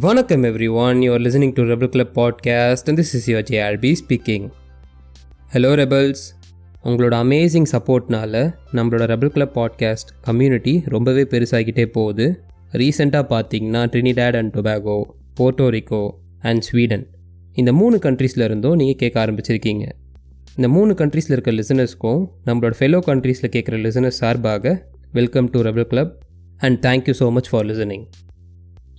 Vanakkam 0.00 0.46
everyone, 0.46 1.02
you 1.02 1.12
are 1.12 1.18
listening 1.18 1.52
to 1.54 1.64
Rebel 1.66 1.88
Club 1.88 2.12
podcast 2.14 2.88
and 2.88 2.96
this 2.96 3.14
is 3.14 3.28
your 3.28 3.42
JRB 3.42 3.84
speaking. 4.00 4.50
Hello 5.52 5.70
rebels 5.80 6.22
உங்களோட 6.84 7.14
amazing 7.24 7.66
சப்போர்ட்னால 7.72 8.34
நம்மளோட 8.72 9.06
rebel 9.12 9.26
club 9.26 9.58
podcast 9.58 10.10
community 10.20 10.82
ரொம்பவே 10.84 11.22
பெருசாகிட்டே 11.22 11.86
போகுது. 11.86 12.26
ரீசெண்டாக 12.72 13.24
பார்த்தீங்கன்னா 13.32 13.82
Trinidad 13.92 14.36
and 14.36 14.54
Tobago 14.56 14.96
Puerto Rico 15.40 16.02
and 16.40 16.60
Sweden 16.60 17.06
இந்த 17.52 17.72
மூணு 17.72 17.96
கண்ட்ரீஸில் 17.96 18.44
இருந்தும் 18.44 18.76
நீங்கள் 18.76 18.96
கேட்க 18.96 19.26
ஆரம்பிச்சிருக்கீங்க. 19.26 19.86
இந்த 20.56 20.68
மூணு 20.68 20.92
கண்ட்ரீஸில் 20.92 21.30
இருக்க 21.30 21.52
லிசனர்ஸ்க்கும் 21.52 22.22
நம்மளோட 22.46 22.74
ஃபெலோ 22.78 23.00
கண்ட்ரீஸில் 23.06 23.52
கேட்குற 23.56 23.80
லிசனர்ஸ் 23.86 24.20
சார்பாக 24.22 24.90
welcome 25.12 25.50
to 25.50 25.60
rebel 25.60 25.82
club 25.82 26.22
and 26.58 26.86
thank you 26.86 27.14
so 27.20 27.32
much 27.32 27.48
for 27.48 27.64
listening 27.64 28.06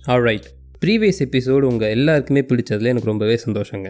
alright 0.06 0.46
previous 0.82 1.20
episode 1.24 1.60
உங்கள் 1.60 1.88
எல்லாருக்குமே 1.88 2.40
பிடிச்சதுல 2.40 2.90
எனக்கு 2.92 3.10
ரொம்பவே 3.10 3.36
சந்தோஷங்க. 3.44 3.88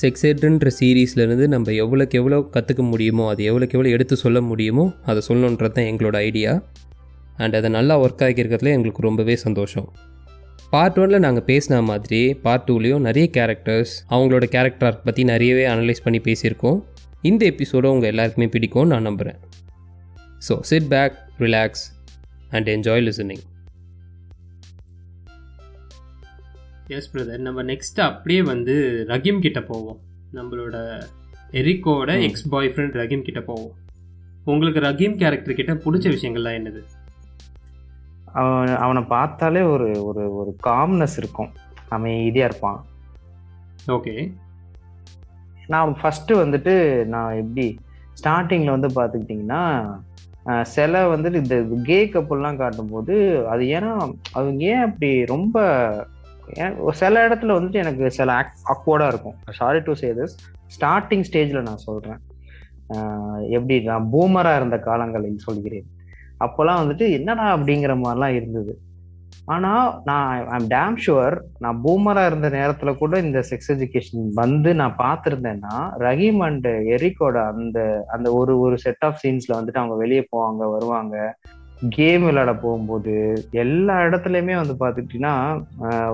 செக்ஸ் 0.00 0.24
எட்ன்ற 0.30 0.70
சீரீஸ்லேருந்து 0.78 1.46
நம்ம 1.46 1.72
எவ்வளோக்கு 1.72 2.18
எவ்வளோ 2.20 2.38
கற்றுக்க 2.52 2.82
முடியுமோ 2.90 3.24
அது 3.28 3.42
எவ்வளோக்கு 3.44 3.76
எவ்வளோ 3.76 3.88
எடுத்து 3.88 4.16
சொல்ல 4.16 4.40
முடியுமோ 4.40 4.84
அதை 5.04 5.22
சொல்லணுன்றது 5.28 5.72
தான் 5.72 5.88
எங்களோட 5.92 6.16
ஐடியா 6.28 6.52
அண்ட் 7.36 7.54
அதை 7.54 7.70
நல்லா 7.70 8.00
ஒர்க் 8.00 8.22
ஆகியிருக்கிறதுல 8.26 8.72
எங்களுக்கு 8.76 9.02
ரொம்பவே 9.02 9.36
சந்தோஷம். 9.36 9.88
பார்ட் 10.70 10.98
ஒனில் 10.98 11.24
நாங்கள் 11.26 11.46
பேசின 11.46 11.82
மாதிரி 11.82 12.22
பார்ட் 12.34 12.68
டூலேயும் 12.70 13.04
நிறைய 13.08 13.26
கேரக்டர்ஸ் 13.32 13.94
அவங்களோட 14.10 14.44
கேரக்டர் 14.44 15.02
பற்றி 15.02 15.24
நிறையவே 15.24 15.66
அனலைஸ் 15.66 16.04
பண்ணி 16.04 16.20
பேசியிருக்கோம். 16.20 16.80
இந்த 17.22 17.44
எபிசோடும் 17.50 17.94
உங்கள் 17.96 18.08
எல்லாருக்குமே 18.08 18.46
பிடிக்கும்னு 18.46 18.86
நான் 18.86 19.02
நம்புகிறேன் 19.02 19.38
so 20.48 20.56
sit 20.60 20.88
back 20.88 21.16
relax 21.38 21.86
and 22.50 22.68
enjoy 22.68 23.06
listening 23.08 23.44
yes 26.96 27.08
brother 27.14 27.42
நம்ம 27.46 27.62
நெக்ஸ்ட் 27.62 27.98
அப்படியே 28.00 28.42
வந்து 28.42 28.74
ரஹீம் 29.08 29.44
கிட்ட 29.46 29.60
போவோம். 29.62 29.98
நம்மளோட 30.34 30.76
எரிக்கோட. 31.60 32.08
எக்ஸ் 32.26 32.48
பாய் 32.48 32.70
ஃப்ரெண்ட் 32.74 32.96
ரஹீம் 33.00 33.26
கிட்ட 33.26 33.40
போவோம். 33.40 33.74
உங்களுக்கு 34.44 34.80
ரஹீம் 34.80 35.18
கேரக்டர் 35.22 35.58
கிட்ட 35.58 35.74
பிடிச்ச 35.84 36.06
விஷயங்கள்லாம் 36.14 36.58
என்னது? 36.60 36.82
அவன் 38.40 38.74
அவனை 38.84 39.02
பார்த்தாலே 39.14 39.62
ஒரு 39.74 39.88
ஒரு 40.04 40.24
ஒரு 40.36 40.50
காம்னஸ் 40.66 41.16
இருக்கும். 41.16 41.50
அமைதியா 41.96 42.46
இருப்பான். 42.50 42.80
ஓகே 43.96 44.14
நான் 45.66 45.96
ஃபர்ஸ்ட் 46.00 46.32
வந்துட்டு 46.32 46.74
நான் 47.14 47.38
எப்படி 47.42 47.66
ஸ்டார்டிங்ல 48.20 48.74
வந்து 48.76 48.88
பார்த்துக்கிட்டிங்கன்னா 48.98 49.62
சில 50.74 51.00
வந்துட்டு 51.14 51.40
இந்த 51.44 51.56
கே 51.88 51.98
கப்புள்லாம் 52.12 52.60
காட்டும்போது 52.62 53.14
அது 53.48 53.64
ஏன்னா 53.76 53.90
அவங்க 54.32 54.64
ஏன் 54.72 54.84
அப்படி 54.86 55.10
ரொம்ப 55.32 55.56
ஏன் 56.54 56.74
சில 56.92 57.28
இடத்துல 57.28 57.56
வந்துட்டு 57.56 57.82
எனக்கு 57.84 58.10
சில 58.10 58.32
அக்வர்டாக 58.74 59.12
இருக்கும். 59.12 59.36
Sorry 59.50 59.80
to 59.80 59.92
say 59.92 60.10
this 60.12 60.34
starting 60.76 61.24
ஸ்டேஜில் 61.30 61.66
நான் 61.68 61.86
சொல்கிறேன் 61.86 62.20
எப்படி 63.50 63.80
நான் 63.80 64.10
பூமராக 64.12 64.56
இருந்த 64.56 64.78
காலங்களில் 64.78 65.46
சொல்கிறேன். 65.46 65.88
அப்போல்லாம் 66.44 66.80
வந்துட்டு 66.82 67.06
என்னடா 67.10 67.56
அப்படிங்கிற 67.56 67.94
மாதிரிலாம் 68.02 68.36
இருந்தது. 68.38 68.74
ஆனால் 69.44 70.00
நான் 70.04 70.48
ஐம் 70.48 70.68
டேம் 70.70 70.96
ஷுவர் 71.06 71.36
நான் 71.58 71.80
பூமராக 71.84 72.26
இருந்த 72.26 72.48
நேரத்தில் 72.48 72.98
கூட 72.98 73.18
இந்த 73.18 73.40
செக்ஸ் 73.50 73.70
எஜுகேஷன் 73.74 74.26
வந்து 74.34 74.74
நான் 74.74 74.96
பார்த்துருந்தேன்னா 74.98 75.76
ரஹீம் 75.98 76.38
அண்ட் 76.38 76.66
எரிக்கோட 76.66 77.46
அந்த 77.52 78.06
அந்த 78.08 78.32
ஒரு 78.32 78.60
ஒரு 78.60 78.78
செட் 78.78 79.04
ஆஃப் 79.04 79.20
சீன்ஸில் 79.22 79.56
வந்துட்டு 79.58 79.82
அவங்க 79.82 79.94
வெளியே 79.94 80.24
போவாங்க 80.36 80.70
வருவாங்க. 80.70 81.34
கேம் 81.90 82.20
விளையாட 82.20 82.54
போகும்போது 82.54 83.42
எல்லா 83.50 84.00
இடத்துலையுமே 84.00 84.66
வந்து 84.66 84.76
பார்த்துக்கிட்டிங்கன்னா 84.80 85.64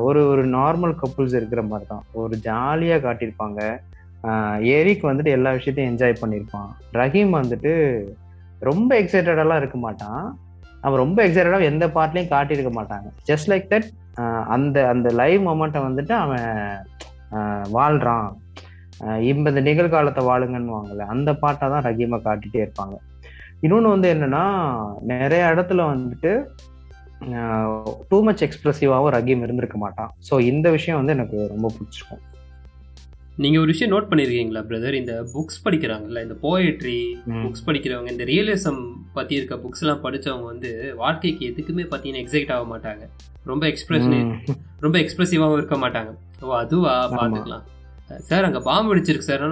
ஒரு 0.00 0.28
ஒரு 0.28 0.46
நார்மல் 0.46 0.96
கப்புள்ஸ் 1.02 1.34
இருக்கிற 1.34 1.62
மாதிரி 1.62 1.88
தான் 1.88 2.04
ஒரு 2.12 2.36
ஜாலியாக 2.36 3.14
காட்டியிருப்பாங்க. 3.14 3.80
ஆஹ் 4.22 4.64
எரிக் 4.64 5.04
வந்துட்டு 5.04 5.24
எல்லா 5.24 5.52
விஷயத்தையும் 5.52 5.96
என்ஜாய் 5.96 6.22
பண்ணியிருப்பான். 6.24 6.70
ரஹீம் 6.92 7.34
வந்துட்டு 7.40 8.02
ரொம்ப 8.58 9.00
எக்ஸைட்டடெல்லாம் 9.00 9.56
இருக்க 9.56 9.78
மாட்டான். 9.78 10.38
அவன் 10.80 10.98
ரொம்ப 10.98 11.28
எக்ஸைட்டடாக 11.28 11.62
எந்த 11.62 11.86
பார்ட்லையும் 11.86 12.32
காட்டியிருக்க 12.34 12.70
மாட்டாங்க. 12.80 13.08
ஜஸ்ட் 13.28 13.50
லைக் 13.50 13.70
தட் 13.70 14.42
அந்த 14.44 14.88
அந்த 14.88 15.10
லைவ் 15.10 15.46
மொமெண்ட்டை 15.46 15.80
வந்துட்டு 15.88 16.12
அவன் 16.12 16.76
வாழ்கிறான் 17.72 18.36
வாழ்றான். 19.00 19.20
இந்த 19.20 19.50
நிகழ்காலத்தை 19.50 20.22
வாழுங்கன்னு 20.30 20.74
வாங்கல 20.74 20.96
அந்த 20.96 21.34
பாட்டை 21.34 21.68
தான் 21.68 21.82
ரஹீமை 21.82 22.18
காட்டிகிட்டே 22.24 22.66
இருப்பாங்க. 22.66 22.96
இன்னொன்று 23.64 23.94
வந்து 23.94 24.08
என்னன்னா 24.14 24.44
நிறைய 25.14 25.42
இடத்துல 25.54 25.82
வந்துட்டு 25.92 26.32
டூ 28.10 28.18
மச் 28.26 28.44
எக்ஸ்பிரசிவாகவும் 28.46 29.14
ரஹீம் 29.16 29.44
இருந்திருக்க 29.44 29.78
மாட்டான். 29.82 30.10
ஸோ 30.28 30.34
இந்த 30.52 30.66
விஷயம் 30.76 30.98
வந்து 31.00 31.14
எனக்கு 31.16 31.38
ரொம்ப 31.52 31.68
பிடிச்சிருக்கும். 31.76 32.22
நீங்கள் 33.42 33.62
ஒரு 33.62 33.70
விஷயம் 33.72 33.92
நோட் 33.92 34.08
பண்ணியிருக்கீங்களா 34.10 34.62
பிரதர் 34.70 34.98
இந்த 34.98 35.14
புக்ஸ் 35.34 35.62
படிக்கிறாங்கல்ல 35.64 36.20
இந்த 36.26 36.36
போயட்ரி. 36.44 36.98
புக்ஸ் 37.44 37.64
படிக்கிறவங்க 37.68 38.10
இந்த 38.14 38.24
ரியலிசம் 38.32 38.82
பற்றி 39.16 39.34
இருக்க 39.38 39.56
புக்ஸ்லாம் 39.64 40.02
படிச்சவங்க 40.04 40.46
வந்து 40.52 40.70
வாழ்க்கைக்கு 41.02 41.48
எதுக்குமே 41.52 41.86
பார்த்தீங்கன்னா 41.92 42.22
எக்ஸைட் 42.24 42.52
ஆக 42.56 42.66
மாட்டாங்க. 42.74 43.04
ரொம்ப 43.52 43.64
எக்ஸ்பிரஷன். 43.72 44.28
ரொம்ப 44.84 44.96
எக்ஸ்பிரசிவாகவும் 45.04 45.58
இருக்க 45.60 45.78
மாட்டாங்க. 45.84 46.12
ஓ 46.44 46.52
அதுவா. 46.62 46.94
பார்த்துக்கலாம் 47.18 47.64
சார் 48.28 48.46
அங்கே 48.48 48.62
பாம்பு 48.68 48.90
வெடிச்சிருக்கு 48.92 49.30
சார் 49.30 49.44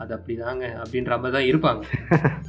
அது 0.00 0.10
அப்படிதாங்க 0.16 0.64
அப்படின்ற 0.82 1.12
மாதிரி 1.22 1.34
தான் 1.36 1.48
இருப்பாங்க. 1.50 1.82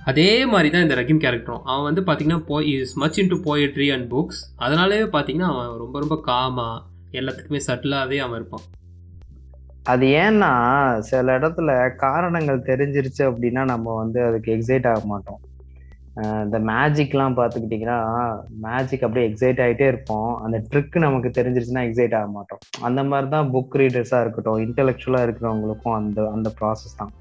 அதே 0.10 0.30
மாதிரி 0.52 0.70
தான் 0.74 0.86
இந்த 0.86 0.96
ரஹீம் 1.00 1.24
கேரக்டரும் 1.24 1.66
அவன் 1.72 1.88
வந்து 1.90 2.04
பார்த்தீங்கன்னா 2.08 2.42
போய் 2.52 2.70
is 2.76 2.96
much 3.04 3.20
into 3.22 3.38
poetry 3.48 3.88
and 3.96 4.08
books 4.14 4.42
அதனாலே 4.66 5.02
பார்த்தீங்கன்னா 5.16 5.50
அவன் 5.54 5.82
ரொம்ப 5.84 5.96
ரொம்ப 6.04 6.18
காமா 6.30 6.70
எல்லாத்துக்குமே 7.20 7.62
சட்டிலாகவே 7.68 8.20
அவன் 8.26 8.40
இருப்பான். 8.40 8.66
அது 9.94 10.06
ஏன்னா 10.22 10.54
சில 11.10 11.34
இடத்துல 11.40 11.72
காரணங்கள் 12.06 12.68
தெரிஞ்சிருச்சு 12.70 13.24
அப்படின்னா 13.32 13.64
நம்ம 13.74 13.96
வந்து 14.04 14.20
அதுக்கு 14.28 14.50
எக்ஸைட் 14.56 14.88
ஆக 14.92 15.02
மாட்டோம். 15.12 15.42
இந்த 16.46 16.58
மேஜிக்லாம் 16.70 17.36
பார்த்துக்கிட்டிங்கன்னா 17.40 18.00
மேஜிக் 18.66 19.06
அப்படியே 19.06 19.28
எக்ஸைட் 19.30 19.62
ஆகிட்டே 19.64 19.88
இருப்போம். 19.92 20.30
அந்த 20.46 20.58
ட்ரிக் 20.70 20.98
நமக்கு 21.06 21.30
தெரிஞ்சிருச்சுன்னா 21.38 21.84
எக்ஸைட் 21.88 22.16
ஆக 22.20 22.30
மாட்டோம். 22.38 22.62
அந்த 22.88 23.04
மாதிரி 23.12 23.30
தான் 23.36 23.52
புக் 23.56 23.78
ரீடர்ஸாக 23.82 24.24
இருக்கட்டும் 24.26 24.62
இன்டெலெக்சுவலாக 24.66 25.28
இருக்கிறவங்களுக்கும் 25.28 25.98
அந்த 26.00 26.28
அந்த 26.36 26.52
ப்ராசஸ் 26.60 27.00
தான். 27.02 27.14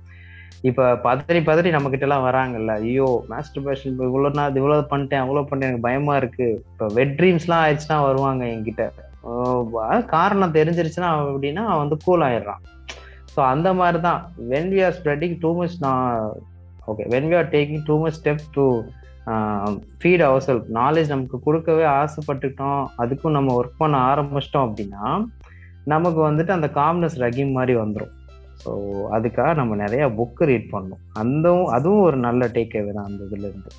இப்போ 0.69 0.84
பதறி 1.06 1.41
பதறி 1.48 1.70
நம்மக்கிட்ட 1.75 2.06
எல்லாம் 2.06 2.26
வராங்கல்ல. 2.26 2.75
ஐயோ 2.84 3.08
மாஸ்டர் 3.30 3.64
பேஷன் 3.66 3.91
இப்போ 3.92 4.04
இவ்வளோ 4.10 4.28
நான் 4.38 4.56
இவ்வளோ 4.60 4.76
பண்ணிட்டேன் 4.92 5.22
அவ்வளோ 5.25 5.42
பண்ணிட்டேன் 5.48 5.70
எனக்கு 5.70 5.88
பயமா 5.88 6.14
இருக்கு. 6.20 6.47
இப்போ 6.70 6.86
வெட் 6.98 7.14
ட்ரீம்ஸ்லாம் 7.19 7.64
ஆயிடுச்சுன்னா 7.64 7.98
வருவாங்க 8.08 8.44
என்கிட்ட. 8.54 8.84
காரணம் 10.14 10.56
தெரிஞ்சிருச்சுன்னா 10.58 11.10
அப்படின்னா 11.19 11.62
அவன் 11.72 11.82
வந்து 11.84 11.98
கூல் 12.06 12.25
ஆயிடுறான். 12.28 12.62
ஸோ 13.34 13.41
அந்த 13.52 13.69
மாதிரி 13.80 13.98
தான் 14.08 14.20
when 14.52 14.70
we 14.75 14.80
are 14.86 14.97
spreading 14.98 15.36
too 15.44 15.50
much 15.60 15.76
நான் 15.86 16.10
okay 16.91 17.04
when 17.14 17.28
we 17.31 17.36
are 17.41 17.48
taking 17.56 17.84
too 17.88 17.94
much 18.02 18.19
step 18.20 18.44
to 18.56 18.64
feed 20.00 20.26
our 20.28 20.44
self 20.48 20.66
knowledge 20.81 21.12
நமக்கு 21.14 21.36
கொடுக்கவே 21.46 21.84
ஆசைப்பட்டுட்டோம் 22.00 22.82
அதுக்கும் 23.02 23.36
நம்ம 23.38 23.52
ஒர்க் 23.60 23.81
பண்ண 23.82 23.96
ஆரம்பிச்சிட்டோம் 24.10 24.66
அப்படின்னா 24.69 25.04
நமக்கு 25.94 26.20
வந்துட்டு 26.28 26.52
அந்த 26.58 26.69
காம்னஸ் 26.81 27.16
ரகிம் 27.25 27.56
மாதிரி 27.58 27.75
வந்துடும் 27.82 28.12
ஸோ 28.64 28.72
அதுக்காக 29.16 29.54
நம்ம 29.54 29.76
நிறையா 29.76 30.06
புக்கு 30.19 30.44
ரீட் 30.50 30.70
பண்ணணும் 30.72 31.02
அந்த 31.12 31.48
அதுவும் 31.70 32.02
ஒரு 32.02 32.16
நல்ல 32.16 32.47
டேக் 32.47 32.76
அவே 32.80 32.92
தான் 32.92 33.08
அந்த 33.10 33.22
இதுலேருந்து 33.28 33.72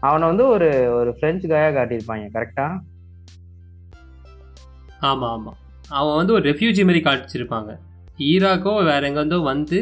அவனை 0.00 0.24
வந்து 0.28 0.44
ஒரு 0.48 0.68
ஒரு 0.98 1.10
ஃப்ரெஞ்சு 1.16 1.46
காயாக 1.48 1.72
காட்டியிருப்பாங்க 1.78 2.26
கரெக்டாக 2.36 2.80
ஆமாம் 5.00 5.32
ஆமாம் 5.36 5.58
அவன் 5.90 6.16
வந்து 6.16 6.32
ஒரு 6.32 6.44
ரெஃப்யூஜி 6.50 6.82
மாதிரி 6.84 7.02
காட்டிச்சிருப்பாங்க 7.04 7.72
ஈராக்கோ 8.28 8.72
வேற 8.84 9.00
எங்கேருந்தோ 9.08 9.38
வந்து 9.42 9.78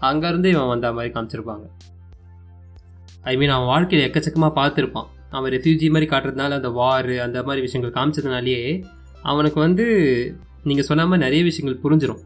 அங்கேருந்து 0.00 0.48
இவன் 0.54 0.72
வந்த 0.72 0.92
மாதிரி 0.92 1.10
காமிச்சிருப்பாங்க. 1.14 1.66
ஐ 3.24 3.36
மீன் 3.36 3.52
அவன் 3.54 3.66
வாழ்க்கையில் 3.66 4.06
எக்கச்சக்கமாக 4.08 4.52
பார்த்துருப்பான். 4.60 5.08
அவன் 5.30 5.52
ரெஃப்யூஜி 5.52 5.86
மாதிரி 5.90 6.06
காட்டுறதுனால 6.10 6.56
அந்த 6.60 6.70
வார் 6.70 7.12
அந்த 7.18 7.38
மாதிரி 7.42 7.60
விஷயங்கள் 7.60 7.96
காமிச்சதுனாலேயே 7.96 8.60
அவனுக்கு 9.22 9.60
வந்து 9.60 9.84
நீங்கள் 10.64 10.88
சொன்ன 10.90 11.06
மாதிரி 11.06 11.24
நிறைய 11.24 11.42
விஷயங்கள் 11.44 11.82
புரிஞ்சிடும் 11.84 12.22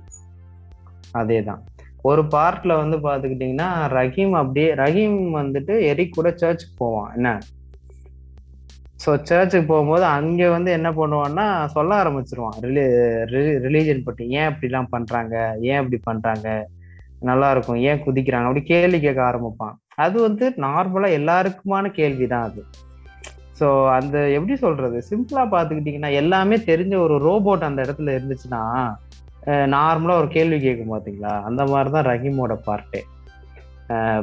அதே 1.13 1.43
தான் 1.43 1.63
ஒரு 2.03 2.23
பார்ட்ல 2.23 2.73
வந்து 2.77 2.97
பாத்துக்கிட்டீங்கன்னா 2.97 3.71
ரஹீம் 3.89 4.33
அப்படியே 4.33 4.75
ரஹீம் 4.75 5.19
வந்துட்டு 5.35 5.75
எரிக் 5.81 6.13
கூட 6.13 6.29
சர்ச்சுக்கு 6.37 6.75
போவான். 6.77 7.11
என்ன? 7.15 7.39
ஸோ 9.05 9.11
சர்ச்சுக்கு 9.23 9.67
போகும்போது 9.67 10.05
அங்கே 10.05 10.49
வந்து 10.49 10.71
என்ன 10.71 10.91
பண்ணுவான்னா 10.91 11.67
சொல்ல 11.67 12.05
ஆரம்பிச்சிருவான். 12.05 12.59
ரிலி 12.61 12.85
ரிலீஜன் 13.67 14.03
பற்றி 14.03 14.29
ஏன் 14.29 14.51
இப்படிலாம் 14.53 14.91
பண்றாங்க? 14.91 15.57
ஏன் 15.61 15.79
இப்படி 15.79 15.99
பண்றாங்க? 16.03 16.69
நல்லா 17.19 17.51
இருக்கும். 17.51 17.77
ஏன் 17.77 18.03
குதிக்கிறாங்க? 18.07 18.43
அப்படி 18.43 18.63
கேள்வி 18.63 19.01
கேட்க 19.01 19.23
ஆரம்பிப்பான். 19.31 19.75
அது 19.95 20.21
வந்து 20.21 20.55
நார்மலாக 20.57 21.17
எல்லாருக்குமான 21.19 21.91
கேள்வி 21.91 22.27
தான் 22.27 22.43
அது. 22.43 22.63
ஸோ 23.61 23.89
அந்த 23.89 24.31
எப்படி 24.31 24.57
சொல்றது? 24.57 25.03
சிம்பிளா 25.11 25.43
பார்த்துக்கிட்டிங்கன்னா 25.55 26.13
எல்லாமே 26.13 26.57
தெரிஞ்ச 26.57 26.97
ஒரு 26.97 27.17
ரோபோட் 27.19 27.69
அந்த 27.69 27.83
இடத்துல 27.83 28.15
இருந்துச்சுன்னா 28.19 28.63
நார்மலா 29.75 30.17
ஒரு 30.23 30.29
கேள்வி 30.29 30.59
கேட்கும் 30.61 30.93
பாத்தீங்களா? 30.95 31.33
அந்த 31.49 31.63
மாதிரி 31.67 31.91
தான் 31.91 32.09
ரஹீமோட 32.11 32.55
பார்ட்டே 32.67 33.01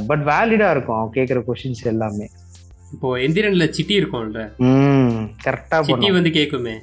பட் 0.10 0.24
வேலிடா 0.30 0.68
இருக்கும் 0.72 0.98
அவன் 0.98 1.16
கேட்குற 1.16 1.40
கொஷின்ஸ் 1.48 1.88
எல்லாமே. 1.94 2.28
இப்போ 2.94 3.08
எந்திரன்ல 3.24 3.66
சிட்டி 3.78 3.96
இருக்கும்ல. 4.02 4.42
ம் 4.68 5.18
கரெக்டா 5.46 5.80
சிட்டி 5.90 6.10
வந்து 6.18 6.32
கேட்குமே 6.38 6.76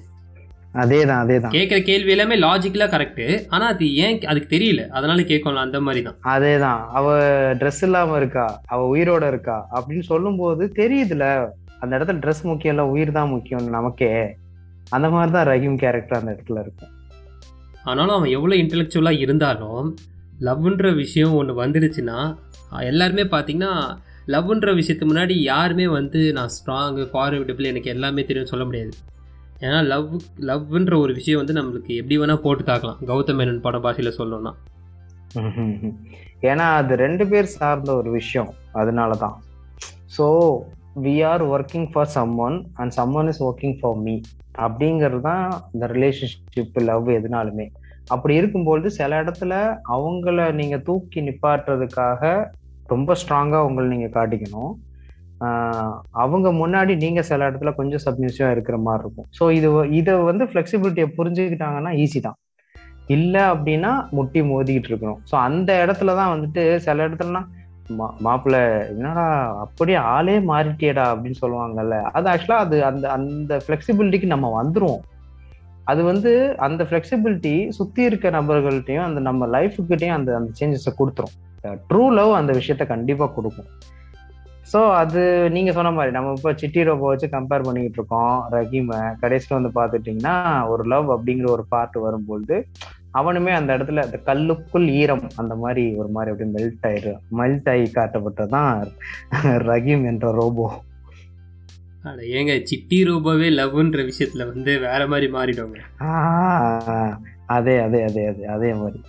அதேதான் 0.83 1.21
அதேதான். 1.25 1.53
கேட்குற 1.55 1.79
கேள்வி 1.83 2.13
எல்லாமே 2.15 2.37
லாஜிக்கலாக 2.37 2.93
கரெக்டு 2.95 3.27
ஆனால் 3.51 3.73
அது 3.75 3.87
ஏன் 4.05 4.17
அதுக்கு 4.31 4.49
தெரியல. 4.55 4.83
அதனால 4.89 5.23
கேட்கலாம் 5.23 5.67
அந்த 5.67 5.81
மாதிரி 5.81 6.01
தான் 6.03 6.17
அதேதான். 6.33 6.81
அவ 6.99 7.05
ட்ரெஸ் 7.61 7.83
இல்லாம 7.83 8.17
இருக்கா? 8.17 8.47
அவ 8.67 8.81
உயிரோட 8.95 9.25
இருக்கா? 9.33 9.59
அப்படின்னு 9.77 10.05
சொல்லும்போது 10.13 10.67
தெரியுதுல. 10.81 11.27
அந்த 11.81 11.93
இடத்துல 11.99 12.23
ட்ரெஸ் 12.25 12.43
முக்கியம் 12.51 12.75
இல்ல 12.75 12.87
உயிர் 12.87 13.17
தான் 13.19 13.29
முக்கியம் 13.29 13.71
நமக்கே. 13.77 14.11
அந்த 14.91 15.11
மாதிரி 15.11 15.33
தான் 15.33 15.49
ரஹீம் 15.53 15.79
கேரக்டர் 15.85 16.21
அந்த 16.21 16.35
இடத்துல 16.37 16.61
இருக்கும். 16.61 16.91
ஆனாலும் 17.85 18.17
அவன் 18.17 18.35
எவ்வளோ 18.37 18.57
இன்டெலெக்சுவலாக 18.57 19.23
இருந்தாலும் 19.25 19.87
லவ்ன்ற 20.41 20.87
விஷயம் 20.95 21.35
ஒன்று 21.35 21.55
வந்துடுச்சுன்னா 21.63 22.19
எல்லாருமே 22.91 23.25
பார்த்தீங்கன்னா 23.35 23.73
லவ்ன்ற 24.29 24.71
விஷயத்துக்கு 24.75 25.13
முன்னாடி 25.13 25.35
யாருமே 25.53 25.87
வந்து 25.89 26.21
நான் 26.33 26.53
ஸ்ட்ராங்கு 26.57 27.03
ஃபார்வர்டபிள் 27.13 27.71
எனக்கு 27.73 27.91
எல்லாமே 27.91 28.23
தெரியும் 28.25 28.51
சொல்ல 28.53 28.65
முடியாது. 28.65 28.93
ஏன்னா 29.61 29.79
லவ் 29.87 30.13
லவ்ன்ற 30.41 30.95
ஒரு 30.99 31.13
விஷயம் 31.15 31.41
வந்து 31.43 31.57
நம்மளுக்கு 31.61 31.93
எப்படி 32.01 32.17
வேணால் 32.19 32.41
போட்டு 32.41 32.63
தாக்கலாம். 32.65 33.01
கௌதம் 33.07 33.39
மேனன் 33.41 33.65
பட 33.67 33.79
பாஷையில் 33.79 34.17
சொல்லணும்னா. 34.19 34.53
ஏன்னா 36.51 36.67
அது 36.79 36.95
ரெண்டு 36.97 37.25
பேர் 37.27 37.55
சார்ந்த 37.57 37.91
ஒரு 37.95 38.11
விஷயம். 38.11 38.51
அதனால 38.73 39.13
தான் 39.17 39.37
so 40.17 40.25
we 41.03 41.15
are 41.25 41.43
working 41.55 41.89
for 41.93 42.11
someone 42.39 42.57
and 42.75 42.91
someone 43.13 43.29
is 43.29 43.43
working 43.43 43.77
for 43.81 43.97
me 43.97 44.15
அப்படிங்கிறது 44.65 45.21
தான் 45.29 45.45
இந்த 45.75 45.87
ரிலேஷன்ஷிப் 45.95 46.79
லவ் 46.91 47.09
எதுனாலுமே. 47.19 47.67
அப்படி 48.15 48.35
இருக்கும்பொழுது 48.41 48.89
சில 48.99 49.21
இடத்துல 49.23 49.55
அவங்கள 49.97 50.47
நீங்க 50.61 50.77
தூக்கி 50.89 51.21
நிப்பாட்டுறதுக்காக 51.29 52.33
ரொம்ப 52.93 53.17
ஸ்ட்ராங்கா 53.21 53.61
உங்களை 53.69 53.87
நீங்க 53.95 54.09
காட்டிக்கணும். 54.17 54.73
அவங்க 56.23 56.49
முன்னாடி 56.61 56.93
நீங்க 57.05 57.21
சில 57.31 57.49
இடத்துல 57.49 57.71
கொஞ்சம் 57.79 58.03
சப்மியூசிவா 58.05 58.49
இருக்கிற 58.55 58.77
மாதிரி 58.87 59.03
இருக்கும். 59.05 59.29
ஸோ 59.39 59.45
இது 59.59 59.69
இதை 60.01 60.13
வந்து 60.31 60.45
ஃபிளெக்சிபிலிட்டியை 60.51 61.09
புரிஞ்சுக்கிட்டாங்கன்னா 61.19 61.93
ஈஸி 62.05 62.21
தான். 62.27 62.39
இல்லை 63.15 63.43
அப்படின்னா 63.55 63.93
முட்டி 64.17 64.41
மோதிக்கிட்டு 64.53 64.91
இருக்கணும். 64.91 65.21
ஸோ 65.31 65.35
அந்த 65.49 65.71
இடத்துல 65.85 66.15
தான் 66.21 66.33
வந்துட்டு 66.35 66.63
சில 66.87 67.07
இடத்துலனா 67.09 67.43
மா 67.89 68.07
மாப்பிள்ள 68.25 68.59
என்னடா 68.91 69.25
அப்படியே 69.65 69.99
ஆளே 70.17 70.37
மாறிட்டேடா 70.51 71.05
அப்படின்னு 71.13 71.39
சொல்லுவாங்கல்ல. 71.43 71.97
அது 72.03 72.29
ஆக்சுவலா 72.31 72.61
அது 72.67 72.85
அந்த 72.85 73.11
அந்த 73.11 73.61
ஃபிளெக்சிபிலிட்டிக்கு 73.65 74.29
நம்ம 74.35 74.51
வந்துருவோம். 74.61 75.03
அது 75.85 76.03
வந்து 76.05 76.31
அந்த 76.67 76.85
ஃபிளெக்சிபிலிட்டி 76.85 77.69
சுத்தி 77.69 78.03
இருக்க 78.03 78.31
நபர்கள்ட்டையும் 78.31 79.07
அந்த 79.09 79.21
நம்ம 79.21 79.47
லைஃபுக்கிட்டையும் 79.47 80.17
அந்த 80.19 80.31
அந்த 80.39 80.51
சேஞ்சஸை 80.61 80.93
கொடுத்துரும். 81.01 81.35
ட்ரூ 81.91 82.05
லவ் 82.19 82.33
அந்த 82.33 82.53
விஷயத்த 82.53 82.87
கண்டிப்பா 82.87 83.27
கொடுக்கும். 83.27 83.69
ஸோ 84.73 84.93
அது 85.01 85.23
நீங்க 85.55 85.73
சொன்ன 85.73 85.91
மாதிரி 85.91 86.13
நம்ம 86.13 86.33
இப்போ 86.37 86.53
சிட்டி 86.63 86.83
ரோபோ 86.83 87.07
வச்சு 87.11 87.27
கம்பேர் 87.37 87.67
பண்ணிக்கிட்டு 87.67 87.99
இருக்கோம். 88.01 88.37
ரஹீமை 88.55 89.01
கடைசியில் 89.23 89.59
வந்து 89.59 89.73
பார்த்துட்டிங்கன்னா 89.81 90.37
ஒரு 90.69 90.85
லவ் 90.93 91.09
அப்படிங்கிற 91.17 91.49
ஒரு 91.51 91.65
பார்ட் 91.69 91.99
வரும்பொழுது 92.07 92.67
அவனுமே 93.15 93.53
அந்த 93.53 93.77
இடத்துல 93.77 94.03
அந்த 94.07 94.19
கல்லுக்குள் 94.27 94.89
ஈரம் 94.89 95.27
அந்த 95.37 95.55
மாதிரி 95.55 95.95
ஒரு 95.95 96.09
மாதிரி 96.09 96.33
அப்படி 96.33 96.51
மெல்ட் 96.51 96.87
ஆயிரு. 96.87 97.13
மெல்ட் 97.39 97.69
ஆகி 97.71 97.87
காட்டப்பட்டதான் 97.95 98.93
ரஹீம் 99.69 100.05
என்ற 100.05 100.33
ரோபோ. 100.33 100.67
ஏங்க 102.39 102.63
சிட்டி 102.63 102.99
ரூபாவே 103.05 103.49
லவ்ன்ற 103.59 104.05
விஷயத்தில் 104.05 104.47
வந்து 104.47 104.79
வேற 104.79 105.07
மாதிரி 105.07 105.33
மாறிடுவாங்க. 105.33 105.79
அதே 107.47 107.79
அதே 107.79 108.03
அதே 108.03 108.27
அதே 108.27 108.45
அதே 108.45 108.73
மாதிரி. 108.73 109.01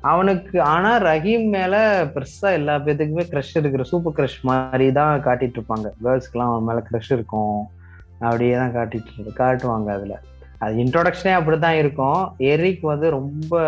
அவனுக்கு 0.00 0.62
ஆனா 0.62 0.90
ரஹீம் 1.00 1.48
மேல 1.48 2.04
பெருசா 2.14 2.52
எல்லா 2.52 2.76
பேத்துக்குமே 2.76 3.24
க்ரஷ் 3.32 3.56
இருக்கிற 3.56 3.82
சூப்பர் 3.82 4.16
க்ரஷ் 4.18 4.40
மாதிரி 4.40 4.92
தான் 4.92 5.22
காட்டிட்டு 5.22 5.58
இருப்பாங்க. 5.58 5.88
கேர்ள்ஸ்க்குலாம் 6.04 6.50
அவன் 6.52 6.62
மேல 6.62 6.86
க்ரஷ் 6.90 7.12
இருக்கும். 7.12 7.58
அப்படியே 8.18 8.54
தான் 8.54 8.74
காட்டிட்டு 8.74 9.26
காட்டுவாங்க 9.36 9.88
அதுல. 9.90 10.16
அது 10.58 10.74
இன்ட்ரோடக்ஷனே 10.82 11.32
அப்படிதான் 11.38 11.78
இருக்கும். 11.80 12.20
எரிக் 12.52 12.84
வந்து 12.92 13.08
ரொம்ப 13.10 13.60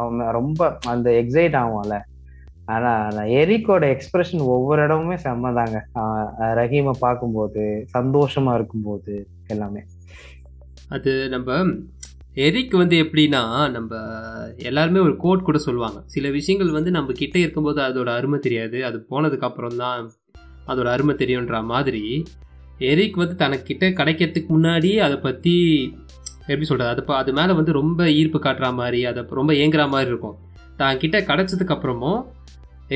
அவன் 0.00 0.32
ரொம்ப 0.38 0.70
அந்த 0.92 1.08
எக்ஸைட் 1.20 1.56
ஆகும்ல. 1.62 1.98
ஆனா 2.64 2.90
எரிக்கோட 3.40 3.84
எக்ஸ்பிரஷன் 3.92 4.42
ஒவ்வொரு 4.54 4.80
இடமுமே 4.86 5.16
செம்மதாங்க. 5.24 5.78
ரஹீமை 6.60 6.94
பார்க்கும்போது 7.06 7.62
சந்தோஷமா 7.96 8.52
இருக்கும்போது 8.54 9.14
எல்லாமே. 9.46 9.82
அது 10.88 11.12
நம்ம 11.28 11.64
எரிக் 12.46 12.74
வந்து 12.80 12.96
எப்படின்னா 13.02 13.42
நம்ம 13.70 13.94
எல்லாருமே 14.68 15.00
ஒரு 15.00 15.14
கோட் 15.16 15.46
கூட 15.48 15.58
சொல்லுவாங்க. 15.58 15.98
சில 16.06 16.30
விஷயங்கள் 16.30 16.76
வந்து 16.76 16.90
நம்ம 16.90 17.12
கிட்ட 17.12 17.36
இருக்கும்போது 17.38 17.80
அதோட 17.88 18.10
அருமை 18.18 18.38
தெரியாது. 18.38 18.78
அது 18.84 18.98
போனதுக்கு 19.10 19.48
அப்புறம் 19.50 19.76
தான் 19.76 20.10
அதோட 20.66 20.88
அருமை 20.94 21.14
தெரியுன்ற 21.14 21.56
மாதிரி 21.72 22.04
எரிக் 22.90 23.20
வந்து 23.22 23.36
தனக்கிட்ட 23.44 23.84
கிடைக்கிறதுக்கு 23.98 24.50
முன்னாடி 24.56 24.90
அதை 25.06 25.16
பற்றி 25.26 25.56
எப்படி 26.48 26.66
சொல்கிறது 26.70 26.90
அது 26.92 27.02
அது 27.20 27.32
மேலே 27.38 27.52
வந்து 27.58 27.72
ரொம்ப 27.80 28.08
ஈர்ப்பு 28.20 28.38
காட்டுற 28.46 28.68
மாதிரி 28.80 29.00
அதை 29.10 29.22
ரொம்ப 29.40 29.52
ஏங்குற 29.62 29.84
மாதிரி 29.94 30.10
இருக்கும். 30.12 30.36
தான் 30.80 30.98
கிட்டே 31.02 31.20
கிடச்சதுக்கப்புறமும் 31.30 32.20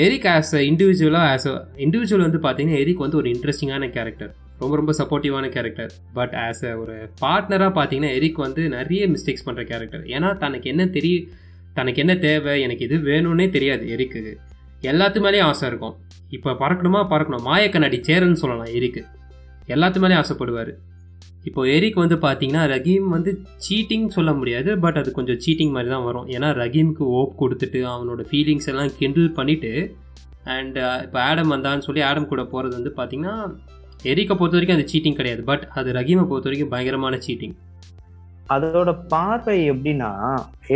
எரிக் 0.04 0.28
ஆஸ் 0.34 0.52
அ 0.58 0.62
இண்டிவிஜுவலாக 0.70 1.32
ஆஸ் 1.34 1.46
அ 1.50 1.54
இண்டிவிஜுவல் 1.84 2.26
வந்து 2.26 2.40
பார்த்தீங்கன்னா 2.46 2.80
எரிக் 2.84 3.04
வந்து 3.04 3.18
ஒரு 3.20 3.28
இன்ட்ரெஸ்டிங்கான 3.34 3.88
கேரக்டர் 3.96 4.32
ரொம்ப 4.60 4.74
ரொம்ப 4.80 4.92
சப்போர்ட்டிவான 4.98 5.46
கேரக்டர் 5.56 5.92
பட் 6.18 6.34
ஆஸ் 6.46 6.62
அ 6.70 6.72
ஒரு 6.82 6.94
பார்ட்னராக 7.22 7.72
பார்த்தீங்கன்னா 7.78 8.12
எரிக் 8.18 8.40
வந்து 8.46 8.62
நிறைய 8.76 9.08
மிஸ்டேக்ஸ் 9.14 9.46
பண்ணுற 9.48 9.64
கேரக்டர் 9.72 10.04
ஏன்னா 10.16 10.30
தனக்கு 10.44 10.66
என்ன 10.72 10.86
தெரிய 10.96 11.16
தனக்கு 11.78 12.00
என்ன 12.02 12.14
தேவை 12.26 12.52
எனக்கு 12.66 12.84
இது 12.88 12.98
வேணும்னே 13.10 13.46
தெரியாது 13.56 13.84
எரிக்கு 13.94 14.20
எல்லாத்து 14.90 15.18
மேலேயும் 15.24 15.48
ஆசை 15.50 15.68
இருக்கும். 15.68 15.94
இப்போ 16.36 16.50
பறக்கணுமா 16.60 17.00
பறக்கணும். 17.12 17.44
மாயக்கண்ணாடி 17.48 17.98
சேரன்னு 18.08 18.40
சொல்லலாம் 18.42 18.70
எரிக்கு 18.78 19.02
எல்லாத்து 19.74 19.98
மேலேயும் 20.02 20.22
ஆசைப்படுவார். 20.22 20.72
இப்போ 21.48 21.62
எரிக் 21.74 22.00
வந்து 22.02 22.16
பார்த்தீங்கன்னா 22.24 22.62
ரஹீம் 22.72 23.08
வந்து 23.16 23.32
சீட்டிங் 23.66 24.06
சொல்ல 24.16 24.30
முடியாது 24.38 24.70
பட் 24.84 24.98
அது 25.00 25.10
கொஞ்சம் 25.18 25.40
சீட்டிங் 25.44 25.74
மாதிரி 25.76 25.90
தான் 25.94 26.06
வரும். 26.08 26.26
ஏன்னா 26.34 26.48
ரஹீமுக்கு 26.62 27.04
ஓப் 27.18 27.38
கொடுத்துட்டு 27.42 27.80
அவனோட 27.92 28.22
ஃபீலிங்ஸ் 28.30 28.68
எல்லாம் 28.72 28.90
கிண்டில் 29.00 29.30
பண்ணிவிட்டு 29.38 29.72
அண்ட் 30.56 30.76
இப்போ 31.04 31.18
ஆடம் 31.28 31.52
வந்தான்னு 31.54 31.86
சொல்லி 31.88 32.02
ஆடம் 32.08 32.30
கூட 32.32 32.42
போகிறது 32.52 32.74
வந்து 32.78 32.92
பார்த்தீங்கன்னா 32.98 33.36
எரிக்கை 34.12 34.34
பொறுத்த 34.34 34.56
வரைக்கும் 34.56 34.78
அது 34.78 34.90
சீட்டிங் 34.92 35.18
கிடையாது. 35.20 35.42
பட் 35.50 35.64
அது 35.78 35.88
ரஹீமை 35.98 36.24
பொறுத்த 36.30 36.48
வரைக்கும் 36.48 36.72
பயங்கரமான 36.74 37.20
சீட்டிங் 37.26 37.54
அதோட 38.54 38.90
பார்வை 39.12 39.56
எப்படின்னா 39.72 40.10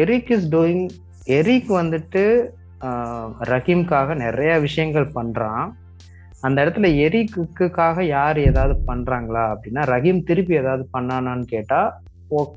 எரிக் 0.02 0.32
இஸ் 0.36 0.48
டூயிங் 0.54 0.86
எரிக் 1.38 1.70
வந்துட்டு 1.80 2.24
ரஹீம்காக 3.52 4.14
நிறைய 4.24 4.52
விஷயங்கள் 4.66 5.06
பண்ணுறான் 5.16 5.66
அந்த 6.46 6.56
இடத்துல 6.64 6.88
எரிக்குக்காக 7.06 8.04
யார் 8.16 8.38
ஏதாவது 8.50 8.74
பண்றாங்களா 8.90 9.44
அப்படின்னா 9.54 9.82
ரஹீம் 9.94 10.26
திருப்பி 10.28 10.54
ஏதாவது 10.62 10.84
பண்ணானான்னு 10.96 11.46
கேட்டா 11.54 11.80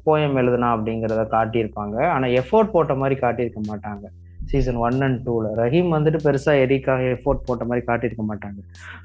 போயம் 0.08 0.36
எழுதுனா 0.40 0.68
அப்படிங்கிறத 0.76 1.22
காட்டியிருப்பாங்க. 1.36 1.96
ஆனா 2.16 2.26
எஃபோர்ட் 2.40 2.74
போட்ட 2.74 2.94
மாதிரி 3.02 3.16
காட்டியிருக்க 3.22 3.62
மாட்டாங்க. 3.70 4.06
சீசன் 4.50 4.80
ஒன் 4.86 5.00
அண்ட் 5.06 5.20
டூல 5.28 5.52
ரஹீம் 5.62 5.90
வந்துட்டு 5.96 6.20
பெருசா 6.26 6.54
எரிக்காக 6.64 7.04
எஃபோர்ட் 7.16 7.46
போட்ட 7.48 7.64
மாதிரி 7.70 7.84
காட்டியிருக்க 7.88 8.24
மாட்டாங்க. 8.32 8.60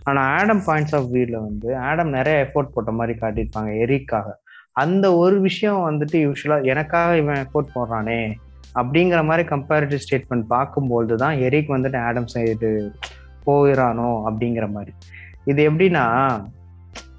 ஆனா 0.09 0.21
ஆடம் 0.39 0.63
பாயிண்ட்ஸ் 0.67 0.95
ஆஃப் 0.99 1.09
வியூல 1.15 1.37
வந்து 1.49 1.69
ஆடம் 1.89 2.13
நிறைய 2.17 2.45
எஃபோர்ட் 2.47 2.75
போட்ட 2.75 2.93
மாதிரி 2.99 3.15
காட்டியிருப்பாங்க 3.23 3.73
எரிக்காக. 3.85 4.29
அந்த 4.85 5.07
ஒரு 5.23 5.39
விஷயம் 5.49 5.81
வந்துட்டு 5.89 6.19
யூஸ்வலா 6.27 6.59
எனக்காக 6.73 7.17
இவன் 7.23 7.41
எஃபோர்ட் 7.45 7.75
போடுறானே 7.77 8.21
அப்படிங்கிற 8.81 9.21
மாதிரி 9.29 9.45
கம்பேரிட்டிவ் 9.55 10.05
ஸ்டேட்மெண்ட் 10.05 10.47
பார்க்கும்போது 10.57 11.15
தான் 11.23 11.39
எரிக் 11.47 11.75
வந்துட்டு 11.77 11.99
ஆடம் 12.09 12.31
சைடு 12.35 12.71
போயிடானோ 13.49 14.11
அப்படிங்கிற 14.29 14.67
மாதிரி. 14.77 14.95
இது 15.53 15.61
எப்படின்னா 15.71 16.07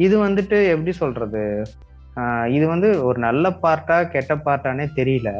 இது 0.05 0.15
வந்துட்டு 0.25 0.57
எப்படி 0.73 0.91
சொல்றது? 1.03 1.43
இது 2.55 2.65
வந்து 2.73 2.89
ஒரு 3.07 3.19
நல்ல 3.25 3.49
பார்ட்டா 3.63 3.97
கெட்ட 4.13 4.33
பார்ட்டானே 4.45 4.85
தெரியல. 4.99 5.31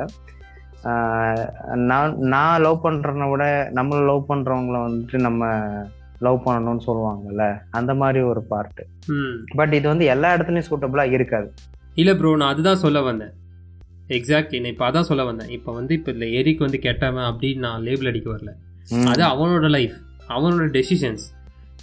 நான் 1.90 2.14
நான் 2.34 2.62
லவ் 2.66 2.84
பண்றவனை 2.84 3.26
விட 3.32 3.46
நம்மள 3.78 4.02
லவ் 4.10 4.30
பண்றவங்கள 4.30 4.78
வந்துட்டு 4.86 5.18
நம்ம 5.28 5.50
லவ் 6.26 6.40
பண்ணணும்னு 6.46 6.84
சொல்லுவாங்கல்ல 6.88 7.44
அந்த 7.80 7.92
மாதிரி 8.02 8.20
ஒரு 8.32 8.42
பார்ட் 8.52 8.82
பட் 9.60 9.74
இது 9.80 9.86
வந்து 9.92 10.06
எல்லா 10.14 10.30
இடத்துலயும் 10.36 10.70
சூட்டபிளா 10.70 11.06
இருக்காது. 11.18 11.50
இல்லை 12.02 12.14
ப்ரோ 12.20 12.32
நான் 12.42 12.54
அதுதான் 12.54 12.84
சொல்ல 12.86 13.00
வந்தேன். 13.10 13.34
எக்ஸாக்ட்லி 14.18 14.60
நான் 14.62 14.74
இப்போ 14.74 14.86
அதான் 14.90 15.10
சொல்ல 15.10 15.24
வந்தேன். 15.30 15.52
இப்போ 15.58 15.72
வந்து 15.80 15.94
இப்போ 15.98 16.12
இல்லை 16.16 16.28
எரிக் 16.40 16.66
வந்து 16.66 16.80
கெட்டவன் 16.88 17.28
அப்படின்னு 17.32 17.66
நான் 17.68 17.84
லேபிள் 17.88 18.12
அடிக்க 18.12 18.30
வரல. 18.36 18.54
அது 19.12 19.24
அவனோட 19.34 19.68
லைஃப் 19.78 19.98
அவனோட 20.30 20.66
டெசிஷன்ஸ் 20.78 21.26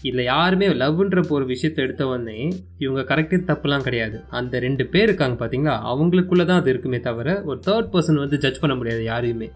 இதில் 0.02 0.24
யாருமே 0.24 0.66
லவ்ன்ற 0.68 1.28
ஒரு 1.28 1.44
விஷயத்தை 1.46 1.84
எடுத்த 1.84 2.06
உடனே 2.06 2.52
இவங்க 2.78 3.14
கரெக்டு 3.14 3.36
தப்புலாம் 3.50 3.82
கிடையாது. 3.82 4.24
அந்த 4.30 4.58
ரெண்டு 4.58 4.86
பேர் 4.86 5.02
இருக்காங்க 5.02 5.46
பார்த்தீங்களா? 5.46 5.74
அவங்களுக்குள்ள 5.92 6.44
தான் 6.44 6.60
அது 6.60 6.70
இருக்குமே 6.70 7.00
தவிர 7.00 7.42
ஒரு 7.44 7.60
தேர்ட் 7.66 7.88
பர்சன் 7.92 8.18
வந்து 8.18 8.38
ஜட்ஜ் 8.38 8.60
பண்ண 8.60 8.74
முடியாது 8.74 9.04
யாரையுமே. 9.04 9.50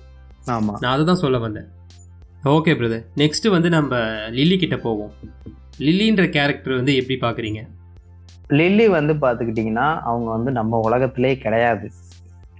ஆமா. 0.46 0.72
நான் 0.80 0.92
அதை 0.92 1.04
தான் 1.04 1.22
சொல்ல 1.24 1.38
வந்தேன். 1.38 1.68
ஓகே 2.44 2.72
பிரதர் 2.74 3.04
நெக்ஸ்ட் 3.16 3.50
வந்து 3.50 3.68
நம்ம 3.68 3.96
லில்லி 4.30 4.58
கிட்ட 4.58 4.76
போவோம். 4.76 5.12
லில்லின்ற 5.78 6.30
கேரக்டர் 6.30 6.74
வந்து 6.74 6.94
எப்படி 6.96 7.18
பார்க்குறீங்க? 7.20 7.60
லில்லி 8.48 8.88
வந்து 8.88 9.12
பார்த்துக்கிட்டிங்கன்னா 9.14 10.00
அவங்க 10.00 10.30
வந்து 10.30 10.52
நம்ம 10.52 10.78
உலகத்திலே 10.78 11.38
கிடையாது. 11.38 11.90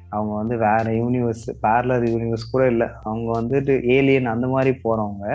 அவங்க 0.09 0.35
வந்து 0.35 0.57
வேற 0.57 0.85
யூனிவர்ஸ் 0.91 1.47
பேரலர் 1.63 2.05
யூனிவர்ஸ் 2.11 2.51
கூட 2.51 2.67
இல்லை. 2.67 2.87
அவங்க 3.03 3.41
வந்துட்டு 3.41 3.85
ஏலியன் 3.85 4.27
அந்த 4.27 4.47
மாதிரி 4.47 4.79
போறவங்க. 4.85 5.27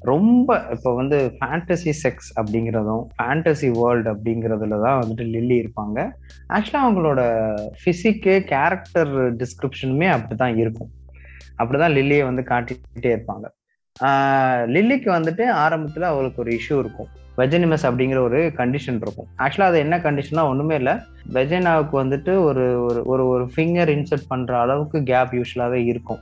ரொம்ப 0.00 0.66
இப்போ 0.70 0.94
வந்து 0.94 1.36
ஃபேண்டசி 1.38 1.92
செக்ஸ் 2.02 2.30
அப்படிங்கிறதும் 2.40 3.04
ஃபேண்டசி 3.16 3.68
வேர்ல்டு 3.80 4.12
அப்படிங்கிறதுல 4.12 4.80
தான் 4.82 5.00
வந்துட்டு 5.02 5.24
லில்லி 5.30 5.56
இருப்பாங்க. 5.62 6.10
ஆக்சுவலாக 6.48 6.86
அவங்களோட 6.86 7.22
ஃபிசிக்கு 7.80 8.34
கேரக்டர் 8.44 9.12
டிஸ்கிரிப்ஷனுமே 9.36 10.08
அப்படிதான் 10.16 10.56
இருக்கும். 10.56 10.90
அப்படிதான் 11.58 11.96
லில்லியை 11.98 12.24
வந்து 12.24 12.42
காட்டிக்கிட்டே 12.42 13.12
இருப்பாங்க. 13.16 13.48
லில்லிக்கு 14.74 15.08
வந்துட்டு 15.18 15.48
ஆரம்பத்தில் 15.48 16.02
அவளுக்கு 16.02 16.40
ஒரு 16.42 16.58
இஷ்யூ 16.58 16.78
இருக்கும். 16.78 17.08
வெஜனிமஸ் 17.36 17.86
அப்படிங்கிற 17.88 18.18
ஒரு 18.18 18.38
கண்டிஷன் 18.56 18.98
இருக்கும். 19.04 19.28
ஆக்சுவலாக 19.38 19.72
அது 19.72 19.78
என்ன 19.78 19.98
கண்டிஷனா 19.98 20.42
ஒன்றுமே 20.48 20.74
இல்லை. 20.74 20.92
வெஜைனாவுக்கு 21.32 21.96
வந்துட்டு 22.02 22.32
ஒரு 22.44 22.84
ஒரு 22.84 23.02
ஒரு 23.04 23.26
ஒரு 23.26 23.50
ஃபிங்கர் 23.56 23.92
இன்சர்ட் 23.96 24.30
பண்ணுற 24.30 24.52
அளவுக்கு 24.60 25.02
கேப் 25.02 25.32
யூஸ்வலாகவே 25.32 25.80
இருக்கும். 25.84 26.20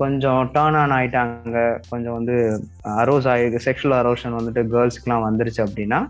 கொஞ்சம் 0.00 0.40
டேர்ன் 0.54 0.78
ஆன் 0.82 0.94
ஆயிட்டாங்க. 0.98 1.58
கொஞ்சம் 1.90 2.16
வந்து 2.18 2.36
அரோஸ் 3.02 3.28
ஆகி 3.32 3.60
செக்ஷுவல் 3.66 3.96
அரோஷன் 4.02 4.36
வந்துட்டு 4.38 4.62
கேர்ள்ஸ்க்குலாம் 4.74 5.26
வந்துருச்சு 5.28 5.62
அப்படின்னா 5.66 6.00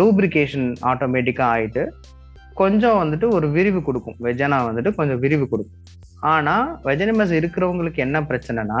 லூப்ரிகேஷன் 0.00 0.68
ஆட்டோமேட்டிக்காக 0.90 1.54
ஆயிட்டு 1.56 1.82
கொஞ்சம் 2.60 3.00
வந்துட்டு 3.02 3.26
ஒரு 3.36 3.46
விரிவு 3.56 3.80
கொடுக்கும். 3.88 4.16
வெஜனா 4.26 4.58
வந்துட்டு 4.68 4.90
கொஞ்சம் 4.98 5.20
விரிவு 5.24 5.46
கொடுக்கும். 5.52 5.80
ஆனால் 6.32 6.66
வெஜனமஸ் 6.88 7.34
இருக்கிறவங்களுக்கு 7.40 8.00
என்ன 8.06 8.18
பிரச்சனைனா 8.30 8.80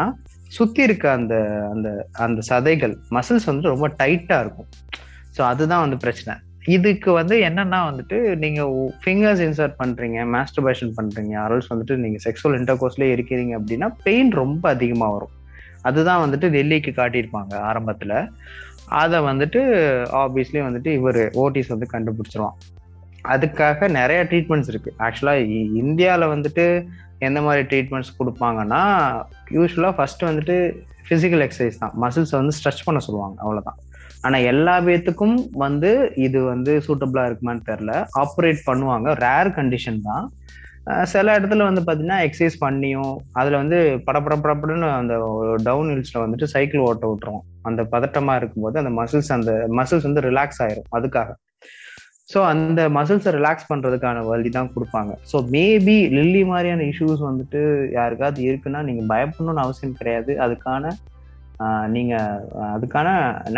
சுற்றி 0.56 0.82
இருக்க 0.86 1.04
அந்த 1.18 1.34
அந்த 1.72 1.88
அந்த 2.24 2.40
சதைகள் 2.50 2.94
மசில்ஸ் 3.16 3.48
வந்துட்டு 3.48 3.74
ரொம்ப 3.74 3.88
டைட்டாக 4.00 4.42
இருக்கும். 4.44 4.68
ஸோ 5.36 5.40
அதுதான் 5.50 5.84
வந்து 5.84 5.98
பிரச்சனை. 6.04 6.34
இதுக்கு 6.66 7.12
வந்து 7.12 7.36
என்னன்னா 7.40 7.78
வந்துட்டு 7.88 8.36
நீங்க 8.36 8.62
ஃபிங்கர்ஸ் 9.04 9.42
இன்சர்ட் 9.46 9.74
பண்றீங்க 9.84 10.18
மாஸ்டர்பேஷன் 10.34 10.92
பண்றீங்க 10.96 11.34
அரல்ஸ் 11.44 11.70
வந்துட்டு 11.70 11.96
நீங்க 11.96 12.18
செக்ஸுவல் 12.24 12.56
இன்டர்கோர்ஸ்லயே 12.58 13.16
இருக்கிறீங்க 13.16 13.58
அப்படின்னா 13.58 13.88
பெயின் 14.02 14.30
ரொம்ப 14.30 14.68
அதிகமாக 14.68 15.12
வரும். 15.12 15.30
அதுதான் 15.82 16.22
வந்துட்டு 16.24 16.42
டெல்லிக்கு 16.42 16.92
காட்டியிருப்பாங்க 17.00 17.52
ஆரம்பத்துல. 17.52 18.28
அதை 18.86 19.20
வந்துட்டு 19.20 19.60
ஆப்வியஸ்லி 20.12 20.60
வந்துட்டு 20.68 20.86
இவர் 20.86 21.16
ஓட்டிஸ் 21.16 21.78
வந்து 21.78 21.86
கண்டுபிடிச்சிருவான். 21.92 22.56
அதுக்காக 23.24 23.90
நிறைய 23.90 24.24
ட்ரீட்மெண்ட்ஸ் 24.24 24.68
இருக்கு. 24.68 24.94
ஆக்சுவலா 24.98 25.34
இந்தியாவில் 25.74 26.26
வந்துட்டு 26.26 26.86
எந்த 27.18 27.40
மாதிரி 27.40 27.62
ட்ரீட்மெண்ட்ஸ் 27.72 28.16
கொடுப்பாங்கன்னா 28.18 28.82
யூஸ்வலாக 29.50 29.92
ஃபர்ஸ்ட் 29.92 30.24
வந்துட்டு 30.24 30.76
ஃபிசிக்கல் 31.08 31.50
எக்ஸசைஸ் 31.50 31.78
தான். 31.78 31.92
மசில்ஸை 32.02 32.36
வந்து 32.40 32.56
ஸ்ட்ரெச் 32.58 32.84
பண்ண 32.84 33.00
சொல்லுவாங்க 33.00 33.36
அவ்வளோதான் 33.44 33.80
ஆனால் 34.26 34.46
எல்லா 34.52 34.74
பேத்துக்கும் 34.86 35.36
வந்து 35.64 35.90
இது 36.26 36.38
வந்து 36.52 36.72
சூட்டபிளாக 36.86 37.28
இருக்குமான்னு 37.28 37.68
தெரில. 37.70 37.92
ஆப்ரேட் 38.22 38.60
பண்ணுவாங்க. 38.68 39.08
ரேர் 39.24 39.50
கண்டிஷன் 39.58 40.00
தான். 40.08 40.26
சில 41.12 41.34
இடத்துல 41.38 41.66
வந்து 41.68 41.82
பார்த்தீங்கன்னா 41.86 42.20
எக்ஸசைஸ் 42.26 42.56
பண்ணியும் 42.64 43.12
அதில் 43.40 43.60
வந்து 43.60 43.78
படப்படப்படப்படன்னு 44.06 44.88
அந்த 45.00 45.14
டவுன் 45.68 45.90
ஹில்ஸில் 45.92 46.22
வந்துட்டு 46.24 46.46
சைக்கிள் 46.54 46.86
ஓட்ட 46.88 47.06
விட்டுரும். 47.10 47.42
அந்த 47.68 47.80
பதட்டமாக 47.92 48.40
இருக்கும்போது 48.40 48.80
அந்த 48.82 48.92
மசில்ஸ் 49.00 49.30
அந்த 49.38 49.52
மசில்ஸ் 49.80 50.08
வந்து 50.08 50.24
ரிலாக்ஸ் 50.28 50.60
ஆயிரும். 50.64 50.88
அதுக்காக. 50.98 51.30
ஸோ 52.32 52.40
அந்த 52.52 52.80
மசில்ஸை 52.96 53.30
ரிலாக்ஸ் 53.38 53.70
பண்ணுறதுக்கான 53.70 54.18
வழி 54.32 54.50
தான் 54.56 54.72
கொடுப்பாங்க. 54.74 55.12
ஸோ 55.30 55.36
மேபி 55.54 55.96
லில்லி 56.16 56.42
மாதிரியான 56.50 56.84
இஷ்யூஸ் 56.92 57.22
வந்துட்டு 57.28 57.60
யாருக்காவது 57.98 58.40
இருக்குன்னா 58.48 58.80
நீங்கள் 58.88 59.10
பயப்படணும்னு 59.12 59.64
அவசியம் 59.64 59.98
கிடையாது. 60.00 60.34
அதுக்கான 60.44 60.92
நீங்க 61.94 62.14
அதுக்கான 62.74 63.08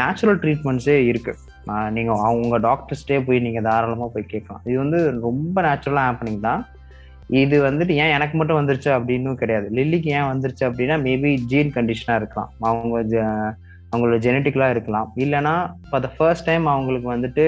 நேச்சுரல் 0.00 0.38
ட்ரீட்மெண்ட்ஸே 0.42 0.96
இருக்கு. 1.10 1.32
நீங்கள் 1.68 1.92
நீங்க 1.96 2.12
அவங்க 2.28 2.56
டாக்டர்ஸ்டே 2.68 3.18
போய் 3.26 3.44
நீங்க 3.46 3.60
தாராளமா 3.68 4.06
போய் 4.14 4.32
கேட்கலாம். 4.32 4.62
இது 4.68 4.78
வந்து 4.84 5.00
ரொம்ப 5.26 5.56
நேச்சுரலா 5.68 6.02
ஹேப்பனிங் 6.08 6.40
தான். 6.48 6.62
இது 7.42 7.56
வந்துட்டு 7.66 7.92
ஏன் 8.02 8.14
எனக்கு 8.16 8.36
மட்டும் 8.38 8.58
வந்துருச்சு 8.60 8.90
அப்படின்னு 8.96 9.30
கிடையாது. 9.42 9.68
லில்லிக்கு 9.78 10.08
ஏன் 10.18 10.30
வந்துருச்சு 10.32 10.64
அப்படின்னா 10.68 10.96
மேபி 11.06 11.30
ஜீன் 11.52 11.74
கண்டிஷனா 11.76 12.16
இருக்கலாம். 12.20 12.50
அவங்க 12.70 13.22
அவங்களோட 13.92 14.18
ஜெனட்டிக்கலா 14.26 14.68
இருக்கலாம். 14.74 15.08
இல்லைன்னா 15.24 15.54
ஃபார் 15.88 16.04
த 16.06 16.10
ஃபர்ஸ்ட் 16.16 16.48
டைம் 16.48 16.64
அவங்களுக்கு 16.72 17.08
வந்துட்டு 17.14 17.44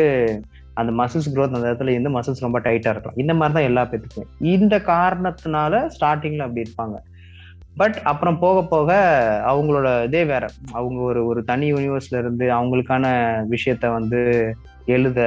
அந்த 0.81 0.91
மசில்ஸ் 1.01 1.29
க்ரோத் 1.35 1.57
அந்த 1.57 1.69
இடத்துல 1.69 1.93
இருந்து 1.95 2.11
மசில்ஸ் 2.17 2.45
ரொம்ப 2.45 2.59
டைட்டா 2.61 2.91
இருக்கலாம். 2.93 3.21
இந்த 3.23 3.35
மாதிரி 3.35 3.55
தான் 3.57 3.69
எல்லா 3.69 3.83
பேத்துக்கும். 3.91 4.31
இந்த 4.55 4.75
காரணத்தினால 4.93 5.81
ஸ்டார்டிங்ல 5.95 6.47
அப்படி 6.47 6.65
இருப்பாங்க. 6.67 6.97
பட் 7.77 7.99
அப்புறம் 8.11 8.39
போக 8.39 8.59
போக 8.69 8.91
அவங்களோட 9.49 9.89
இதே 10.05 10.23
வேற. 10.25 10.45
அவங்க 10.73 10.99
ஒரு 11.01 11.21
ஒரு 11.27 11.41
தனி 11.45 11.67
யூனிவர்ஸ்ல 11.73 12.19
இருந்து 12.23 12.47
அவங்களுக்கான 12.55 13.07
விஷயத்த 13.55 13.93
வந்து 13.93 14.21
எழுத 14.87 15.21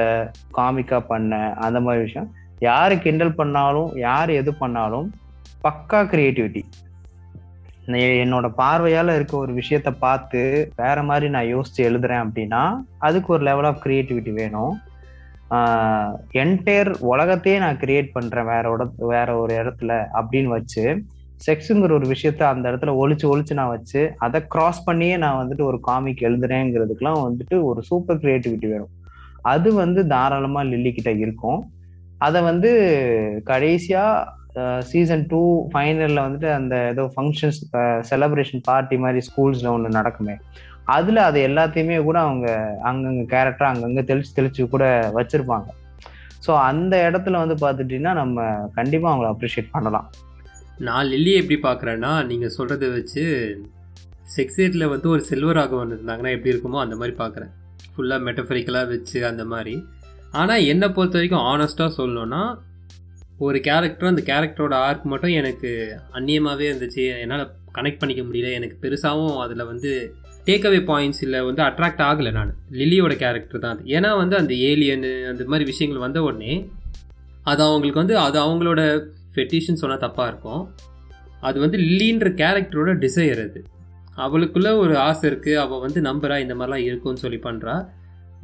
காமிக்கா 0.56 0.98
பண்ண 1.00 1.38
அந்த 1.66 1.80
மாதிரி 1.80 2.04
விஷயம். 2.04 2.28
யாரு 2.58 2.94
கிண்டல் 2.98 3.38
பண்ணாலும் 3.40 3.90
யார் 3.98 4.30
எது 4.30 4.54
பண்ணாலும் 4.54 5.08
பக்கா 5.64 6.00
கிரியேட்டிவிட்டி 6.12 6.62
என்னோட 8.24 8.46
பார்வையால 8.58 9.14
இருக்க 9.14 9.34
ஒரு 9.36 9.52
விஷயத்த 9.52 9.90
பார்த்து 9.98 10.40
வேற 10.76 11.02
மாதிரி 11.02 11.28
நான் 11.28 11.50
யோசிச்சு 11.54 11.86
எழுதுறேன் 11.88 12.24
அப்படின்னா 12.26 12.62
அதுக்கு 12.98 13.32
ஒரு 13.32 13.42
லெவல் 13.42 13.64
ஆஃப் 13.64 13.80
கிரியேட்டிவிட்டி 13.84 14.32
வேணும். 14.32 14.74
என்டையர் 16.42 16.90
உலகத்தையே 17.12 17.56
நான் 17.58 17.80
கிரியேட் 17.84 18.10
பண்றேன் 18.12 18.50
வேற 18.52 18.64
இட 18.74 18.84
வேற 19.14 19.30
ஒரு 19.36 19.54
இடத்துல 19.62 19.92
அப்படின்னு 20.20 20.52
வச்சு 20.56 20.84
செக்ஸுங்கிற 21.46 21.92
ஒரு 21.98 22.06
விஷயத்த 22.12 22.42
அந்த 22.52 22.64
இடத்துல 22.70 22.92
ஒழிச்சு 23.02 23.26
ஒழிச்சு 23.32 23.58
நான் 23.58 23.74
வச்சு 23.74 24.00
அதை 24.24 24.38
கிராஸ் 24.54 24.80
பண்ணியே 24.88 25.16
நான் 25.24 25.38
வந்துட்டு 25.40 25.64
ஒரு 25.70 25.78
காமிக் 25.88 26.26
எழுதுறேங்கிறதுக்கெல்லாம் 26.28 27.22
வந்துட்டு 27.26 27.56
ஒரு 27.68 27.82
சூப்பர் 27.90 28.20
கிரியேட்டிவிட்டி 28.24 28.68
வேணும். 28.72 28.92
அது 29.52 29.68
வந்து 29.82 30.00
தாராளமா 30.06 30.62
லில்லி 30.70 30.92
கிட்ட 30.92 31.10
இருக்கும். 31.24 31.60
அதை 32.26 32.38
வந்து 32.50 32.70
கடைசியா 33.52 34.04
சீசன் 34.90 35.26
டூ 35.30 35.40
ஃபைனல்ல 35.72 36.22
வந்துட்டு 36.26 36.48
அந்த 36.58 36.74
ஏதோ 36.92 37.02
ஃபங்க்ஷன்ஸ் 37.14 37.60
செலப்ரேஷன் 38.10 38.64
பார்ட்டி 38.68 38.96
மாதிரி 39.04 39.20
ஸ்கூல்ஸ்ல 39.28 39.68
ஒன்று 39.74 39.98
நடக்குமே. 39.98 40.34
அதுல 40.96 41.24
அது 41.28 41.38
எல்லாத்தையுமே 41.48 41.98
கூட 42.08 42.18
அவங்க 42.26 42.46
அங்கங்க 42.90 43.22
கேரக்டர் 43.34 43.70
அங்கங்க 43.72 44.02
தெளிச்சு 44.10 44.32
தெளிச்சு 44.38 44.62
கூட 44.74 44.84
வச்சிருப்பாங்க. 45.18 45.68
ஸோ 46.46 46.50
அந்த 46.70 46.94
இடத்துல 47.08 47.40
வந்து 47.44 47.56
பார்த்துட்டீங்கன்னா 47.64 48.14
நம்ம 48.22 48.44
கண்டிப்பாக 48.78 49.12
அவங்கள 49.12 49.28
அப்ரிஷியேட் 49.34 49.74
பண்ணலாம். 49.76 50.08
நான் 50.80 51.06
லில்லியை 51.06 51.38
எப்படி 51.42 51.56
பார்க்குறேன்னா 51.62 52.26
நீங்கள் 52.26 52.52
சொல்கிறத 52.58 52.92
வச்சு 52.92 53.22
செக்ஸேட்டில் 54.36 54.88
வந்து 54.88 55.08
ஒரு 55.08 55.24
செல்வராகவன் 55.30 55.92
இருந்தாங்கன்னா 55.96 56.30
எப்படி 56.36 56.52
இருக்குமோ 56.54 56.78
அந்த 56.80 56.96
மாதிரி 56.96 57.16
பார்க்குறேன். 57.16 57.50
ஃபுல்லாக 57.94 58.24
மெட்டஃபரிக்கலாக 58.26 58.88
வச்சு 58.88 59.26
அந்த 59.26 59.44
மாதிரி. 59.44 59.74
ஆனால் 60.32 60.62
என்னை 60.62 60.88
பொறுத்த 60.88 61.18
வரைக்கும் 61.18 61.46
ஆனஸ்ட்டாக 61.52 61.90
சொல்லணும்னா 61.96 62.42
ஒரு 63.38 63.60
கேரக்டர் 63.60 64.06
அந்த 64.06 64.22
கேரக்டரோட 64.26 64.72
ஆர்க் 64.72 65.04
மட்டும் 65.04 65.30
எனக்கு 65.30 65.70
அந்நியமாகவே 66.14 66.66
இருந்துச்சு. 66.70 67.20
என்னால் 67.20 67.44
கனெக்ட் 67.74 67.98
பண்ணிக்க 67.98 68.22
முடியல. 68.22 68.52
எனக்கு 68.52 68.76
பெருசாகவும் 68.82 69.38
அதில் 69.38 69.64
வந்து 69.64 69.90
டேக்அவே 70.46 70.80
பாயிண்ட்ஸ் 70.86 71.22
இல்லை 71.22 71.40
வந்து 71.44 71.62
அட்ராக்ட் 71.62 72.04
ஆகலை 72.10 72.32
நான். 72.32 72.56
லில்லியோட 72.70 73.14
கேரக்டர் 73.16 73.58
தான் 73.58 73.74
அது. 73.76 73.84
ஏன்னா 73.96 74.16
வந்து 74.16 74.36
அந்த 74.36 74.54
ஏலியனு 74.54 75.10
அந்த 75.28 75.44
மாதிரி 75.44 75.64
விஷயங்கள் 75.64 75.98
வந்த 75.98 76.22
உடனே 76.22 76.54
அது 77.42 77.62
அவங்களுக்கு 77.62 77.98
வந்து 77.98 78.18
அது 78.18 78.38
அவங்களோட 78.40 78.80
ஃபெட்டிஷ்னு 79.34 79.80
சொன்னால் 79.82 80.02
தப்பாக 80.06 80.30
இருக்கும். 80.32 80.62
அது 81.48 81.56
வந்து 81.64 81.78
லில்லின்ற 81.86 82.28
கேரக்டரோட 82.40 82.92
டிசையர் 83.04 83.42
அது. 83.46 83.60
அவளுக்குள்ள 84.24 84.68
ஒரு 84.82 84.94
ஆசை 85.06 85.24
இருக்குது 85.30 85.60
அவள் 85.64 85.82
வந்து 85.86 86.00
நம்புகிறா 86.08 86.36
இந்த 86.44 86.54
மாதிரிலாம் 86.58 86.86
இருக்கும்னு 86.88 87.22
சொல்லி 87.24 87.40
பண்ணுறா 87.46 87.74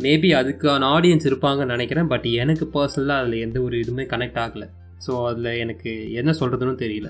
மேபி 0.04 0.30
அதுக்கான 0.38 0.88
ஆடியன்ஸ் 0.94 1.28
இருப்பாங்கன்னு 1.28 1.74
நினைக்கிறேன் 1.74 2.10
பட் 2.12 2.26
எனக்கு 2.42 2.64
பர்சனலாக 2.74 3.22
அதில் 3.22 3.44
எந்த 3.46 3.58
ஒரு 3.66 3.76
இதுவுமே 3.82 4.04
கனெக்ட் 4.12 4.40
ஆகலை. 4.44 4.66
ஸோ 5.04 5.12
அதில் 5.30 5.50
எனக்கு 5.62 5.90
என்ன 6.20 6.30
சொல்கிறதுன்னு 6.40 6.82
தெரியல. 6.82 7.08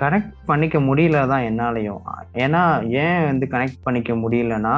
கனெக்ட் 0.00 0.36
பண்ணிக்க 0.50 0.76
முடியல 0.88 1.18
தான் 1.32 1.46
என்னாலையும். 1.48 2.02
ஏன்னா 2.44 2.62
ஏன் 3.04 3.24
வந்து 3.30 3.46
கனெக்ட் 3.54 3.84
பண்ணிக்க 3.86 4.12
முடியலன்னா 4.22 4.76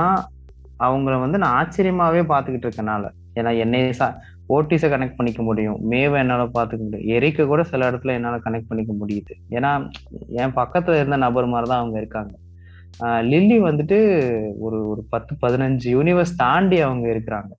அவங்கள 0.86 1.14
வந்து 1.24 1.38
நான் 1.42 1.56
ஆச்சரியமாகவே 1.60 2.22
பார்த்துக்கிட்டு 2.32 2.68
இருக்கனால. 2.68 3.04
ஏன்னா 3.38 3.50
என்னை 3.64 3.80
சா 4.00 4.06
ஓட்டிஸை 4.54 4.88
கனெக்ட் 4.92 5.18
பண்ணிக்க 5.18 5.42
முடியும். 5.48 5.78
மேவை 5.92 6.16
என்னால் 6.22 6.54
பார்த்துக்க 6.56 6.82
முடியும். 6.86 7.08
எரிக்க 7.16 7.46
கூட 7.52 7.62
சில 7.70 7.90
இடத்துல 7.90 8.16
என்னால் 8.18 8.44
கனெக்ட் 8.46 8.68
பண்ணிக்க 8.70 8.92
முடியுது. 9.02 9.34
ஏன்னா 9.56 9.70
என் 10.42 10.56
பக்கத்தில் 10.60 10.98
இருந்த 11.00 11.18
நபர் 11.26 11.52
மாதிரி 11.54 11.68
தான் 11.72 11.82
அவங்க 11.82 11.96
இருக்காங்க. 12.02 12.34
லில்லி 13.30 13.56
வந்துட்டு 13.68 13.98
ஒரு 14.66 14.78
ஒரு 14.92 15.02
பத்து 15.14 15.32
பதினஞ்சு 15.44 15.88
யூனிவர்ஸ் 15.96 16.34
தாண்டி 16.44 16.78
அவங்க 16.86 17.06
இருக்கிறாங்க. 17.14 17.52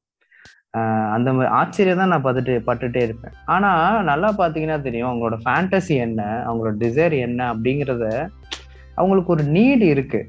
அந்த 1.16 1.30
மாதிரி 1.36 1.50
ஆச்சரியம் 1.60 2.02
தான் 2.02 2.12
நான் 2.14 2.24
பார்த்துட்டு 2.26 2.56
பட்டுட்டே 2.70 3.02
இருப்பேன். 3.08 3.36
ஆனால் 3.54 4.04
நல்லா 4.10 4.30
பார்த்தீங்கன்னா 4.40 4.80
தெரியும் 4.88 5.10
அவங்களோட 5.10 5.38
ஃபேண்டசி 5.44 5.96
என்ன 6.08 6.22
அவங்களோட 6.48 6.74
டிசைர் 6.84 7.16
என்ன 7.28 7.40
அப்படிங்கிறத 7.54 8.06
அவங்களுக்கு 9.00 9.34
ஒரு 9.36 9.46
நீடு 9.56 9.86
இருக்கு. 9.96 10.22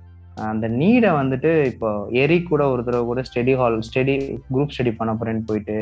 அந்த 0.52 0.66
நீடை 0.80 1.10
வந்துட்டு 1.20 1.50
இப்போ 1.72 1.88
எரி 2.22 2.36
கூட 2.50 2.62
ஒரு 2.72 2.82
தடவை 2.86 3.04
கூட 3.10 3.20
study 3.28 3.54
hall 3.60 3.76
study 3.86 4.14
group 4.54 4.74
study 4.74 4.92
பண்ண 4.98 5.12
போறேன்னு 5.20 5.48
போயிட்டு 5.48 5.76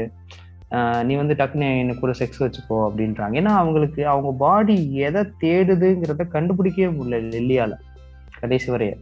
நீ 1.09 1.15
வந்து 1.21 1.35
டக்குனு 1.41 1.67
எனக்கு 1.83 2.03
கூட 2.05 2.15
செக்ஸ் 2.21 2.43
வச்சுக்கோ 2.45 2.79
அப்படின்றாங்க. 2.87 3.35
ஏன்னா 3.41 3.53
அவங்களுக்கு 3.63 4.03
அவங்க 4.13 4.31
பாடி 4.45 4.77
எதை 5.09 5.23
தேடுதுங்கிறத 5.43 6.25
கண்டுபிடிக்கவே 6.37 6.89
முடியல 6.97 7.21
லெல்லியால 7.35 7.75
கடைசி 8.41 8.69
வரைய. 8.75 8.95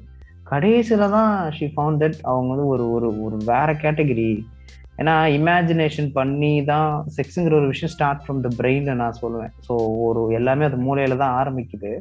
கடைசியில 0.51 1.05
தான் 1.17 1.33
ஷி 1.57 1.67
ஃபவுண்ட் 1.75 2.01
தட் 2.03 2.19
அவங்க 2.31 2.51
வந்து 2.55 2.67
ஒரு 2.73 2.85
ஒரு 2.97 3.09
ஒரு 3.27 3.37
வேற 3.53 3.69
கேட்டகரி 3.85 4.29
ஏன்னா 5.01 5.15
இமேஜினேஷன் 5.37 6.11
பண்ணி 6.19 6.51
தான் 6.73 6.91
செக்ஸுங்கிற 7.17 7.55
ஒரு 7.61 7.71
விஷயம் 7.73 7.93
ஸ்டார்ட் 7.95 8.21
ஃப்ரம் 8.25 8.43
த 8.45 8.51
பிரெயின்ல 8.59 8.93
நான் 9.01 9.21
சொல்லுவேன். 9.23 9.53
ஸோ 9.67 9.75
ஒரு 10.07 10.21
எல்லாமே 10.39 10.67
அது 10.69 10.77
மூலையில 10.89 11.17
தான் 11.23 11.37
ஆரம்பிக்குது. 11.41 11.93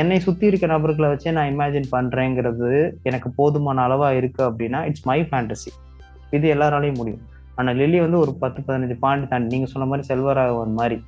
என்னை 0.00 0.18
சுத்தி 0.26 0.44
இருக்க 0.50 0.66
நபர்களை 0.74 1.08
வச்சே 1.10 1.32
நான் 1.36 1.50
இமேஜின் 1.54 1.88
பண்றேங்கிறது 1.96 2.70
எனக்கு 3.08 3.28
போதுமான 3.38 3.82
அளவா 3.86 4.08
இருக்கு 4.20 4.42
அப்படின்னா 4.48 4.80
இட்ஸ் 4.90 5.06
மை 5.10 5.18
ஃபேண்டசி 5.28 5.70
இது 6.36 6.46
எல்லாராலையும் 6.54 7.00
முடியும். 7.00 7.24
ஆனால் 7.58 7.78
லில்லி 7.80 7.98
வந்து 8.00 8.18
ஒரு 8.24 8.32
பத்து 8.42 8.60
பதினஞ்சு 8.66 8.96
பாயிண்ட் 9.04 9.30
தாண்டி 9.30 9.54
நீங்கள் 9.54 9.72
சொன்ன 9.72 9.88
மாதிரி 9.90 10.08
செல்வராகவன் 10.10 10.78
மாதிரி 10.80 10.98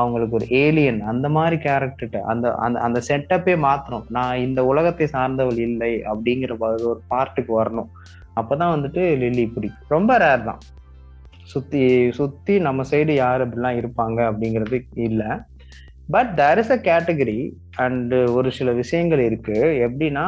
அவங்களுக்கு 0.00 0.36
ஒரு 0.38 0.46
ஏலியன் 0.62 1.00
அந்த 1.10 1.26
மாதிரி 1.28 1.56
கேரக்டர்கிட்ட 1.64 2.18
அந்த 2.32 2.46
அந்த 2.64 2.76
அந்த 2.86 2.98
செட்டப்பே 3.08 3.54
மாற்றணும் 3.66 4.06
நான் 4.16 4.42
இந்த 4.46 4.60
உலகத்தை 4.70 5.06
சார்ந்தவள் 5.12 5.58
இல்லை 5.68 5.92
அப்படிங்கிற 6.12 6.52
ஒரு 6.90 7.00
பார்ட்டுக்கு 7.12 7.52
வரணும். 7.60 7.90
அப்பதான் 8.40 8.74
வந்துட்டு 8.74 9.02
லில்லி 9.22 9.44
பிடிக்கும். 9.54 9.88
ரொம்ப 9.88 10.12
ரேர் 10.18 10.48
தான். 10.50 10.60
சுற்றி 11.52 11.82
சுற்றி 12.18 12.54
நம்ம 12.66 12.84
சைடு 12.90 13.14
யார் 13.14 13.42
அப்படிலாம் 13.44 13.78
இருப்பாங்க 13.80 14.18
அப்படிங்கிறது 14.30 14.78
இல்லை. 15.08 15.30
But 16.14 16.30
there 16.40 16.60
is 16.62 16.72
a 16.76 16.78
category 16.88 17.38
and 17.84 18.16
ஒரு 18.38 18.48
சில 18.56 18.70
விஷயங்கள் 18.80 19.22
இருக்கு. 19.28 19.56
எப்படின்னா 19.86 20.24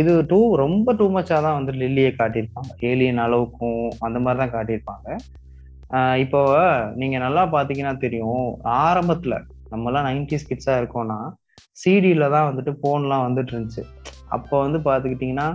இது 0.00 0.12
டூ 0.30 0.38
ரொம்ப 0.62 0.94
டூ 1.00 1.06
மச்சாக 1.16 1.40
தான் 1.46 1.58
வந்து 1.58 1.72
லில்லியை 1.82 2.12
காட்டியிருப்பாங்க. 2.20 2.70
ஏலியன் 2.90 3.22
அளவுக்கும் 3.26 3.82
அந்த 4.06 4.18
மாதிரி 4.24 4.40
தான் 4.42 4.54
காட்டியிருப்பாங்க. 4.56 5.08
இப்போ 6.24 6.40
நீங்கள் 7.00 7.24
நல்லா 7.26 7.42
பார்த்தீங்கன்னா 7.54 7.94
தெரியும் 8.04 8.46
ஆரம்பத்தில் 8.86 9.36
நம்மலாம் 9.72 10.08
நைன்டிஸ் 10.08 10.48
கிட்ஸாக 10.50 10.80
இருக்கோம்னா 10.80 11.18
சிடியில் 11.76 12.32
தான் 12.34 12.48
வந்துட்டு 12.48 12.72
ஃபோன்லாம் 12.80 13.26
வந்துட்டு 13.26 13.52
இருந்துச்சு. 13.54 13.84
அப்போ 14.36 14.54
வந்து 14.64 14.78
பார்த்துக்கிட்டிங்கன்னா 14.88 15.48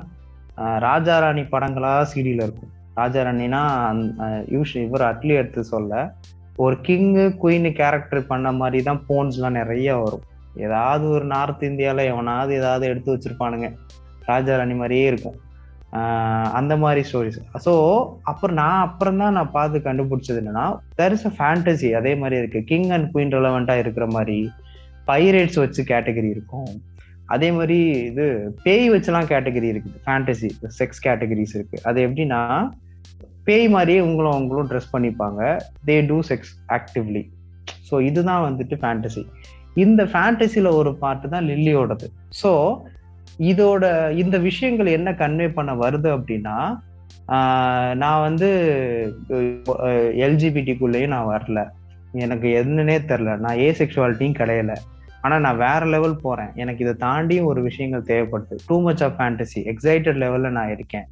ராஜா 0.88 1.16
ராணி 1.24 1.44
படங்களாக 1.54 2.08
சிடில 2.14 2.46
இருக்கும். 2.48 2.72
ராஜா 3.00 3.22
ராணினா 3.28 3.62
யூஷ் 4.56 4.76
இவர் 4.86 5.06
அட்லி 5.12 5.34
எடுத்து 5.42 5.62
சொல்ல 5.74 5.94
ஒரு 6.64 6.76
கிங்கு 6.88 7.26
குயின் 7.42 7.70
கேரக்டர் 7.80 8.30
பண்ண 8.32 8.48
மாதிரி 8.60 8.80
தான் 8.90 9.02
போன்ஸ்லாம் 9.08 9.58
நிறைய 9.60 9.96
வரும். 10.04 10.26
ஏதாவது 10.66 11.06
ஒரு 11.16 11.26
நார்த் 11.32 11.64
இந்தியாவில் 11.70 12.10
எவனாவது 12.12 12.52
ஏதாவது 12.60 12.86
எடுத்து 12.92 13.14
வச்சிருப்பானுங்க. 13.14 13.70
ராஜா 14.30 14.58
ராணி 14.60 14.76
மாதிரியே 14.82 15.08
இருக்கும். 15.12 15.38
அந்த 16.60 16.74
மாதிரி 16.84 17.02
ஸ்டோரிஸ் 17.08 17.40
ஸோ 17.66 17.74
அப்புறம் 18.32 18.58
நான் 18.62 18.86
அப்புறம் 18.86 19.20
தான் 19.22 19.36
நான் 19.38 19.52
பார்த்து 19.58 19.86
கண்டுபிடிச்சது 19.88 20.40
என்னன்னா 20.42 20.66
தெர் 21.00 21.16
இஸ் 21.16 21.28
அ 21.30 21.32
ஃபேண்டசி 21.38 21.90
அதே 22.00 22.14
மாதிரி 22.22 22.40
இருக்கு. 22.42 22.62
கிங் 22.72 22.90
அண்ட் 22.96 23.10
குயின் 23.16 23.36
ரெலவெண்ட்டாக 23.38 23.84
இருக்கிற 23.84 24.06
மாதிரி 24.16 24.38
பைரேட்ஸ் 25.10 25.60
வச்சு 25.64 25.82
கேட்டகரி 25.92 26.30
இருக்கும். 26.36 26.72
அதே 27.34 27.50
மாதிரி 27.58 27.78
இது 28.10 28.26
பேய் 28.64 28.88
வச்சுலாம் 28.94 29.30
கேட்டகரி 29.34 29.68
இருக்குது. 29.74 30.00
ஃபேண்டசி 30.06 30.50
செக்ஸ் 30.80 31.04
கேட்டகரிஸ் 31.08 31.56
இருக்கு. 31.58 31.78
அது 31.90 32.00
எப்படின்னா 32.08 32.42
பேய் 33.48 33.68
மாதிரியே 33.76 34.02
உங்களும் 34.08 34.36
அவங்களும் 34.36 34.70
ட்ரெஸ் 34.72 34.94
பண்ணிப்பாங்க. 34.94 35.42
They 35.88 35.96
do 36.12 36.18
sex 36.30 36.54
actively 36.78 37.24
so 37.90 37.96
இதுதான் 38.10 38.46
வந்துட்டு 38.48 38.76
ஃபேண்டசி 38.82 39.24
இந்த 39.84 40.02
ஃபேண்டசியில் 40.12 40.70
ஒரு 40.80 40.92
பார்ட்டு 41.04 41.32
தான் 41.34 41.48
லில்லியோடது. 41.52 42.08
ஸோ 42.42 42.52
இதோட 43.52 43.84
இந்த 44.24 44.36
விஷயங்கள் 44.50 44.96
என்ன 44.98 45.12
கன்வே 45.22 45.48
பண்ண 45.58 45.72
வருது 45.84 46.10
அப்படின்னா 46.18 46.58
நான் 48.02 48.24
வந்து 48.28 48.50
எல்ஜிபிடிக்குள்ளேயும் 50.26 51.14
நான் 51.16 51.32
வரல. 51.36 51.60
எனக்கு 52.24 52.48
என்னன்னே 52.62 52.98
தெரில 53.12 53.36
நான் 53.44 53.60
ஏ 53.66 53.70
செக்ஷுவாலிட்டியும் 53.80 54.40
கிடையல. 54.42 54.74
ஆனால் 55.26 55.44
நான் 55.46 55.62
வேற 55.66 55.82
லெவல் 55.94 56.16
போகிறேன் 56.24 56.52
எனக்கு 56.62 56.84
இதை 56.86 56.94
தாண்டியும் 57.06 57.50
ஒரு 57.52 57.62
விஷயங்கள் 57.68 58.10
தேவைப்படுது. 58.10 58.56
Too 58.70 58.78
much 58.88 59.04
of 59.06 59.16
fantasy 59.20 59.62
excited 59.74 60.20
லெவலில் 60.24 60.56
நான் 60.58 60.74
இருக்கேன். 60.76 61.08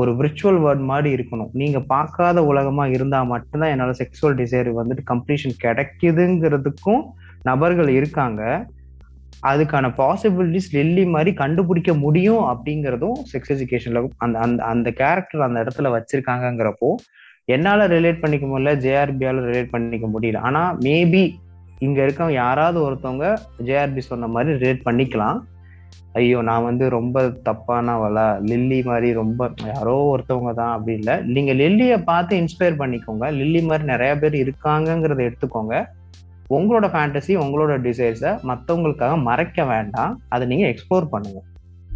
ஒரு 0.00 0.10
விர்ச்சுவல் 0.18 0.60
வேர்ட் 0.64 0.84
மாதிரி 0.90 1.08
இருக்கணும். 1.16 1.50
நீங்க 1.52 1.80
பார்க்காத 1.80 2.44
உலகமா 2.44 2.86
இருந்தா 2.86 3.22
மட்டும்தான் 3.22 3.72
என்னால 3.74 3.94
செக்ஸுவல் 4.00 4.36
டிசைர் 4.40 4.68
வந்துட்டு 4.80 5.04
கம்ப்ளீஷன் 5.12 5.56
கிடைக்குதுங்கிறதுக்கும் 5.64 7.02
நபர்கள் 7.42 7.88
இருக்காங்க. 7.88 8.42
அதுக்கான 9.50 9.86
பாசிபிலிட்டிஸ் 9.98 10.72
லில்லி 10.76 11.04
மாதிரி 11.06 11.30
கண்டுபிடிக்க 11.34 11.94
முடியும் 11.94 12.42
அப்படிங்கிறதும் 12.52 13.18
செக்ஸ் 13.32 13.52
எஜுகேஷன்ல 13.56 14.00
அந்த 14.16 14.38
அந்த 14.38 14.64
அந்த 14.64 14.90
கேரக்டர் 14.90 15.46
அந்த 15.46 15.64
இடத்துல 15.64 15.92
வச்சிருக்காங்கிறப்போ 15.96 16.90
என்னால 17.44 17.86
ரிலேட் 17.86 18.20
பண்ணிக்க 18.22 18.46
முடியல 18.46 18.72
ஜேஆர்பியால 18.84 19.44
ரிலேட் 19.50 19.70
பண்ணிக்க 19.70 20.06
முடியல. 20.06 20.40
ஆனா 20.48 20.74
மேபி 20.86 21.34
இங்க 21.78 22.02
இருக்க 22.02 22.32
யாராவது 22.32 22.78
ஒருத்தவங்க 22.86 23.26
ஜேஆர்பி 23.68 23.98
சொன்ன 23.98 24.26
மாதிரி 24.26 24.58
ரிலேட் 24.58 24.86
பண்ணிக்கலாம். 24.88 25.38
ஐயோ 26.18 26.38
நான் 26.48 26.66
வந்து 26.68 26.84
ரொம்ப 26.96 27.22
தப்பானவளா? 27.48 28.26
லில்லி 28.50 28.78
மாதிரி 28.88 29.08
ரொம்ப 29.20 29.50
யாரோ 29.70 29.96
ஒருத்தவங்க 30.12 30.52
தான் 30.60 30.72
அப்படி 30.76 30.94
இல்லை. 31.00 31.14
நீங்க 31.34 31.52
லில்லியை 31.62 31.98
பார்த்து 32.10 32.40
இன்ஸ்பயர் 32.42 32.80
பண்ணிக்கோங்க. 32.82 33.26
லில்லி 33.40 33.62
மாதிரி 33.68 33.86
நிறைய 33.92 34.12
பேர் 34.22 34.36
இருக்காங்கங்கிறத 34.44 35.22
எடுத்துக்கோங்க. 35.28 35.74
உங்களோட 36.56 36.86
ஃபேண்டசி 36.94 37.32
உங்களோட 37.44 37.72
டிசைர்ஸை 37.86 38.30
மற்றவங்களுக்காக 38.50 39.16
மறைக்க 39.28 39.64
வேண்டாம். 39.72 40.14
அதை 40.34 40.44
நீங்க 40.52 40.66
எக்ஸ்ப்ளோர் 40.72 41.06
பண்ணுங்க. 41.14 41.40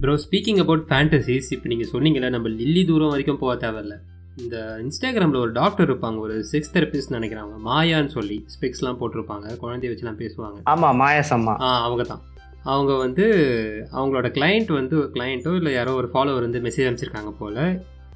ப்ரோ 0.03 0.15
ஸ்பீக்கிங் 0.25 0.61
அபவுட் 0.65 0.85
ஃபேண்டசிஸ் 0.91 1.49
இப்போ 1.57 1.69
நீங்கள் 1.73 1.91
சொன்னீங்கல்ல 1.95 2.31
நம்ம 2.37 2.49
லில்லி 2.61 2.85
தூரம் 2.91 3.13
வரைக்கும் 3.15 3.41
போக 3.43 3.55
தேவையில்ல. 3.65 3.97
இந்த 4.43 4.57
இன்ஸ்டாகிராமில் 4.85 5.43
ஒரு 5.43 5.53
டாக்டர் 5.59 5.89
இருப்பாங்க. 5.89 6.19
ஒரு 6.27 6.37
செக்ஸ் 6.53 6.73
தெரபிஸ்ட் 6.77 7.17
நினைக்கிறாங்க 7.17 7.57
மாயான்னு 7.69 8.13
சொல்லி 8.19 8.39
ஸ்பெக்ஸ்லாம் 8.55 8.99
போட்டிருப்பாங்க. 9.01 9.47
குழந்தைய 9.65 9.91
வச்சுலாம் 9.93 10.21
பேசுவாங்க. 10.23 10.59
ஆமா 10.73 10.91
மாயாசம்மா. 11.03 11.57
ஆ 11.67 11.71
அவங்க 11.89 12.05
தான். 12.13 12.23
அவங்க 12.65 12.93
வந்து 12.97 13.25
அவங்களோட 13.93 14.29
கிளையண்ட் 14.37 14.73
வந்து 14.73 14.97
கிளையண்ட்டோ 15.15 15.55
இல்லை 15.55 15.73
யாரோ 15.73 15.93
ஒரு 15.93 16.11
ஃபாலோவர் 16.13 16.47
வந்து 16.47 16.61
மெசேஜ் 16.61 16.87
அனுப்பிச்சிருக்காங்க 16.89 17.33
போல் 17.39 17.61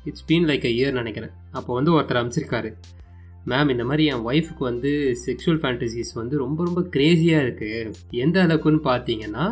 it's 0.04 0.24
been 0.28 0.46
like 0.50 0.64
a 0.64 0.68
year 0.68 0.92
நினைக்கிறேன். 0.92 1.30
அப்போ 1.52 1.74
வந்து 1.74 2.00
ஒருத்தர் 2.00 2.20
அனுப்பிச்சிருக்காரு. 2.20 2.70
மேம் 3.46 3.70
இந்த 3.70 3.84
மாதிரி 3.84 4.04
என் 4.04 4.24
ஒய்ஃபுக்கு 4.26 4.58
வந்து 4.58 4.90
செக்ஷுவல் 5.26 5.60
ஃபேண்டசிஸ் 5.62 6.12
வந்து 6.14 6.38
ரொம்ப 6.38 6.64
ரொம்ப 6.64 6.80
க்ரேஸியாக 6.80 7.44
இருக்குது 7.44 7.92
எந்த 8.10 8.46
அளவுக்குன்னு 8.46 8.82
பார்த்தீங்கன்னா 8.84 9.44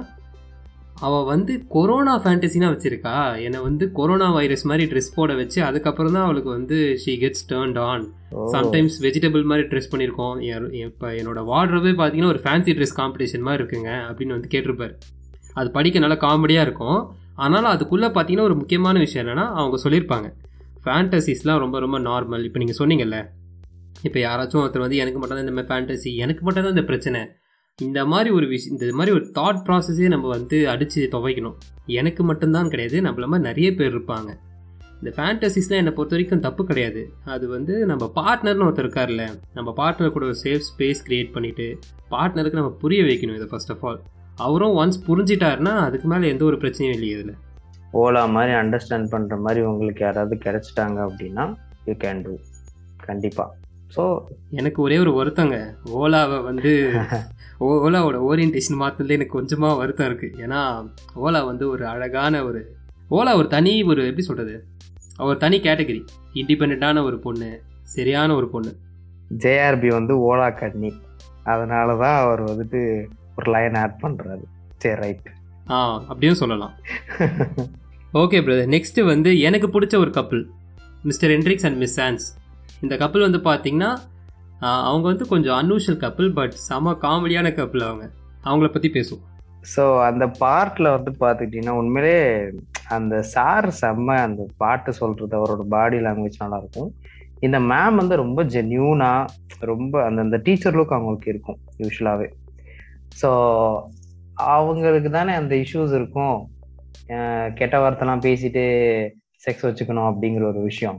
அவள் 1.05 1.27
வந்து 1.31 1.53
கொரோனா 1.75 2.13
ஃபேண்டசினா 2.25 2.69
வச்சுருக்கா. 2.73 3.15
என்னை 3.47 3.59
வந்து 3.67 3.85
கொரோனா 3.99 4.29
வைரஸ் 4.37 4.65
மாதிரி 4.71 4.85
ட்ரெஸ் 4.93 5.11
போட 5.17 5.33
வச்சு 5.41 5.59
அதுக்கப்புறம் 5.69 6.15
தான் 6.17 6.27
அவளுக்கு 6.27 6.51
வந்து 6.59 6.77
she 7.03 7.15
gets 7.23 7.45
turned 7.51 7.79
on 7.89 8.05
sometimes 8.55 8.97
vegetable 9.05 9.45
மாதிரி 9.51 9.67
ட்ரெஸ் 9.73 9.91
பண்ணியிருக்கோம். 9.93 10.39
இப்போ 10.87 11.09
என்னோட 11.21 11.43
வார்ட்ரவே 11.53 11.93
பார்த்தீங்கன்னா 12.01 12.33
ஒரு 12.35 12.43
ஃபேன்சி 12.47 12.75
ட்ரெஸ் 12.79 12.97
காம்படிஷன் 13.01 13.47
மாதிரி 13.49 13.61
இருக்குங்க 13.63 13.93
அப்படின்னு 14.09 14.37
வந்து 14.39 14.53
கேட்டிருப்பார். 14.55 14.95
அது 15.61 15.69
படிக்க 15.79 16.05
நல்லா 16.05 16.19
காமெடியாக 16.27 16.67
இருக்கும். 16.69 17.01
ஆனாலும் 17.45 17.73
அதுக்குள்ளே 17.75 18.09
பார்த்தீங்கன்னா 18.17 18.49
ஒரு 18.51 18.59
முக்கியமான 18.61 18.99
விஷயம் 19.07 19.25
என்னென்னா 19.25 19.47
அவங்க 19.61 19.79
சொல்லியிருப்பாங்க. 19.87 20.29
ஃபேண்டசிஸ்லாம் 20.85 21.63
ரொம்ப 21.65 21.77
ரொம்ப 21.85 21.99
நார்மல் 22.11 22.45
இப்போ 22.49 22.59
நீங்கள் 22.63 22.81
சொன்னீங்கல்ல. 22.83 23.19
இப்போ 24.07 24.19
யாராச்சும் 24.27 24.63
ஒருத்தர் 24.63 24.85
வந்து 24.87 25.01
எனக்கு 25.03 25.19
மட்டும் 25.21 25.39
தான் 25.39 25.47
இந்த 25.47 25.57
மாதிரி 25.57 25.71
ஃபேண்டசி 25.73 26.11
எனக்கு 26.25 26.43
மட்டும் 26.47 26.65
தான் 26.67 26.75
இந்த 26.77 26.85
பிரச்சனை. 26.91 27.21
இந்த 27.85 28.07
மாதிரி 28.07 28.31
ஒரு 28.31 28.47
விஷயம் 28.47 28.75
இந்த 28.75 28.87
மாதிரி 28.99 29.13
ஒரு 29.17 29.25
தாட் 29.39 29.59
ப்ராசஸே 29.65 30.07
நம்ம 30.13 30.29
வந்து 30.29 30.59
அடித்து 30.73 31.01
துவைக்கணும். 31.13 31.57
எனக்கு 31.87 32.23
மட்டும்தான் 32.25 32.69
கிடையாது 32.69 33.01
நம்மள 33.01 33.27
மாதிரி 33.27 33.47
நிறைய 33.49 33.69
பேர் 33.75 33.93
இருப்பாங்க. 33.95 34.31
இந்த 35.01 35.11
ஃபேண்டசிஸ்லாம் 35.17 35.81
என்னை 35.81 35.93
பொறுத்த 35.93 36.17
வரைக்கும் 36.17 36.43
தப்பு 36.47 36.65
கிடையாது. 36.67 37.03
அது 37.25 37.49
வந்து 37.49 37.75
நம்ம 37.87 38.13
பார்ட்னர்னு 38.15 38.67
ஒருத்தர் 38.69 38.87
இருக்கார்ல 38.87 39.25
நம்ம 39.55 39.75
பார்ட்னர் 39.81 40.15
கூட 40.15 40.25
ஒரு 40.27 40.39
சேஃப் 40.45 40.65
ஸ்பேஸ் 40.69 41.05
க்ரியேட் 41.09 41.35
பண்ணிவிட்டு 41.35 41.67
பார்ட்னருக்கு 42.11 42.61
நம்ம 42.61 42.73
புரிய 42.85 43.03
வைக்கணும் 43.03 43.39
இதை 43.41 43.49
ஃபர்ஸ்ட் 43.51 43.71
ஆஃப் 43.71 43.85
ஆல் 43.87 44.01
அவரும் 44.37 44.75
ஒன்ஸ் 44.81 45.03
புரிஞ்சிட்டாருன்னா 45.09 45.75
அதுக்கு 45.87 46.09
மேலே 46.09 46.29
எந்த 46.29 46.45
ஒரு 46.45 46.57
பிரச்சனையும் 46.57 46.97
இல்லையே 46.99 47.15
இதில். 47.19 47.37
ஓலா 47.93 48.25
மாதிரி 48.31 48.55
அண்டர்ஸ்டாண்ட் 48.63 49.09
பண்ற 49.09 49.37
மாதிரி 49.37 49.63
உங்களுக்கு 49.65 50.05
யாராவது 50.05 50.37
கிடைச்சிட்டாங்க 50.47 50.99
அப்படின்னா 51.09 51.47
யூ 51.85 51.95
கேன் 51.95 52.23
டூ 52.23 52.35
கண்டிப்பா. 52.97 53.47
ஸோ 53.97 54.05
எனக்கு 54.51 54.83
ஒரே 54.83 54.99
ஒரு 54.99 55.13
வருத்தங்க. 55.13 55.57
ஓலாவை 56.01 56.39
வந்து 56.43 56.73
ஓ- 57.59 57.81
ஓலாவோட 57.85 58.17
ஓரியன்டேஷன் 58.27 58.81
மாற்றினதுல 58.81 59.09
எனக்கு 59.11 59.33
கொஞ்சமாக 59.33 59.75
வருத்தம் 59.75 60.07
இருக்குது 60.07 60.37
ஏன்னா 60.39 60.61
ஓலா 61.17 61.45
வந்து 61.45 61.69
ஒரு 61.69 61.87
அழகான 61.87 62.45
ஒரு 62.45 62.61
ஓலா 63.11 63.37
ஒரு 63.37 63.49
தனி 63.49 63.83
ஒரு 63.83 64.07
எப்படி 64.07 64.23
சொல்கிறது 64.23 64.55
ஒரு 65.19 65.37
தனி 65.39 65.61
கேட்டகரி 65.61 66.01
இண்டிபெண்ட்டான 66.35 67.03
ஒரு 67.05 67.19
பொண்ணு 67.19 67.49
சரியான 67.89 68.35
ஒரு 68.35 68.49
பொண்ணு. 68.49 68.71
ஜேஆர்பி 69.39 69.89
வந்து 69.89 70.15
ஓலா 70.27 70.55
கண்ணி. 70.55 70.91
அதனால 71.45 71.97
தான் 71.97 72.19
அவர் 72.21 72.43
வந்துட்டு 72.45 72.81
ஒரு 73.37 73.51
லைன் 73.51 73.75
ஆட் 73.75 74.01
பண்றாரு. 74.03 74.45
சரி 74.77 75.01
ரைட் 75.01 75.29
ஆ 75.71 75.79
அப்படியும் 76.09 76.35
சொல்லலாம். 76.35 76.75
ஓகே 78.15 78.39
பிரதர் 78.43 78.73
நெக்ஸ்ட் 78.73 79.05
வந்து 79.05 79.41
எனக்கு 79.41 79.67
பிடிச்ச 79.67 79.97
ஒரு 79.97 80.11
கப்பல் 80.11 80.43
mister 81.03 81.31
Hendricks 81.31 81.67
and 81.67 81.77
miss 81.77 81.95
Chance 81.95 82.25
இந்த 82.81 82.97
கப்பல் 82.97 83.27
வந்து 83.31 83.41
பார்த்தீங்கன்னா 83.45 83.91
அவங்க 84.89 85.05
வந்து 85.13 85.25
கொஞ்சம் 85.33 85.57
அன்யூஷுவல் 85.61 86.03
கப்பிள் 86.05 86.29
பட் 86.39 86.55
செம 86.69 86.93
காமெடியான 87.05 87.49
கப்பிள் 87.59 87.87
அவங்க. 87.89 88.05
அவங்கள 88.47 88.69
பற்றி 88.75 88.89
பேசுவோம். 88.97 89.25
ஸோ 89.75 89.83
அந்த 90.09 90.25
பாட்டில் 90.43 90.95
வந்து 90.97 91.11
பார்த்துக்கிட்டிங்கன்னா 91.23 91.75
உண்மையிலே 91.81 92.19
அந்த 92.97 93.15
சார் 93.35 93.69
செம்ம 93.81 94.17
அந்த 94.27 94.43
பாட்டு 94.63 94.91
சொல்கிறது 95.01 95.35
அவரோட 95.39 95.63
பாடி 95.75 95.99
லாங்குவேஜ் 96.07 96.43
நல்லாயிருக்கும். 96.45 96.91
இந்த 97.47 97.59
மேம் 97.71 98.01
வந்து 98.01 98.17
ரொம்ப 98.25 98.41
ஜென்யூனாக 98.55 99.65
ரொம்ப 99.71 99.95
அந்த 100.07 100.21
அந்த 100.27 100.39
டீச்சர் 100.47 100.77
லுக் 100.79 100.97
அவங்களுக்கு 100.97 101.33
இருக்கும் 101.33 101.59
யூஸ்வலாகவே 101.83 102.29
ஸோ 103.21 103.31
அவங்களுக்கு 104.55 105.11
தானே 105.11 105.33
அந்த 105.41 105.55
இஷ்யூஸ் 105.65 105.95
இருக்கும். 105.99 106.39
கெட்ட 107.59 107.77
வார்த்தைலாம் 107.83 108.25
பேசிட்டு 108.27 108.65
செக்ஸ் 109.47 109.67
வச்சுக்கணும் 109.67 110.09
அப்படிங்கிற 110.11 110.45
ஒரு 110.53 110.61
விஷயம். 110.71 110.99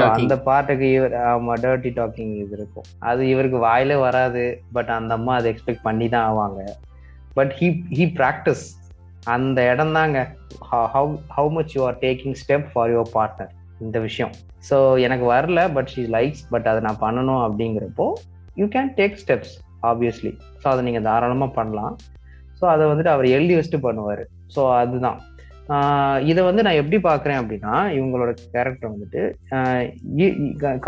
டர்ட்டி 0.00 0.24
அந்த 0.24 0.36
பாட்டுக்கு 0.48 0.86
இவர் 0.96 1.14
ஆமா 1.32 1.54
டர்ட்டி 1.64 1.90
டாக்கிங் 1.98 2.32
இது 2.42 2.54
இருக்கும். 2.58 2.86
அது 3.10 3.22
இவருக்கு 3.32 3.58
வாயிலே 3.66 3.96
வராது 4.06 4.42
பட் 4.76 4.90
அந்த 4.98 5.12
அம்மா 5.18 5.34
அதை 5.38 5.48
எக்ஸ்பெக்ட் 5.52 5.86
பண்ணி 5.88 6.08
தான் 6.14 6.26
ஆவாங்க. 6.30 6.62
பட் 7.38 7.52
ஹீ 7.60 7.68
ஹீ 7.96 8.06
ப்ராக்டிஸ் 8.20 8.64
அந்த 9.34 9.58
இடம் 9.72 9.96
தாங்க. 9.98 10.18
How 10.94 11.14
how 11.36 11.50
much 11.58 11.72
you 11.76 11.82
are 11.88 11.98
taking 12.06 12.36
step 12.42 12.68
for 12.72 12.92
your 12.94 13.12
partner 13.16 13.52
இந்த 13.86 13.98
விஷயம். 14.08 14.32
ஸோ 14.68 14.76
எனக்கு 15.06 15.24
வரல 15.34 15.60
பட் 15.76 15.90
ஷீ 15.94 16.02
லைக்ஸ் 16.16 16.44
பட் 16.52 16.68
அதை 16.70 16.80
நான் 16.86 17.02
பண்ணணும் 17.06 17.42
அப்படிங்கிறப்போ 17.46 18.06
you 18.60 18.66
can 18.76 18.92
take 19.00 19.18
steps 19.24 19.54
obviously 19.90 20.32
so 20.62 20.66
அதை 20.72 20.80
நீங்கள் 20.88 21.06
தாராளமாக 21.08 21.52
பண்ணலாம். 21.58 21.94
ஸோ 22.58 22.64
அதை 22.74 22.84
வந்துட்டு 22.90 23.12
அவர் 23.12 23.34
எழுதி 23.36 23.54
வச்சுட்டு 23.56 23.80
பண்ணுவார். 23.86 24.24
ஸோ 24.54 24.62
அதுதான். 24.80 25.18
இதை 26.30 26.40
வந்து 26.48 26.62
நான் 26.66 26.78
எப்படி 26.80 26.98
பார்க்குறேன் 27.08 27.40
அப்படின்னா 27.40 27.74
இவங்களோட 27.98 28.30
கேரக்டர் 28.54 28.92
வந்துட்டு 28.94 29.20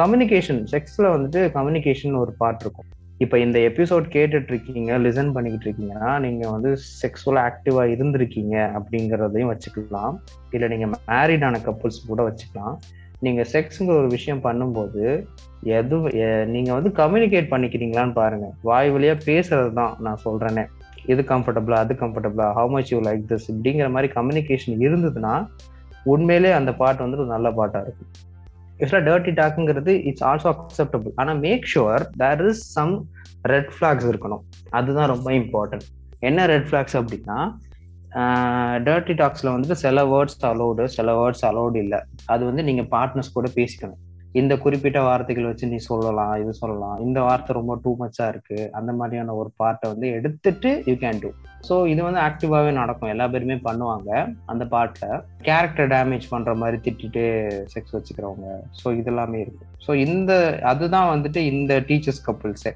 கம்யூனிகேஷன் 0.01 0.61
செக்ஸில் 0.73 1.13
வந்துட்டு 1.15 1.41
கம்யூனிகேஷன் 1.57 2.21
ஒரு 2.23 2.33
பார்ட் 2.41 2.65
இருக்கும். 2.65 2.89
இப்போ 3.25 3.37
இந்த 3.45 3.59
எபிசோட் 3.69 4.07
கேட்டுட்டு 4.15 4.51
இருக்கீங்க 4.53 4.93
லிசன் 5.05 5.35
பண்ணிக்கிட்டு 5.35 5.67
இருக்கீங்கன்னா 5.67 6.13
நீங்கள் 6.25 6.53
வந்து 6.55 6.71
செக்ஸுவலாக 7.03 7.49
ஆக்டிவாக 7.51 7.93
இருந்திருக்கீங்க 7.95 8.57
அப்படிங்கிறதையும் 8.79 9.53
வச்சுக்கலாம். 9.53 10.17
இல்லை 10.57 10.69
நீங்கள் 10.75 10.93
மேரிடான 10.95 11.61
கப்புள்ஸ் 11.69 12.01
கூட 12.11 12.23
வச்சுக்கலாம். 12.29 12.77
நீங்கள் 13.27 13.49
செக்ஸுங்கிற 13.55 13.97
ஒரு 14.03 14.09
விஷயம் 14.17 14.45
பண்ணும்போது 14.47 15.03
எது 15.79 15.97
நீங்கள் 16.55 16.77
வந்து 16.79 16.91
கம்யூனிகேட் 17.01 17.53
பண்ணிக்கிறீங்களான்னு 17.53 18.19
பாருங்கள் 18.21 18.55
வாய் 18.69 18.91
வழியாக 18.95 19.25
பேசுறது 19.29 19.71
தான் 19.81 19.93
நான் 20.07 20.25
சொல்கிறேனே 20.25 20.65
இது 21.13 21.23
கம்ஃபர்டபுளா 21.31 21.79
அது 21.85 21.95
கம்ஃபர்டபுளா 22.03 22.47
how 22.59 22.71
much 22.75 22.91
you 22.93 22.99
like 23.07 23.25
this 23.31 23.47
இப்படிங்கிற 23.53 23.87
மாதிரி 23.95 24.11
கம்யூனிகேஷன் 24.19 24.83
இருந்ததுன்னா 24.87 25.35
உண்மையிலே 26.13 26.53
அந்த 26.59 26.71
பாட்டு 26.83 27.05
வந்து 27.05 27.19
ஒரு 27.23 27.31
நல்ல 27.35 27.49
பாட்டாக 27.59 27.87
இருக்கும். 27.87 28.13
ஆக்சுவலாக 28.79 29.05
டர்ட்டி 29.09 29.33
டாக்குங்கிறது 29.41 29.93
இட்ஸ் 30.11 30.25
ஆல்சோ 30.29 30.49
அக்செப்டபுள் 30.53 31.13
ஆனால் 31.23 31.41
make 31.47 31.67
sure 31.73 32.05
there 32.23 32.45
is 32.51 32.63
some 32.77 32.95
red 33.53 33.71
flags 33.75 34.09
இருக்கணும். 34.13 34.43
அதுதான் 34.79 35.13
ரொம்ப 35.15 35.29
இம்பார்ட்டன்ட் 35.41 35.87
என்ன 36.31 36.47
ரெட் 36.53 36.69
ஃபிளாக்ஸ் 36.71 36.97
அப்படின்னா 37.01 37.39
டர்ட்டி 38.87 39.15
டாக்ஸில் 39.21 39.53
வந்துட்டு 39.53 39.77
சில 39.85 40.03
வேர்ட்ஸ் 40.13 40.43
அலோடு 40.49 40.85
சில 40.97 41.13
வேர்ட்ஸ் 41.21 41.45
அலோடு 41.51 41.79
இல்லை. 41.85 42.01
அது 42.33 42.43
வந்து 42.49 42.63
நீங்கள் 42.69 42.89
பார்ட்னர்ஸ் 42.95 43.37
கூட 43.37 43.49
பேசிக்கணும். 43.59 44.01
இந்த 44.41 44.53
குறிப்பிட்ட 44.65 44.99
வார்த்தைகள் 45.07 45.49
வச்சு 45.49 45.71
நீ 45.73 45.79
சொல்லலாம் 45.89 46.35
இது 46.43 46.53
சொல்லலாம். 46.61 46.99
இந்த 47.07 47.19
வார்த்தை 47.27 47.53
ரொம்ப 47.59 47.73
டூ 47.85 47.91
மச்சா 48.03 48.27
இருக்கு. 48.33 48.59
அந்த 48.79 48.91
மாதிரியான 48.99 49.35
ஒரு 49.41 49.51
பார்ட்டை 49.61 49.89
வந்து 49.93 50.07
எடுத்துட்டு 50.19 50.71
யூ 50.91 50.95
கேன் 51.03 51.21
டூ 51.25 51.31
ஸோ 51.69 51.75
இது 51.93 52.01
வந்து 52.07 52.21
ஆக்டிவாகவே 52.29 52.71
நடக்கும். 52.79 53.11
எல்லா 53.15 53.27
பேருமே 53.33 53.57
பண்ணுவாங்க 53.67 54.11
அந்த 54.53 54.65
பாட்டில் 54.75 55.13
கேரக்டர் 55.49 55.91
டேமேஜ் 55.95 56.31
பண்ற 56.33 56.55
மாதிரி 56.63 56.79
திட்டிட்டு 56.87 57.25
செக்ஸ் 57.75 57.97
வச்சுக்கிறவங்க. 57.97 58.47
ஸோ 58.81 58.95
இதெல்லாமே 59.01 59.41
இருக்கு. 59.45 59.67
ஸோ 59.87 59.95
இந்த 60.07 60.33
அதுதான் 60.73 61.11
வந்துட்டு 61.15 61.43
இந்த 61.53 61.75
டீச்சர்ஸ் 61.91 62.25
கப்புள்ஸே 62.29 62.73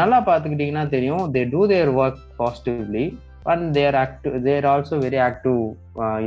நல்லா 0.00 0.18
பார்த்துக்கிட்டிங்கன்னா 0.28 0.84
தெரியும். 0.96 1.24
They 1.36 1.44
do 1.54 1.62
their 1.72 1.92
work 2.02 2.20
positively 2.42 3.06
and 3.52 3.66
their 3.78 3.96
active 4.04 4.36
their 4.46 4.66
also 4.74 4.98
very 5.06 5.18
active 5.30 5.58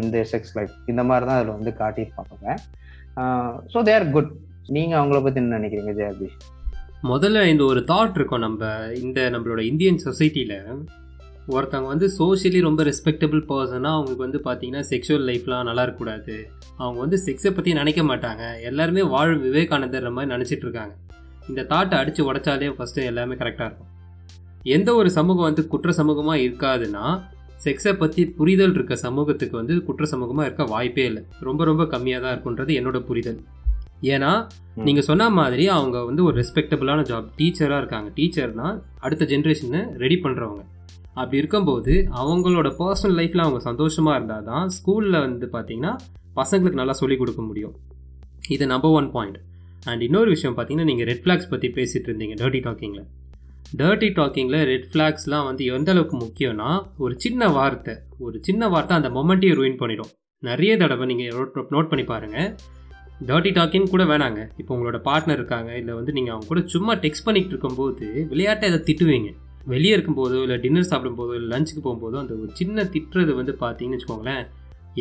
இந்த 0.01 0.17
செக்ஸ் 0.31 0.53
லைஃப் 0.57 0.75
இந்த 0.91 1.03
மாதிரி 1.11 1.25
தான் 1.29 1.39
அதில் 1.39 1.57
வந்து 1.57 1.71
காட்டியிருப்பாங்க. 1.79 2.57
ஸோ 3.73 3.81
தேர் 3.89 4.05
குட் 4.11 4.31
நீங்கள் 4.75 4.99
அவங்கள 4.99 5.19
பற்றி 5.23 5.39
என்ன 5.41 5.57
நினைக்கிறீங்க 5.59 5.93
ஜெயபிஷ் 5.99 6.37
முதல்ல 7.11 7.41
இந்த 7.51 7.63
ஒரு 7.63 7.81
தாட் 7.91 8.17
இருக்கும் 8.19 8.45
நம்ம 8.45 8.69
இந்த 9.01 9.19
நம்மளோட 9.33 9.61
இந்தியன் 9.71 9.99
சொசைட்டியில் 10.05 10.57
ஒருத்தவங்க 11.55 11.89
வந்து 11.93 12.07
சோஷியலி 12.17 12.61
ரொம்ப 12.65 12.81
ரெஸ்பெக்டபிள் 12.83 13.41
பர்சனாக 13.51 13.97
அவங்களுக்கு 13.97 14.25
வந்து 14.25 14.39
பார்த்தீங்கன்னா 14.47 14.81
செக்ஷுவல் 14.89 15.27
லைஃப்லாம் 15.29 15.67
நல்லா 15.69 15.83
இருக்கக்கூடாது. 15.85 16.35
அவங்க 16.77 16.97
வந்து 17.03 17.17
செக்ஸை 17.25 17.51
பற்றி 17.53 17.73
நினைக்க 17.73 18.01
மாட்டாங்க. 18.03 18.43
எல்லாருமே 18.69 19.03
வாழும் 19.13 19.43
விவேகானந்தர் 19.47 20.15
மாதிரி 20.17 20.33
நினச்சிட்டு 20.33 20.65
இருக்காங்க. 20.67 20.93
இந்த 21.49 21.61
தாட்டை 21.71 21.97
அடித்து 22.01 22.21
உடச்சாலே 22.29 22.71
ஃபஸ்ட்டு 22.77 23.07
எல்லாமே 23.11 23.37
கரெக்டாக 23.41 23.69
இருக்கும். 23.69 23.91
எந்த 24.75 24.89
ஒரு 24.99 25.09
சமூகம் 25.17 25.47
வந்து 25.49 25.63
குற்ற 25.73 25.93
சமூகமாக 26.01 26.43
இருக்காதுன்னா 26.45 27.05
செக்ஸை 27.65 27.93
பற்றி 28.01 28.21
புரிதல் 28.39 28.75
இருக்க 28.77 28.95
சமூகத்துக்கு 29.05 29.55
வந்து 29.61 29.75
குற்ற 29.87 30.05
சமூகமாக 30.13 30.47
இருக்க 30.47 30.63
வாய்ப்பே 30.73 31.05
இல்லை. 31.09 31.21
ரொம்ப 31.47 31.61
ரொம்ப 31.69 31.83
கம்மியாக 31.93 32.21
தான் 32.25 32.33
இருக்குன்றது 32.35 32.71
என்னோட 32.79 32.99
புரிதல். 33.09 33.39
ஏன்னா 34.13 34.31
நீங்கள் 34.87 35.07
சொன்ன 35.09 35.29
மாதிரி 35.39 35.63
அவங்க 35.75 35.97
வந்து 36.09 36.23
ஒரு 36.27 36.35
ரெஸ்பெக்டபுளான 36.41 37.05
ஜாப் 37.11 37.29
டீச்சராக 37.39 37.81
இருக்காங்க. 37.81 38.09
டீச்சர்னா 38.17 38.67
அடுத்த 39.05 39.25
ஜென்ரேஷனை 39.33 39.81
ரெடி 40.03 40.17
பண்ணுறவங்க 40.25 40.63
அப்படி 41.21 41.39
இருக்கும்போது 41.41 41.93
அவங்களோட 42.21 42.69
பர்சனல் 42.81 43.17
லைஃப்பில் 43.19 43.45
அவங்க 43.45 43.59
சந்தோஷமாக 43.69 44.17
இருந்தால் 44.17 44.47
தான் 44.51 44.67
ஸ்கூலில் 44.77 45.23
வந்து 45.25 45.47
பார்த்தீங்கன்னா 45.55 45.93
பசங்களுக்கு 46.39 46.81
நல்லா 46.81 46.95
சொல்லிக் 47.01 47.21
கொடுக்க 47.21 47.41
முடியும். 47.49 47.75
இது 48.55 48.65
நம்பர் 48.73 48.95
ஒன் 48.97 49.07
பாயிண்ட் 49.15 49.39
அண்ட் 49.91 50.03
இன்னொரு 50.07 50.29
விஷயம் 50.35 50.55
பார்த்தீங்கன்னா 50.57 50.89
நீங்கள் 50.91 51.07
ரெட் 51.09 51.23
ஃப்ளாக்ஸ் 51.23 51.49
பற்றி 51.53 51.67
பேசிகிட்டு 51.77 52.09
இருந்தீங்க 52.09 52.35
டர்ட்டி 52.41 52.61
டாக்கிங்கில் 52.67 53.07
டர்ட்டி 53.79 54.07
டாக்கிங்கில் 54.17 54.59
ரெட் 54.69 54.85
ஃப்ளாக்ஸ்லாம் 54.91 55.47
வந்து 55.47 55.63
எந்த 55.77 55.89
அளவுக்கு 55.93 56.17
முக்கியம்னா 56.17 56.69
ஒரு 57.03 57.13
சின்ன 57.23 57.47
வார்த்தை 57.57 57.93
ஒரு 58.25 58.37
சின்ன 58.47 58.67
வார்த்தை 58.73 58.93
அந்த 58.99 59.09
மொமெண்ட்டையும் 59.15 59.57
ரூயின் 59.59 59.79
பண்ணிடும். 59.81 60.11
நிறைய 60.43 60.71
தடவை 60.81 61.05
நீங்கள் 61.09 61.33
நோட் 61.75 61.89
பண்ணி 61.91 62.05
பாருங்கள் 62.11 62.49
டர்ட்டி 63.29 63.51
டாக்கிங் 63.57 63.89
கூட 63.93 64.03
வேணாங்க. 64.11 64.39
இப்போ 64.61 64.71
உங்களோட 64.75 64.99
பார்ட்னர் 65.09 65.39
இருக்காங்க 65.39 65.71
இல்லை 65.81 65.93
வந்து 65.99 66.11
நீங்கள் 66.17 66.33
அவங்க 66.33 66.47
கூட 66.51 66.61
சும்மா 66.73 66.95
டெக்ஸ்ட் 67.05 67.25
பண்ணிகிட்டு 67.27 67.53
இருக்கும்போது 67.55 68.07
விளையாட்டை 68.31 68.69
அதை 68.71 68.79
திட்டுவீங்க. 68.89 69.29
வெளியே 69.73 69.93
இருக்கும்போதோ 69.97 70.41
இல்லை 70.45 70.57
டின்னர் 70.65 70.89
சாப்பிடும்போதோ 70.91 71.33
இல்லை 71.39 71.49
லஞ்சுக்கு 71.53 71.83
போகும்போதோ 71.87 72.17
அந்த 72.23 72.33
ஒரு 72.41 72.51
சின்ன 72.61 72.87
திட்டுறது 72.95 73.33
வந்து 73.41 73.55
பார்த்தீங்கன்னு 73.63 73.99
வச்சுக்கோங்களேன் 73.99 74.43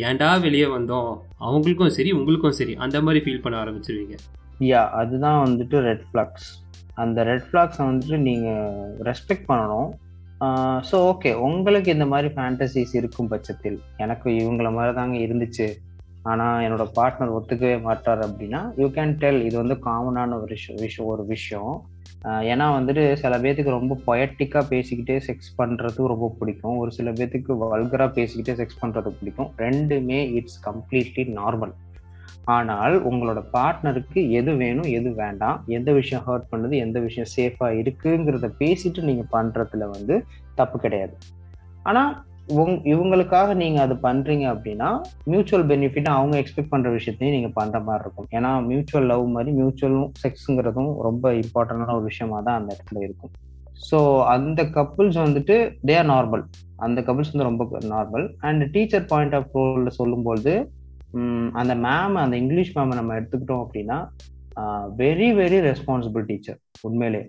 ஏன்டா 0.07 0.29
வெளியே 0.45 0.65
வந்தோம்? 0.77 1.11
அவங்களுக்கும் 1.47 1.95
சரி 1.97 2.11
உங்களுக்கும் 2.19 2.57
சரி 2.57 2.73
அந்த 2.85 2.97
மாதிரி 3.05 3.21
ஃபீல் 3.25 3.43
பண்ண 3.45 3.57
ஆரம்பிச்சிருவீங்க. 3.63 4.17
யா 4.71 4.81
அதுதான் 5.01 5.39
வந்துட்டு 5.45 5.77
ரெட் 5.87 6.05
ஃப்ளாக்ஸ் 6.09 6.47
அந்த 7.03 7.23
ரெட் 7.29 7.47
ஃப்ளாக்ஸை 7.47 7.83
வந்துட்டு 7.89 8.17
நீங்கள் 8.27 8.93
ரெஸ்பெக்ட் 9.09 9.49
பண்ணணும். 9.49 9.89
ஸோ 10.89 10.95
ஓகே 11.11 11.31
உங்களுக்கு 11.47 11.89
இந்த 11.95 12.05
மாதிரி 12.13 12.29
ஃபேண்டசிஸ் 12.35 12.95
இருக்கும் 12.99 13.29
பட்சத்தில் 13.33 13.77
எனக்கு 14.05 14.27
இவங்கள 14.41 14.69
மாதிரி 14.77 14.93
தாங்க 14.99 15.17
இருந்துச்சு. 15.25 15.67
ஆனால் 16.31 16.61
என்னோட 16.65 16.85
பார்ட்னர் 16.97 17.35
ஒத்துக்கவே 17.37 17.75
மாட்டார் 17.85 18.21
அப்படின்னா 18.25 18.61
யூ 18.81 18.87
கேன் 18.97 19.13
டெல் 19.21 19.39
இது 19.47 19.55
வந்து 19.61 19.75
காமனான 19.85 20.37
ஒரு 20.41 20.49
விஷயம் 20.55 20.81
விஷயம் 20.85 21.11
ஒரு 21.13 21.23
விஷயம். 21.35 21.73
ஏன்னா 22.51 22.65
வந்துட்டு 22.75 23.03
சில 23.21 23.33
பேர்த்துக்கு 23.43 23.77
ரொம்ப 23.77 23.95
பொயட்டிக்காக 24.07 24.63
பேசிக்கிட்டே 24.71 25.17
செக்ஸ் 25.27 25.51
பண்ணுறது 25.59 26.07
ரொம்ப 26.13 26.27
பிடிக்கும். 26.39 26.77
ஒரு 26.83 26.91
சில 26.97 27.11
பேர்த்துக்கு 27.17 27.55
வல்கராக 27.63 28.09
பேசிக்கிட்டே 28.17 28.55
செக்ஸ் 28.61 28.81
பண்ணுறது 28.81 29.11
பிடிக்கும். 29.19 29.49
ரெண்டுமே 29.65 30.19
இட்ஸ் 30.39 30.59
கம்ப்ளீட்லி 30.67 31.25
நார்மல் 31.39 31.73
ஆனால் 32.55 32.95
உங்களோட 33.09 33.39
பார்ட்னருக்கு 33.55 34.19
எது 34.39 34.51
வேணும் 34.61 34.89
எது 34.97 35.09
வேண்டாம் 35.21 35.57
எந்த 35.77 35.89
விஷயம் 35.97 36.23
ஹர்ட் 36.27 36.47
பண்ணுது 36.51 36.75
எந்த 36.85 36.97
விஷயம் 37.07 37.31
சேஃபாக 37.35 37.79
இருக்குங்கிறத 37.81 38.49
பேசிட்டு 38.61 39.01
நீங்கள் 39.09 39.31
பண்ணுறதுல 39.35 39.87
வந்து 39.95 40.15
தப்பு 40.59 40.79
கிடையாது. 40.85 41.15
ஆனால் 41.89 42.13
உங் 42.61 42.77
இவங்களுக்காக 42.91 43.55
நீங்கள் 43.61 43.83
அது 43.85 43.95
பண்ணுறீங்க 44.05 44.45
அப்படின்னா 44.53 44.89
மியூச்சுவல் 45.31 45.65
பெனிஃபிட் 45.71 46.07
அவங்க 46.17 46.35
எக்ஸ்பெக்ட் 46.41 46.71
பண்ணுற 46.73 46.91
விஷயத்தையும் 46.97 47.35
நீங்கள் 47.37 47.55
பண்ணுற 47.57 47.79
மாதிரி 47.87 48.03
இருக்கும். 48.05 48.29
ஏன்னா 48.37 48.51
மியூச்சுவல் 48.69 49.09
லவ் 49.11 49.25
மாதிரி 49.35 49.51
மியூச்சுவலும் 49.59 50.13
செக்ஸுங்கிறதும் 50.23 50.93
ரொம்ப 51.07 51.33
இம்பார்ட்டண்டான 51.41 51.95
ஒரு 51.99 52.07
விஷயமா 52.11 52.39
தான் 52.47 52.59
அந்த 52.59 52.69
இடத்துல 52.75 53.03
இருக்கும். 53.07 53.33
ஸோ 53.87 53.97
அந்த 54.35 54.61
கப்புள்ஸ் 54.77 55.19
வந்துட்டு 55.25 55.55
தே 55.87 55.95
ஆர் 56.01 56.09
நார்மல் 56.13 56.43
அந்த 56.85 56.99
கப்புள்ஸ் 57.07 57.31
வந்து 57.33 57.49
ரொம்ப 57.49 57.65
normal 57.93 58.25
and 58.47 58.63
teacher 58.75 59.05
point 59.11 59.35
of 59.39 59.53
ரோலில் 59.59 59.97
சொல்லும்போது 59.99 60.53
அந்த 61.59 61.73
மேம் 61.87 62.15
அந்த 62.23 62.35
இங்கிலீஷ் 62.43 62.75
மேமை 62.77 62.95
நம்ம 62.99 63.15
எடுத்துக்கிட்டோம் 63.19 63.63
அப்படின்னா 63.65 63.97
வெரி 65.01 65.27
வெரி 65.39 65.57
ரெஸ்பான்சிபிள் 65.69 66.23
டீச்சர் 66.29 66.59
உண்மையிலே. 66.87 67.23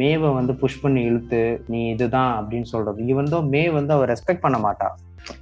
மேவை 0.00 0.28
வந்து 0.38 0.52
புஷ் 0.60 0.80
பண்ணி 0.82 1.00
இழுத்து 1.08 1.40
நீ 1.72 1.80
இதுதான் 1.94 2.32
அப்படின்னு 2.38 2.68
சொல்றது. 2.74 3.00
இவன் 3.12 3.32
தான் 3.34 3.48
மே 3.54 3.62
வந்து 3.78 3.92
அவள் 3.96 4.10
ரெஸ்பெக்ட் 4.12 4.44
பண்ண 4.44 4.58
மாட்டா. 4.66 4.88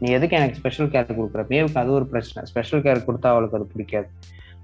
நீ 0.01 0.07
எதுக்கு 0.17 0.39
எனக்கு 0.39 0.59
ஸ்பெஷல் 0.61 0.91
கேர் 0.95 1.17
கொடுக்குற? 1.19 1.43
மேவுக்கு 1.53 1.81
அது 1.83 1.91
ஒரு 1.99 2.07
பிரச்சனை. 2.13 2.43
ஸ்பெஷல் 2.51 2.85
கேர் 2.87 3.07
கொடுத்தா 3.09 3.31
அவளுக்கு 3.35 3.59
அது 3.59 3.67
பிடிக்காது. 3.75 4.09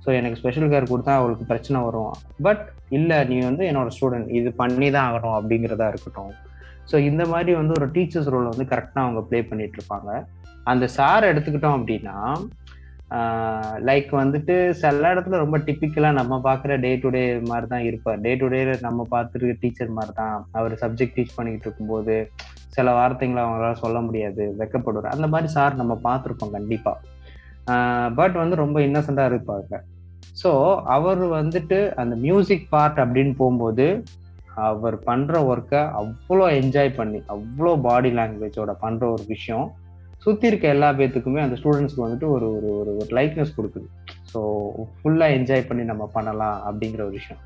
ஸோ 0.04 0.08
எனக்கு 0.18 0.38
ஸ்பெஷல் 0.40 0.70
கேர் 0.72 0.90
கொடுத்தா 0.92 1.12
அவளுக்கு 1.20 1.44
பிரச்சனை 1.50 1.80
வரும். 1.88 2.14
பட் 2.46 2.64
இல்லை 2.98 3.18
நீ 3.32 3.36
வந்து 3.48 3.64
என்னோட 3.70 3.90
ஸ்டூடெண்ட் 3.96 4.32
இது 4.38 4.50
பண்ணி 4.62 4.88
தான் 4.96 5.06
ஆகணும் 5.08 5.36
அப்படிங்கிறதா 5.38 5.88
இருக்கட்டும். 5.92 6.32
ஸோ 6.90 6.96
இந்த 7.10 7.22
மாதிரி 7.32 7.52
வந்து 7.60 7.74
ஒரு 7.78 7.86
டீச்சர்ஸ் 7.96 8.30
ரோல் 8.34 8.52
வந்து 8.52 8.66
கரெக்டாக 8.72 9.04
அவங்க 9.06 9.20
ப்ளே 9.28 9.40
பண்ணிட்டு 9.50 9.78
இருப்பாங்க. 9.78 10.10
அந்த 10.70 10.84
சார் 10.96 11.30
எடுத்துக்கிட்டோம் 11.30 11.78
அப்படின்னா 11.78 12.16
லைக் 13.88 14.10
வந்துட்டு 14.20 14.54
சில 14.82 15.08
இடத்துல 15.14 15.38
ரொம்ப 15.42 15.56
டிப்பிக்கலாக 15.66 16.18
நம்ம 16.18 16.34
பார்க்குற 16.46 16.76
டே 16.84 16.90
டு 17.02 17.08
டே 17.16 17.22
மாதிரி 17.50 17.66
தான் 17.72 17.84
இருப்பார். 17.88 18.20
டே 18.24 18.32
டு 18.40 18.46
டே 18.52 18.60
நம்ம 18.86 19.06
பார்த்துருக்க 19.14 19.54
டீச்சர் 19.62 19.96
மாதிரி 19.98 20.12
தான் 20.20 20.36
அவர் 20.58 20.74
சப்ஜெக்ட் 20.82 21.16
டீச் 21.16 21.34
பண்ணிக்கிட்டு 21.38 21.66
இருக்கும்போது 21.68 22.16
சில 22.76 22.92
வார்த்தைங்களை 22.98 23.40
அவங்களால 23.44 23.76
சொல்ல 23.82 24.00
முடியாது 24.06 24.44
வெக்கப்படுவார். 24.60 25.14
அந்த 25.16 25.26
மாதிரி 25.34 25.50
சார் 25.56 25.80
நம்ம 25.80 25.96
பார்த்துருப்போம் 26.06 26.54
கண்டிப்பாக 26.56 26.98
பட் 28.20 28.36
வந்து 28.42 28.56
ரொம்ப 28.62 28.78
இன்னசென்ட்டாக 28.86 29.30
இருப்பாங்க 29.32 29.82
ஸோ 30.42 30.50
அவர். 30.96 31.22
வந்துட்டு 31.40 31.78
அந்த 32.02 32.14
மியூசிக் 32.26 32.66
பார்ட் 32.74 32.98
அப்படின்னு 33.04 33.34
போகும்போது 33.42 33.86
அவர் 34.70 34.96
பண்ணுற 35.08 35.34
ஒர்க்கை 35.50 35.82
அவ்வளோ 36.00 36.46
என்ஜாய் 36.60 36.90
பண்ணி 36.98 37.20
அவ்வளோ 37.34 37.72
பாடி 37.86 38.10
லாங்குவேஜோட 38.18 38.72
பண்ணுற 38.82 39.04
ஒரு 39.16 39.24
விஷயம். 39.34 39.68
சுற்றி 40.24 40.46
இருக்க 40.50 40.66
எல்லா 40.74 40.88
பேத்துக்குமே 40.98 41.40
அந்த 41.44 41.56
ஸ்டூடெண்ட்ஸ்க்கு 41.60 42.04
வந்துட்டு 42.04 42.26
ஒரு 42.34 42.46
ஒரு 42.56 42.68
ஒரு 42.80 42.90
ஒரு 43.02 43.10
லைக்னஸ் 43.18 43.56
கொடுக்குது. 43.58 43.86
ஸோ 44.32 44.40
ஃபுல்லாக 44.98 45.36
என்ஜாய் 45.38 45.68
பண்ணி 45.68 45.84
நம்ம 45.92 46.04
பண்ணலாம் 46.16 46.58
அப்படிங்கிற 46.68 47.02
ஒரு 47.08 47.14
விஷயம். 47.20 47.40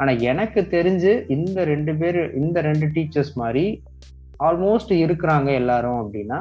ஆனால் 0.00 0.20
எனக்கு 0.32 0.60
தெரிஞ்சு 0.74 1.12
இந்த 1.36 1.64
ரெண்டு 1.72 1.92
பேர் 2.02 2.20
இந்த 2.42 2.58
ரெண்டு 2.68 2.86
டீச்சர்ஸ் 2.96 3.32
மாதிரி 3.42 3.64
ஆல்மோஸ்ட் 4.48 4.92
இருக்கிறாங்க 5.04 5.48
எல்லாரும் 5.60 5.98
அப்படின்னா 6.02 6.38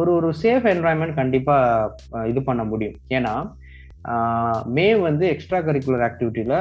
ஒரு 0.00 0.10
ஒரு 0.18 0.28
சேஃப் 0.42 0.66
என்வாயன்மெண்ட் 0.74 1.18
கண்டிப்பாக 1.20 2.26
இது 2.32 2.40
பண்ண 2.48 2.62
முடியும். 2.72 2.98
ஏன்னா 3.18 3.34
மே 4.76 4.86
வந்து 5.06 5.24
எக்ஸ்ட்ரா 5.32 5.58
கரிக்குலர் 5.68 6.04
ஆக்டிவிட்டியில் 6.08 6.58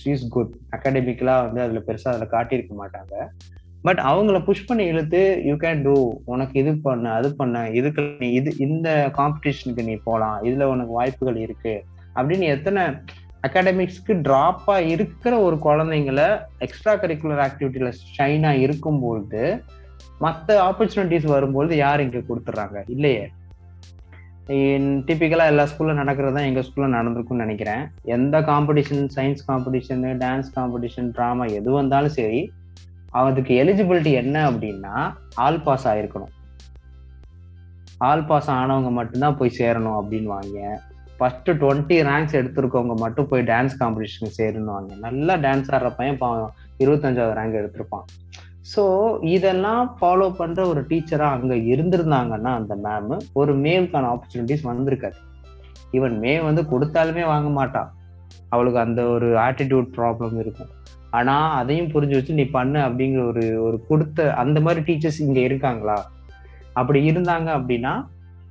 ஷீஸ் 0.00 0.24
குட் 0.34 0.52
அகாடமிக்கலாக 0.76 1.44
வந்து 1.46 1.60
அதில் 1.64 1.86
பெருசாக 1.88 2.12
அதில் 2.14 2.32
காட்டியிருக்க 2.34 2.74
மாட்டாங்க. 2.82 3.14
பட் 3.86 4.00
அவங்கள 4.10 4.38
புஷ் 4.44 4.66
பண்ணி 4.68 4.84
இழுத்து 4.92 5.20
யூ 5.46 5.54
கேன் 5.62 5.82
டூ 5.86 5.94
உனக்கு 6.32 6.54
இது 6.60 6.72
பண்ண 6.86 7.12
அது 7.18 7.28
பண்ண. 7.40 7.64
இதுக்கு 7.80 8.02
நீ 8.22 8.28
இது 8.38 8.50
இந்த 8.66 8.88
காம்படிஷனுக்கு 9.18 9.82
நீ 9.88 9.94
போகலாம் 10.06 10.38
இதுல 10.48 10.68
உனக்கு 10.74 10.92
வாய்ப்புகள் 10.98 11.38
இருக்கு. 11.46 11.74
அப்படின்னு 12.16 12.46
எத்தனை 12.54 12.82
அகாடமிக்ஸ்க்கு 13.46 14.12
ட்ராப்பா 14.26 14.76
இருக்கிற 14.94 15.32
ஒரு 15.46 15.56
குழந்தைங்கள 15.64 16.22
எக்ஸ்ட்ரா 16.66 16.92
கரிக்குலர் 17.02 17.44
ஆக்டிவிட்டியில 17.46 17.92
ஷைனா 18.16 18.52
இருக்கும்பொழுது 18.64 19.42
மற்ற 20.24 20.56
ஆப்பர்ச்சுனிட்டிஸ் 20.68 21.30
வரும்பொழுது 21.34 21.76
யார் 21.84 22.04
இங்க 22.06 22.20
கொடுத்துட்றாங்க? 22.28 22.78
இல்லையே. 22.96 23.24
டிப்பிக்கலாக 25.06 25.52
எல்லா 25.52 25.64
ஸ்கூலில் 25.70 26.00
நடக்கிறது 26.00 26.34
தான் 26.36 26.48
எங்கள் 26.48 26.66
ஸ்கூலில் 26.68 26.96
நடந்திருக்கும்னு 26.98 27.44
நினைக்கிறேன். 27.44 27.82
எந்த 28.16 28.40
competition 28.50 29.06
science 29.16 29.46
competition 29.48 30.04
dance 30.24 30.50
competition 30.56 31.14
drama 31.18 31.46
எது 31.58 31.70
வந்தாலும் 31.80 32.16
சரி 32.18 32.42
அதுக்கு 33.20 33.52
எலிஜிபிலிட்டி 33.62 34.12
என்ன 34.22 34.36
அப்படின்னா 34.50 34.94
ஆல் 35.44 35.62
பாஸ் 35.66 35.86
ஆயிருக்கணும். 35.90 36.32
ஆல் 38.08 38.26
பாஸ் 38.30 38.50
ஆனவங்க 38.56 38.90
மட்டும்தான் 38.98 39.38
போய் 39.40 39.58
சேரணும் 39.60 39.98
அப்படின்னு 40.00 40.30
வாங்க. 40.36 40.58
ஃபர்ஸ்ட் 41.18 41.50
டுவெண்ட்டி 41.62 41.96
ரேங்க்ஸ் 42.08 42.36
எடுத்திருக்கவங்க 42.40 42.94
மட்டும் 43.02 43.28
போய் 43.30 43.44
டான்ஸ் 43.50 43.76
காம்படிஷன் 43.80 44.36
சேரணுவாங்க 44.38 44.92
நல்லா 45.06 45.34
டான்ஸ் 45.44 45.70
ஆடுற 45.76 45.90
பையன் 45.98 46.20
இருபத்தஞ்சாவது 46.82 47.36
ரேங்க் 47.38 47.58
எடுத்திருப்பான். 47.60 48.06
ஸோ 48.72 48.82
இதெல்லாம் 49.36 49.84
ஃபாலோ 49.98 50.26
பண்ற 50.40 50.60
ஒரு 50.72 50.80
டீச்சரா 50.90 51.26
அங்க 51.36 51.54
இருந்திருந்தாங்கன்னா 51.72 52.52
அந்த 52.60 52.74
மேம் 52.86 53.14
ஒரு 53.40 53.52
மேலுக்கான 53.64 54.08
ஆப்பர்ச்சுனிட்டிஸ் 54.12 54.68
வந்திருக்காது. 54.70 55.18
ஈவன் 55.98 56.16
மே 56.24 56.32
வந்து 56.48 56.62
கொடுத்தாலுமே 56.72 57.24
வாங்க 57.32 57.50
மாட்டான் 57.58 57.90
அவளுக்கு 58.54 58.80
அந்த 58.86 59.02
ஒரு 59.14 59.28
ஆட்டிடியூட் 59.48 59.88
ப்ராப்ளம் 59.98 60.38
இருக்கும். 60.44 60.72
ஆனா 61.18 61.34
அதையும் 61.60 61.92
புரிஞ்சு 61.94 62.16
வச்சு 62.18 62.38
நீ 62.40 62.44
பண்ணு 62.56 62.78
அப்படிங்கிற 62.86 63.22
ஒரு 63.32 63.44
ஒரு 63.66 63.76
கொடுத்த 63.88 64.26
அந்த 64.42 64.58
மாதிரி 64.66 64.80
டீச்சர்ஸ் 64.88 65.20
இங்க 65.26 65.40
இருக்காங்களா? 65.48 65.98
அப்படி 66.80 67.00
இருந்தாங்க 67.10 67.48
அப்படின்னா 67.58 67.92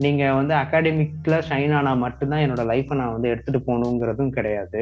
நீங்க 0.03 0.23
வந்து 0.37 0.53
அகாடமிக்ல 0.61 1.35
ஷைன் 1.49 1.73
ஆனா 1.79 1.91
மட்டும்தான் 2.03 2.43
என்னோட 2.45 2.63
லைஃப்பை 2.71 2.95
நான் 3.01 3.15
வந்து 3.15 3.31
எடுத்துட்டு 3.33 3.59
போகணுங்கிறதும் 3.67 4.35
கிடையாது. 4.37 4.81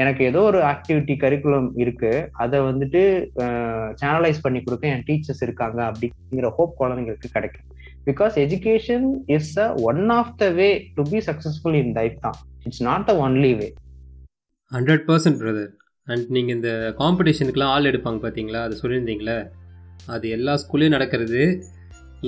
எனக்கு 0.00 0.22
ஏதோ 0.30 0.40
ஒரு 0.48 0.58
ஆக்டிவிட்டி 0.72 1.14
கரிக்குலம் 1.22 1.68
இருக்கு. 1.82 2.12
அதை 2.42 2.58
வந்துட்டு 2.68 3.00
சேனலைஸ் 4.00 4.44
பண்ணி 4.44 4.60
கொடுக்க 4.66 4.94
என் 4.94 5.06
டீச்சர்ஸ் 5.08 5.42
இருக்காங்க 5.46 5.80
அப்படிங்கிற 5.90 6.50
ஹோப் 6.58 6.76
குழந்தைங்களுக்கு 6.80 7.30
கிடைக்கும். 7.36 7.66
Because 8.08 8.36
education 8.44 9.08
is 9.36 9.52
a 9.64 9.68
one 9.90 10.04
of 10.18 10.32
the 10.42 10.46
way 10.60 10.68
to 10.98 11.04
be 11.12 11.20
successful 11.28 11.78
in 11.82 11.92
life 11.98 12.16
தான். 12.26 12.38
It's 12.66 12.84
not 12.90 13.06
the 13.10 13.14
only 13.26 13.52
way 13.60 13.68
hundred 14.72 15.04
percent 15.10 15.40
brother 15.42 15.72
and 16.12 16.26
நீங்கள் 16.36 16.56
இந்த 16.58 16.70
காம்படிஷனுக்குலாம் 17.00 17.72
ஆள் 17.74 17.90
எடுப்பாங்க 17.90 18.20
பார்த்தீங்களா 18.24 18.60
அது 18.66 18.80
சொல்லியிருந்தீங்களே? 18.82 19.38
அது 20.14 20.26
எல்லா 20.36 20.52
ஸ்கூல்லையும் 20.62 20.96
நடக்கிறது. 20.96 21.42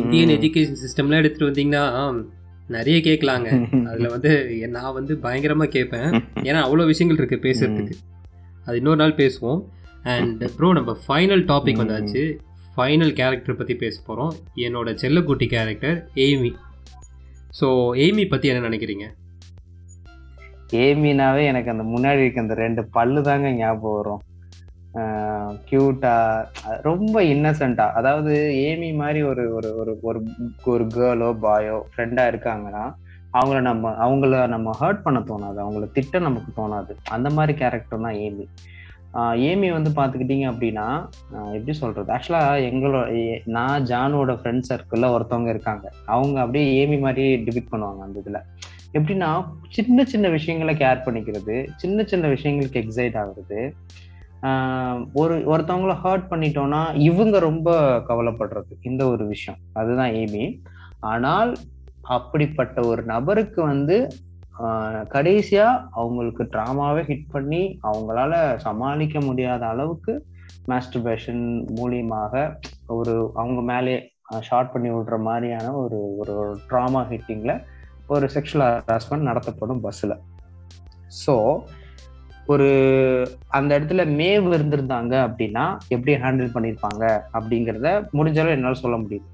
இந்தியன். 0.01 0.33
எஜுகேஷன் 0.37 0.81
சிஸ்டம்லாம் 0.85 1.21
எடுத்துகிட்டு 1.23 1.51
வந்தீங்கன்னா 1.51 1.85
நிறைய 2.77 2.97
கேட்கலாங்க. 3.07 3.49
அதில் 3.91 4.13
வந்து 4.15 4.33
நான் 4.77 4.97
வந்து 4.99 5.13
பயங்கரமாக 5.25 5.71
கேட்பேன். 5.77 6.11
ஏன்னா 6.49 6.61
அவ்வளோ 6.67 6.85
விஷயங்கள் 6.91 7.21
இருக்குது 7.21 7.45
பேசுறதுக்கு. 7.47 7.97
அது 8.67 8.77
இன்னொரு 8.81 9.01
நாள் 9.03 9.19
பேசுவோம். 9.23 9.61
அண்ட் 10.13 10.43
ப்ரோ 10.59 10.69
நம்ம 10.79 10.93
ஃபைனல் 11.07 11.43
டாபிக். 11.53 11.81
வந்தாச்சு. 11.83 12.23
ஃபைனல் 12.75 13.13
கேரக்டர் 13.21 13.59
பற்றி 13.61 13.75
பேச 13.83 13.97
போகிறோம் 14.09 14.35
என்னோட 14.67 14.89
செல்லக்குட்டி 15.03 15.47
கேரக்டர் 15.55 15.97
எய்மி 16.27 16.53
ஸோ 17.59 17.67
எய்மி 18.05 18.25
பற்றி 18.33 18.49
என்ன 18.51 18.63
நினைக்கிறீங்க? 18.69 19.07
ஏமினாவே 20.85 21.43
எனக்கு 21.51 21.73
அந்த 21.73 21.85
முன்னாடி 21.93 22.23
இருக்க 22.25 22.47
அந்த 22.47 22.57
ரெண்டு 22.65 22.83
பல்லு 22.97 23.23
தாங்க 23.29 23.51
ஞாபகம் 23.61 23.97
வரும். 23.99 24.23
கியூட்டா 25.69 26.15
ரொம்ப 26.87 27.17
இன்னசென்ட்டா 27.33 27.87
அதாவது 27.99 28.33
ஏமி 28.69 28.89
மாதிரி 29.01 29.21
ஒரு 29.31 29.45
ஒரு 29.57 29.69
ஒரு 29.81 29.93
ஒரு 30.09 30.21
ஒரு 30.73 30.85
கேர்ளோ 30.97 31.29
பாயோ 31.45 31.77
ஃப்ரெண்டா 31.91 32.25
இருக்காங்கன்னா 32.33 32.85
அவங்கள 33.39 33.59
நம்ம 33.69 33.91
அவங்கள 34.05 34.41
நம்ம 34.55 34.73
ஹர்ட் 34.81 35.05
பண்ண 35.07 35.19
தோணாது. 35.31 35.59
அவங்கள 35.65 35.87
திட்ட 35.97 36.19
நமக்கு 36.27 36.53
தோணாது. 36.61 36.93
அந்த 37.17 37.29
மாதிரி 37.37 37.55
கேரக்டர் 37.61 38.05
தான் 38.07 38.19
ஏமி 38.27 38.47
ஏமி 39.51 39.69
வந்து 39.77 39.91
பார்த்துக்கிட்டீங்க 39.97 40.47
அப்படின்னா 40.51 40.89
எப்படி 41.57 41.73
சொல்றது? 41.83 42.09
ஆக்சுவலாக 42.17 42.67
எங்களோட 42.71 43.07
நான் 43.57 43.87
ஜானோட 43.93 44.33
ஃப்ரெண்ட் 44.41 44.69
சர்க்கிளில் 44.69 45.13
ஒருத்தவங்க 45.15 45.49
இருக்காங்க. 45.55 45.87
அவங்க 46.15 46.37
அப்படியே 46.41 46.67
ஏமி 46.81 46.99
மாதிரி 47.07 47.25
டிபிட் 47.47 47.73
பண்ணுவாங்க 47.73 48.03
அந்த 48.07 48.23
இதில். 48.23 48.45
எப்படின்னா 48.97 49.31
சின்ன 49.69 50.05
சின்ன 50.05 50.27
விஷயங்களை 50.29 50.73
கேர் 50.77 51.05
பண்ணிக்கிறது 51.07 51.57
சின்ன 51.77 52.05
சின்ன 52.05 52.29
விஷயங்களுக்கு 52.29 52.81
எக்ஸைட் 52.83 53.19
ஆகுறது. 53.23 53.61
ஒரு 55.13 55.35
ஒருத்தவங்கள 55.53 55.95
ஹர்ட் 56.05 56.27
பண்ணிட்டோம்னா 56.31 56.83
இவங்க 57.09 57.39
ரொம்ப 57.39 57.71
கவலைப்படுறது. 58.09 58.73
இந்த 58.81 59.03
ஒரு 59.09 59.25
விஷயம். 59.27 59.61
அதுதான் 59.73 60.13
ஏமி 60.23 60.45
ஆனால் 61.13 61.53
அப்படிப்பட்ட 62.17 62.79
ஒரு 62.83 63.03
நபருக்கு 63.05 63.61
வந்து 63.65 63.97
கடைசியா 65.15 65.67
அவங்களுக்கு 65.91 66.43
ட்ராமாவே 66.55 67.03
ஹிட் 67.11 67.31
பண்ணி 67.31 67.63
அவங்களால 67.89 68.33
சமாளிக்க 68.67 69.21
முடியாத 69.21 69.63
அளவுக்கு 69.67 70.13
மாஸ்டர்பேஷன் 70.69 71.45
மூலியமாக 71.79 72.43
ஒரு 72.97 73.15
அவங்க 73.35 73.61
மேலே 73.73 73.95
ஷார்ட் 74.49 74.73
பண்ணி 74.73 74.91
விடுற 74.91 75.17
மாதிரியான 75.29 75.73
ஒரு 75.75 75.99
ஒரு 76.17 76.35
ட்ராமா 76.71 77.03
ஹிட்டிங்ல 77.13 77.55
ஒரு 78.15 78.27
செக்ஷுவல் 78.35 78.65
ஹராஸ்மெண்ட் 78.89 79.29
நடத்தப்படும் 79.31 79.83
பஸ்ஸில் 79.85 80.17
ஸோ 81.23 81.35
ஒரு 82.53 82.69
அந்த 83.57 83.71
இடத்துல 83.79 84.05
மேவ் 84.21 84.47
இருந்திருந்தாங்க 84.57 85.15
அப்படின்னா 85.27 85.65
எப்படி 85.95 86.13
ஹேண்டில் 86.23 86.55
பண்ணியிருப்பாங்க 86.55 87.05
அப்படிங்கிறத 87.37 87.91
முடிஞ்சளவு 88.19 88.55
என்னால் 88.57 88.83
சொல்ல 88.85 88.97
முடியுது. 89.03 89.27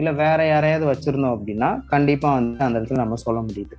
இல்லை 0.00 0.12
வேற 0.20 0.40
யாரையாவது 0.50 0.84
வச்சுருந்தோம் 0.90 1.34
அப்படின்னா 1.36 1.70
கண்டிப்பாக 1.92 2.36
வந்து 2.38 2.66
அந்த 2.66 2.76
இடத்துல 2.78 3.02
நம்ம 3.04 3.18
சொல்ல 3.26 3.40
முடியுது. 3.48 3.76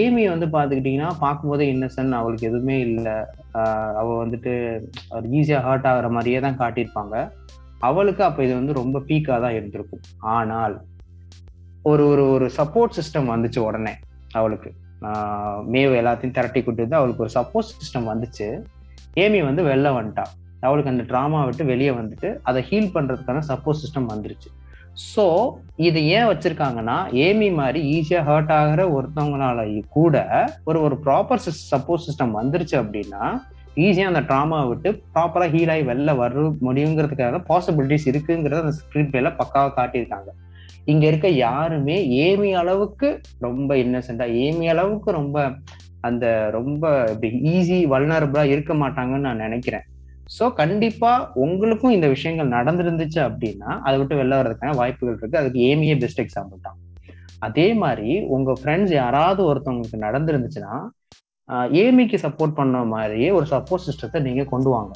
ஏமி 0.00 0.22
வந்து 0.32 0.46
பார்த்துக்கிட்டிங்கன்னா 0.54 1.10
பார்க்கும்போதே 1.24 1.66
இன்னசென்ட் 1.74 2.18
அவளுக்கு 2.20 2.48
எதுவுமே 2.50 2.76
இல்லை. 2.88 3.16
அவள் 4.00 4.22
வந்துட்டு 4.22 4.52
ஈஸியாக 5.38 5.62
ஹர்ட் 5.66 5.88
ஆகிற 5.90 6.08
மாதிரியே 6.16 6.40
தான் 6.46 6.60
காட்டியிருப்பாங்க. 6.62 7.16
அவளுக்கு 7.88 8.22
அப்போ 8.28 8.40
இது 8.46 8.54
வந்து 8.60 8.78
ரொம்ப 8.80 9.02
பீக்காக 9.08 9.38
தான் 9.46 9.56
இருந்திருக்கும். 9.58 10.04
ஆனால் 10.36 10.76
ஒரு 11.90 12.02
ஒரு 12.12 12.22
ஒரு 12.34 12.46
சப்போர்ட் 12.58 12.96
சிஸ்டம் 12.98 13.30
வந்துச்சு 13.34 13.60
உடனே 13.68 13.94
அவளுக்கு. 14.38 14.70
மேவ் 15.74 15.92
எல்லாத்தையும் 16.00 16.36
திரட்டி 16.36 16.60
கூட்டு 16.62 16.84
வந்து 16.84 16.98
அவளுக்கு 17.00 17.24
ஒரு 17.24 17.32
சப்போர்ட் 17.38 17.72
சிஸ்டம் 17.80 18.08
வந்துச்சு. 18.12 18.46
ஏமி 19.24 19.40
வந்து 19.48 19.62
வெளில 19.70 19.90
வந்துட்டா. 19.98 20.24
அவளுக்கு 20.66 20.92
அந்த 20.92 21.04
ட்ராமா 21.10 21.40
விட்டு 21.48 21.64
வெளியே 21.72 21.92
வந்துட்டு 21.98 22.28
அதை 22.50 22.62
ஹீல் 22.70 22.94
பண்றதுக்கான 22.96 23.42
சப்போர்ட் 23.50 23.80
சிஸ்டம் 23.82 24.08
வந்துருச்சு. 24.12 24.48
ஸோ 25.12 25.24
இது 25.88 25.98
ஏன் 26.14 26.28
வச்சிருக்காங்கன்னா 26.30 26.96
ஏமி 27.26 27.48
மாதிரி 27.60 27.80
ஈஸியாக 27.96 28.26
ஹர்ட் 28.28 28.52
ஆகிற 28.56 28.82
ஒருத்தவங்களால 28.96 29.66
கூட 29.96 30.16
ஒரு 30.64 30.80
ஒரு 30.86 30.96
ப்ராப்பர் 31.04 31.44
சப்போர்ட் 31.72 32.06
சிஸ்டம் 32.06 32.34
வந்துருச்சு 32.40 32.76
அப்படின்னா 32.82 33.22
ஈஸியாக 33.86 34.10
அந்த 34.12 34.22
ட்ராமா 34.30 34.58
விட்டு 34.70 34.90
ப்ராப்பராக 35.14 35.50
ஹீல் 35.54 35.72
ஆகி 35.74 35.84
வெளில 35.92 36.16
வர 36.22 36.44
முடியுங்கிறதுக்காக 36.68 37.40
பாசிபிலிட்டிஸ் 37.50 38.08
இருக்குங்கிறத 38.12 38.62
அந்த 38.64 38.76
ஸ்கிரீன் 38.80 39.10
பிளேல 39.12 39.30
பக்காவாக 39.40 39.72
காட்டியிருக்காங்க. 39.78 40.30
இங்க 40.92 41.04
இருக்க 41.10 41.28
யாருமே 41.46 41.96
ஏமி 42.26 42.50
அளவுக்கு 42.60 43.08
ரொம்ப 43.46 43.70
இன்னசென்டா 43.84 44.26
ஏமி 44.44 44.66
அளவுக்கு 44.74 45.10
ரொம்ப 45.18 45.36
அந்த 46.08 46.24
ரொம்ப 46.56 46.90
ஈஸி 47.54 47.78
வல்னரபிளா 47.92 48.44
இருக்க 48.54 48.72
மாட்டாங்கன்னு 48.82 49.26
நான் 49.28 49.44
நினைக்கிறேன். 49.46 49.86
ஸோ 50.36 50.44
கண்டிப்பா 50.60 51.12
உங்களுக்கும் 51.44 51.94
இந்த 51.96 52.06
விஷயங்கள் 52.14 52.54
நடந்திருந்துச்சு 52.56 53.20
அப்படின்னா 53.28 53.70
அதை 53.86 53.94
விட்டு 54.00 54.18
வெளில 54.20 54.38
வர்றதுக்கான 54.40 54.76
வாய்ப்புகள் 54.80 55.16
இருக்கு. 55.18 55.40
அதுக்கு 55.42 55.60
ஏமியே 55.70 55.96
பெஸ்ட் 56.02 56.22
எக்ஸாம்பிள் 56.24 56.64
தான். 56.68 56.78
அதே 57.46 57.66
மாதிரி 57.82 58.12
உங்க 58.36 58.52
ஃப்ரெண்ட்ஸ் 58.60 58.94
யாராவது 59.02 59.42
ஒருத்தவங்களுக்கு 59.50 60.00
நடந்திருந்துச்சுன்னா 60.06 60.74
ஏமிக்கு 61.82 62.18
சப்போர்ட் 62.26 62.58
பண்ண 62.60 62.78
மாதிரியே 62.94 63.28
ஒரு 63.38 63.46
சப்போர்ட் 63.52 63.86
சிஸ்டத்தை 63.88 64.20
நீங்க 64.26 64.42
கொண்டு 64.54 64.70
வாங்க. 64.76 64.92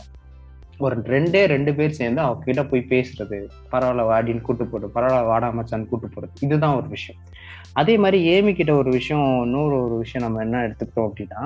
ஒரு 0.85 0.97
ரெண்டே 1.15 1.43
ரெண்டு 1.55 1.73
பேர் 1.79 1.99
சேர்ந்து 2.01 2.21
அவங்க 2.25 2.45
கிட்ட 2.47 2.63
போய் 2.71 2.91
பேசுறது. 2.93 3.39
பரவாயில்ல 3.73 4.05
வாடின்னு 4.11 4.47
கூட்டு 4.49 4.65
போறது 4.73 4.95
பரவாயில்ல 4.97 5.31
வாடாமச்சான்னு 5.33 5.91
கூட்டு 5.93 6.09
போறது. 6.15 6.33
இதுதான் 6.47 6.79
ஒரு 6.81 6.89
விஷயம். 6.97 7.21
அதே 7.81 7.95
மாதிரி 8.05 8.19
ஏமி 8.35 8.53
கிட்ட 8.61 8.73
ஒரு 8.81 8.91
விஷயம் 8.99 9.27
இன்னொரு 9.47 9.77
ஒரு 9.85 9.97
விஷயம் 10.05 10.27
நம்ம 10.27 10.41
என்ன 10.47 10.63
எடுத்துக்கிட்டோம் 10.67 11.09
அப்படின்னா 11.11 11.43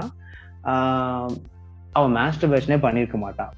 அவன் 1.98 2.14
மாஸ்டர் 2.18 2.52
பேஷனே 2.52 2.78
பண்ணியிருக்க 2.86 3.18
மாட்டான். 3.26 3.52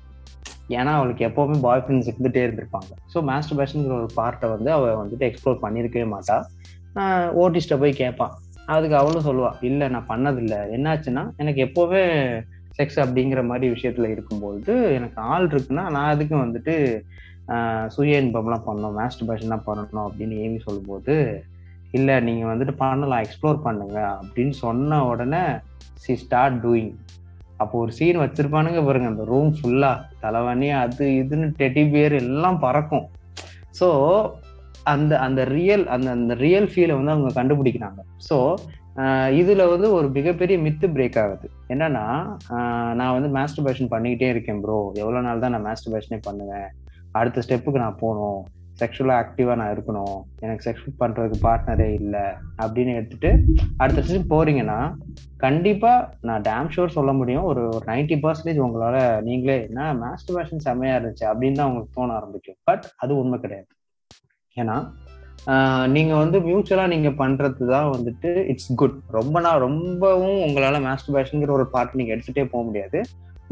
ஏன்னா 0.79 0.93
அவளுக்கு 0.99 1.23
எப்பவுமே 1.29 1.57
பாய் 1.67 1.83
ஃப்ரெண்ட்ஸ் 1.85 2.11
இருந்துகிட்டே 2.11 2.43
இருந்திருப்பாங்க. 2.47 2.91
ஸோ 3.13 3.19
மாஸ்டர் 3.29 3.59
மாஸ்டர்பேஷனுங்கிற 3.59 3.95
ஒரு 4.03 4.11
பார்ட்டை 4.19 4.49
வந்து 4.55 4.71
அவள் 4.77 5.01
வந்துட்டு 5.03 5.27
எக்ஸ்ப்ளோர் 5.29 5.63
பண்ணியிருக்கவே 5.65 6.07
மாட்டா. 6.15 6.37
ஓட்டிஸ்ட்டை 7.43 7.77
போய் 7.83 8.01
கேட்பான். 8.03 8.35
அதுக்கு 8.75 8.97
அவளும் 9.01 9.27
சொல்லுவா 9.27 9.51
இல்லை 9.69 9.87
நான் 9.95 10.09
பண்ணதில்லை. 10.11 10.59
என்னாச்சுன்னா 10.77 11.23
எனக்கு 11.43 11.61
எப்போவே 11.67 12.03
செக்ஸ் 12.79 12.99
அப்படிங்கிற 13.05 13.41
மாதிரி 13.47 13.67
விஷயத்துல 13.75 14.09
இருக்கும்போது 14.15 14.73
எனக்கு 14.99 15.19
ஆள் 15.33 15.47
இருக்குன்னா 15.53 15.85
நான் 15.95 16.13
அதுக்கு 16.15 16.37
வந்துட்டு 16.45 16.75
சுய 17.95 18.23
இன்பம்லாம் 18.23 18.67
பண்ணணும் 18.67 18.97
மாஸ்டர்பேஷன்லாம் 19.01 19.69
பண்ணணும் 19.69 20.07
அப்படின்னு 20.09 20.37
ஏமி 20.47 20.59
சொல்லும்போது 20.67 21.15
இல்லை 21.99 22.17
நீங்கள் 22.29 22.51
வந்துட்டு 22.51 22.75
பண்ணலாம் 22.83 23.23
எக்ஸ்ப்ளோர் 23.25 23.61
பண்ணுங்க 23.67 23.99
அப்படின்னு 24.23 24.55
சொன்ன 24.65 24.99
உடனே 25.11 25.45
சி 26.03 26.15
ஸ்டார்ட் 26.23 26.59
டூயிங் 26.65 26.91
அப்போ 27.63 27.75
ஒரு 27.85 27.93
சீன் 27.99 28.21
வச்சிருப்பானுங்க 28.23 28.81
பாருங்க 28.85 29.09
அந்த 29.13 29.25
ரூம் 29.31 29.53
ஃபுல்லா 29.57 29.93
தலைவணி 30.25 30.69
அது 30.83 31.07
இதுன்னு 31.23 31.49
டெடி 31.61 31.83
பேர் 31.95 32.15
எல்லாம் 32.25 32.59
பறக்கும். 32.65 33.07
ஸோ 33.79 33.89
அந்த 34.93 35.13
அந்த 35.19 35.41
ரியல் 35.57 35.85
அந்த 35.95 36.09
அந்த 36.11 36.35
ரியல் 36.45 36.69
ஃபீலை 36.73 36.95
வந்து 36.99 37.15
அவங்க 37.15 37.31
கண்டுபிடிக்கிறாங்க. 37.41 38.01
ஸோ 38.29 38.37
இதுல 39.41 39.63
வந்து 39.73 39.89
ஒரு 39.97 40.07
மிகப்பெரிய 40.17 40.57
மித்து 40.67 40.87
பிரேக் 40.95 41.19
ஆகுது. 41.23 41.47
என்னன்னா 41.73 42.05
நான் 42.99 43.15
வந்து 43.17 43.29
மாஸ்டர்பேஷன் 43.39 43.91
பண்ணிக்கிட்டே 43.95 44.29
இருக்கேன் 44.35 44.61
ப்ரோ 44.63 44.79
எவ்வளோ 45.03 45.21
நாள் 45.27 45.43
தான் 45.45 45.55
நான் 45.55 45.67
மாஸ்டர்பேஷனே 45.71 46.19
பண்ணுவேன்? 46.29 46.71
அடுத்த 47.19 47.43
ஸ்டெப்புக்கு 47.47 47.85
நான் 47.85 48.01
போகணும். 48.05 48.41
செக்ஷுவலாக 48.81 49.21
ஆக்டிவாக 49.23 49.59
நான் 49.61 49.73
இருக்கணும். 49.75 50.19
எனக்கு 50.45 50.67
செக்ஷுவல் 50.67 50.99
பண்ணுறதுக்கு 51.03 51.39
பார்ட்னரே 51.47 51.89
இல்லை. 52.01 52.27
அப்படின்னு 52.63 52.93
எடுத்துட்டு 52.99 53.31
அடுத்த 53.83 54.03
ஸ்டெப் 54.09 54.33
போறீங்கன்னா 54.35 54.81
கண்டிப்பாக 55.45 56.07
நான் 56.29 56.45
டேம் 56.49 56.71
ஷோர் 56.75 56.97
சொல்ல 56.99 57.13
முடியும். 57.21 57.47
ஒரு 57.51 57.63
ஒரு 57.77 57.85
நைன்டி 57.93 58.19
பர்சன்டேஜ் 58.25 58.63
உங்களால் 58.67 59.01
நீங்களே 59.29 59.57
என்ன 59.69 59.91
மாஸ்டர்பேஷன் 60.05 60.65
செம்மையாக 60.67 60.99
இருந்துச்சு? 60.99 61.27
அப்படின்னு 61.33 61.61
தான் 61.61 61.71
உங்களுக்கு 61.71 61.97
தோண 61.99 62.15
ஆரம்பிக்கும். 62.21 62.59
பட் 62.71 62.87
அது 63.05 63.21
உண்மை 63.23 63.39
கிடையாது. 63.45 63.71
ஏன்னா 64.57 64.77
நீங்க 65.95 66.13
வந்து 66.23 66.39
மியூச்சுவலா 66.47 66.85
நீங்க 66.93 67.11
பண்றது 67.21 67.67
தான் 67.73 67.89
வந்துட்டு 67.95 68.31
இட்ஸ் 68.53 68.73
குட் 68.81 68.97
ரொம்ப 69.19 69.41
நாள் 69.45 69.63
ரொம்பவும் 69.67 70.41
உங்களால 70.47 70.79
மாஸ்டர்பேஷன்ங்கிற 70.87 71.53
ஒரு 71.59 71.67
பார்ட் 71.75 71.97
நீங்க 71.99 72.13
எடுத்துட்டே 72.15 72.45
போக 72.53 72.63
முடியாது. 72.69 72.99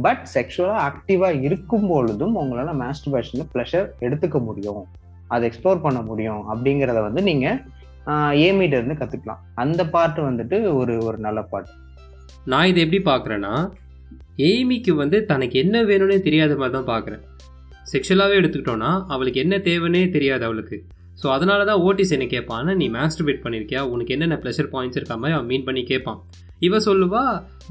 பட் 0.07 0.23
செக்ஷுவலா 0.35 0.77
ஆக்டிவா 0.89 1.29
இருக்கும் 1.47 1.87
பொழுதும் 1.93 2.35
உங்களால 2.43 2.73
மாஸ்டர்பேஷன்ல 2.83 3.45
ப்ளஷர் 3.53 3.87
எடுத்துக்க 4.07 4.39
முடியும். 4.49 4.83
அதை 5.35 5.43
எக்ஸ்ப்ளோர் 5.49 5.85
பண்ண 5.87 6.01
முடியும் 6.11 6.43
அப்படிங்கிறத 6.53 7.01
வந்து 7.07 7.23
நீங்க 7.31 7.47
ஏமிட்ட 8.47 8.75
இருந்து 8.79 8.99
கத்துக்கலாம். 8.99 9.41
அந்த 9.63 9.81
பார்ட் 9.95 10.21
வந்துட்டு 10.29 10.59
ஒரு 10.81 10.97
ஒரு 11.07 11.19
நல்ல 11.27 11.41
பார்ட் 11.53 11.71
நான் 12.53 12.69
இதை 12.71 12.81
எப்படி 12.85 13.01
பார்க்குறேன்னா 13.11 13.55
எய்மிக்கு 14.49 14.93
வந்து 15.01 15.19
தனக்கு 15.31 15.57
என்ன 15.65 15.77
வேணும்னே 15.91 16.19
தெரியாத 16.27 16.57
மாதிரி 16.61 16.75
தான் 16.77 16.91
பார்க்குறேன் 16.93 17.23
செக்ஷுவலாகவே 17.93 18.39
எடுத்துக்கிட்டோன்னா 18.41 18.91
அவளுக்கு 19.15 19.43
என்ன 19.45 19.57
தேவைன்னே 19.71 20.05
தெரியாது 20.17 20.45
அவளுக்கு. 20.49 20.79
ஸோ 21.21 21.27
அதனால 21.35 21.61
தான் 21.71 21.83
ஓட்டிஸ் 21.89 22.15
என்ன 22.17 22.27
கேட்பான் 22.35 22.73
நீ 22.81 22.89
மாஸ்டர்பேட் 22.97 23.45
பண்ணியிருக்கியா 23.45 23.83
உனக்கு 23.93 24.15
என்னென்ன 24.17 24.39
ப்ளஷர் 24.43 24.73
பாயிண்ட்ஸ் 24.75 24.99
இருக்க 25.01 25.17
மாதிரி 25.23 25.37
அவன் 25.37 25.49
மீன் 25.53 25.67
பண்ணி 25.69 25.85
கேட்பான் 25.93 26.19
இவ 26.67 26.79
சொல்லுவா 26.87 27.23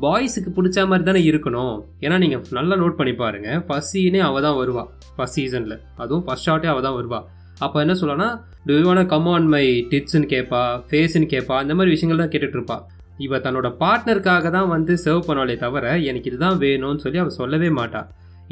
பாய்ஸுக்கு 0.03 0.49
பிடிச்ச 0.57 0.79
மாதிரி 0.89 1.03
தானே 1.07 1.21
இருக்கணும். 1.29 1.75
ஏன்னா 2.05 2.15
நீங்கள் 2.23 2.43
நல்லா 2.57 2.75
நோட் 2.81 2.97
பண்ணி 2.99 3.13
பாருங்க. 3.21 3.49
ஃபஸ்ட் 3.67 3.93
சீனே 3.93 4.19
அவள் 4.27 4.45
தான் 4.47 4.57
வருவா. 4.59 4.83
ஃபஸ்ட் 5.15 5.37
சீசனில் 5.39 5.77
அதுவும் 6.03 6.25
ஃபஸ்ட் 6.27 6.47
ஷாட்டே 6.47 6.69
அவள் 6.73 6.85
தான் 6.87 6.97
வருவா. 6.99 7.19
அப்போ 7.65 7.77
என்ன 7.83 7.93
சொல்லலாம்னா 8.01 8.29
do 8.67 8.75
you 8.79 9.05
come 9.13 9.29
on 9.35 9.47
my 9.53 9.63
டிட்ஸ்ன்னு 9.91 10.29
கேட்பா 10.33 10.61
ஃபேஸ்ன்னு 10.89 11.31
கேட்பா 11.33 11.55
அந்த 11.63 11.73
மாதிரி 11.79 11.93
விஷயங்கள் 11.95 12.21
தான் 12.23 12.31
கேட்டுட்டு 12.35 12.57
இருப்பா. 12.59 12.77
இவ 13.25 13.37
தன்னோட 13.47 13.67
பார்ட்னருக்காக 13.81 14.49
தான் 14.57 14.69
வந்து 14.75 14.93
சர்வ் 15.05 15.27
பண்ணாலே 15.27 15.57
தவிர 15.65 15.97
எனக்கு 16.11 16.29
இதுதான் 16.31 16.57
வேணும்னு 16.63 17.03
சொல்லி 17.05 17.21
அவள் 17.23 17.37
சொல்லவே 17.41 17.69
மாட்டா. 17.79 18.03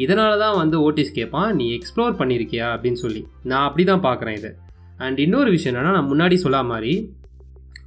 இதனால 0.03 0.33
தான் 0.43 0.59
வந்து 0.61 0.77
ஓட்டிஸ் 0.85 1.17
கேட்பான் 1.17 1.49
நீ 1.59 1.65
எக்ஸ்ப்ளோர் 1.77 2.19
பண்ணியிருக்கியா 2.21 2.67
அப்படின்னு 2.75 3.01
சொல்லி. 3.05 3.23
நான் 3.49 3.65
அப்படி 3.69 3.85
தான் 3.91 4.05
பார்க்குறேன் 4.09 4.37
இதை. 4.39 4.51
அண்ட் 4.97 5.19
இன்னொரு 5.19 5.49
விஷயம் 5.49 5.81
என்னன்னா 5.81 5.91
நான் 5.91 6.11
முன்னாடி 6.11 6.33
சொல்லா 6.33 6.65
மாதிரி 6.65 7.13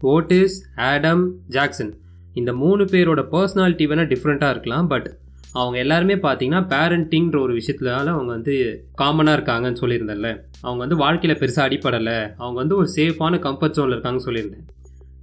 ஓட்டிஸ் 0.02 0.56
ஆடம் 0.76 1.34
ஜாக்சன் 1.48 1.98
இந்த 2.34 2.52
மூணு 2.52 2.84
பேரோட 2.84 3.24
பர்சனாலிட்டி 3.32 3.86
வேணால் 3.86 4.16
டிஃப்ரெண்ட்டாக 4.16 4.50
இருக்கலாம் 4.50 4.86
பட் 4.86 5.16
அவங்க 5.52 5.78
எல்லாருமே 5.78 6.14
பார்த்தீங்கன்னா 6.14 6.60
பேரண்டிங்கிற 6.72 7.40
ஒரு 7.40 7.56
விஷயத்துனால 7.56 8.06
அவங்க 8.06 8.24
வந்து 8.24 8.84
காமனாக 8.98 9.38
இருக்காங்கன்னு 9.38 9.80
சொல்லியிருந்தேன்ல. 9.80 10.40
அவங்க 10.60 10.78
வந்து 10.78 10.96
வாழ்க்கையில் 10.96 11.38
பெருசாக 11.38 11.60
அடிப்படலை 11.60 12.12
அவங்க 12.12 12.52
வந்து 12.52 12.76
ஒரு 12.76 12.92
சேஃபான 12.96 13.38
கம்ஃபர்ட் 13.38 13.76
ஜோனில் 13.76 13.96
இருக்காங்கன்னு 13.96 14.26
சொல்லியிருந்தேன். 14.26 14.66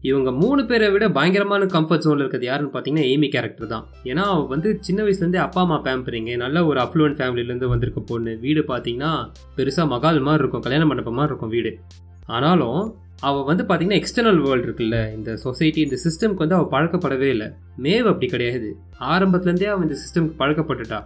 இவங்க 0.09 0.29
மூணு 0.41 0.61
பேரை 0.69 0.87
விட 0.93 1.05
பயங்கரமான 1.17 1.67
கம்ஃபர்ட் 1.75 2.05
ஜோனில் 2.05 2.23
இருக்கிறது 2.23 2.47
யாருன்னு 2.49 2.73
பார்த்தீங்கன்னா 2.73 3.05
ஏமி 3.11 3.27
கேரக்டர் 3.35 3.71
தான். 3.73 3.85
ஏன்னா 4.09 4.23
அவள் 4.31 4.49
வந்து 4.53 4.69
சின்ன 4.87 4.99
வயசுலேருந்தே 5.05 5.41
அப்பா 5.45 5.61
அம்மா 5.65 5.77
பேம்பரிங்க 5.85 6.33
நல்ல 6.43 6.65
ஒரு 6.69 6.79
அஃப்ளூவன்ட் 6.85 7.17
ஃபேமிலியிலேருந்து 7.19 7.69
வந்திருக்க 7.73 8.01
பொண்ணு. 8.11 8.33
வீடு 8.45 8.63
பார்த்தீங்கன்னா 8.71 9.11
பெருசாக 9.57 9.87
மகால் 9.93 10.19
மாதிரி 10.27 10.43
இருக்கும் 10.43 10.65
கல்யாண 10.65 10.85
மண்டபம் 10.89 11.17
மாதிரி 11.19 11.31
இருக்கும் 11.31 11.53
வீடு. 11.55 11.71
ஆனாலும் 12.35 12.81
அவள் 13.27 13.47
வந்து 13.49 13.63
பார்த்தீங்கன்னா 13.67 13.99
எக்ஸ்டர்னல் 14.01 14.39
வேர்ல்டு 14.45 14.67
இருக்குல்ல 14.67 14.97
இந்த 15.17 15.31
சொசைட்டி 15.43 15.79
இந்த 15.87 15.97
சிஸ்டம்க்கு 16.05 16.43
வந்து 16.43 16.57
அவள் 16.57 16.71
பழக்கப்படவே 16.73 17.29
இல்லை. 17.35 17.47
மேவ் 17.85 18.07
அப்படி 18.11 18.27
கிடையாது. 18.33 18.69
ஆரம்பத்துலேருந்தே 19.13 19.69
அவள் 19.73 19.85
இந்த 19.87 19.97
சிஸ்டம்க்கு 20.01 20.35
பழக்கப்பட்டுட்டா. 20.41 20.99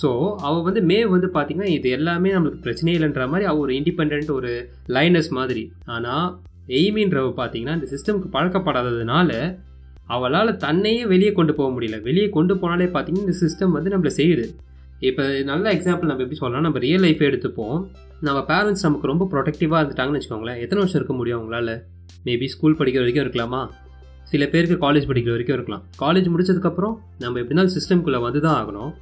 ஸோ 0.00 0.08
அவள் 0.46 0.66
வந்து 0.66 0.80
மேவ் 0.90 1.08
வந்து 1.14 1.28
பார்த்தீங்கன்னா 1.36 1.70
இது 1.76 1.88
எல்லாமே 1.96 2.30
நம்மளுக்கு 2.34 2.64
பிரச்சனையே 2.66 2.96
இல்லைன்ற 2.98 3.24
மாதிரி 3.32 3.48
அவள் 3.50 3.64
ஒரு 3.64 3.74
இண்டிபெண்ட் 3.78 4.30
ஒரு 4.38 4.52
லைனஸ் 4.96 5.30
மாதிரி. 5.38 5.64
ஆனால் 5.96 6.28
எய்மின்றவ 6.78 7.28
பார்த்தீங்கன்னா 7.40 7.74
இந்த 7.78 7.88
சிஸ்டம்க்கு 7.92 8.28
பழக்கப்படாததுனால 8.32 9.30
அவளால் 10.06 10.56
தன்னையே 10.56 11.06
வெளியே 11.06 11.32
கொண்டு 11.32 11.54
போக 11.54 11.68
முடியல. 11.74 12.02
வெளியே 12.02 12.28
கொண்டு 12.28 12.54
போனாலே 12.54 12.86
பார்த்தீங்கன்னா 12.94 13.24
இந்த 13.26 13.34
சிஸ்டம் 13.42 13.76
வந்து 13.76 13.90
நம்மளை 13.90 14.10
செய்யுது. 14.16 14.46
இப்போ 15.08 15.24
நல்ல 15.42 15.72
எக்ஸாம்பிள் 15.74 16.10
நம்ம 16.10 16.22
எப்படி 16.24 16.34
சொல்லலாம் 16.34 16.64
நம்ம 16.64 16.78
ரியல் 16.78 17.02
லைஃபே 17.02 17.26
எடுத்துப்போம். 17.30 17.78
நம்ம 18.20 18.40
பேரண்ட்ஸ் 18.48 18.86
நமக்கு 18.86 19.06
ரொம்ப 19.06 19.28
ப்ரொடெக்டிவாக 19.32 19.80
இருந்துட்டாங்கன்னு 19.82 20.20
வச்சுக்கோங்களேன். 20.20 20.60
எத்தனை 20.64 20.80
வருஷம் 20.82 21.00
இருக்க 21.00 21.14
முடியும் 21.14 21.38
அவங்களால? 21.40 21.82
மேபி 22.24 22.46
ஸ்கூல் 22.46 22.76
படிக்கிற 22.76 23.02
வரைக்கும் 23.04 23.24
இருக்கலாமா? 23.26 23.68
சில 24.22 24.46
பேருக்கு 24.46 24.76
காலேஜ் 24.86 25.08
படிக்கிற 25.10 25.30
வரைக்கும் 25.30 25.56
இருக்கலாம். 25.58 25.84
காலேஜ் 25.98 26.28
முடிச்சதுக்கப்புறம் 26.32 26.96
நம்ம 27.18 27.38
எப்படி 27.38 27.54
இருந்தாலும் 27.54 27.74
சிஸ்டம்குள்ளே 27.76 28.20
வந்து 28.20 28.40
தான் 28.40 28.58
ஆகணும். 28.60 28.92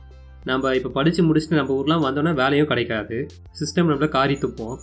நம்ம 0.44 0.74
இப்போ 0.74 0.88
படித்து 0.88 1.22
முடிச்சுட்டு 1.24 1.58
நம்ம 1.60 1.74
ஊர்லாம் 1.80 2.04
வந்தோன்னா 2.08 2.34
வேலையும் 2.34 2.66
கிடைக்காது. 2.66 3.26
சிஸ்டம் 3.60 3.88
நம்மள 3.90 4.08
காரி 4.08 4.34
துப்போம். 4.34 4.76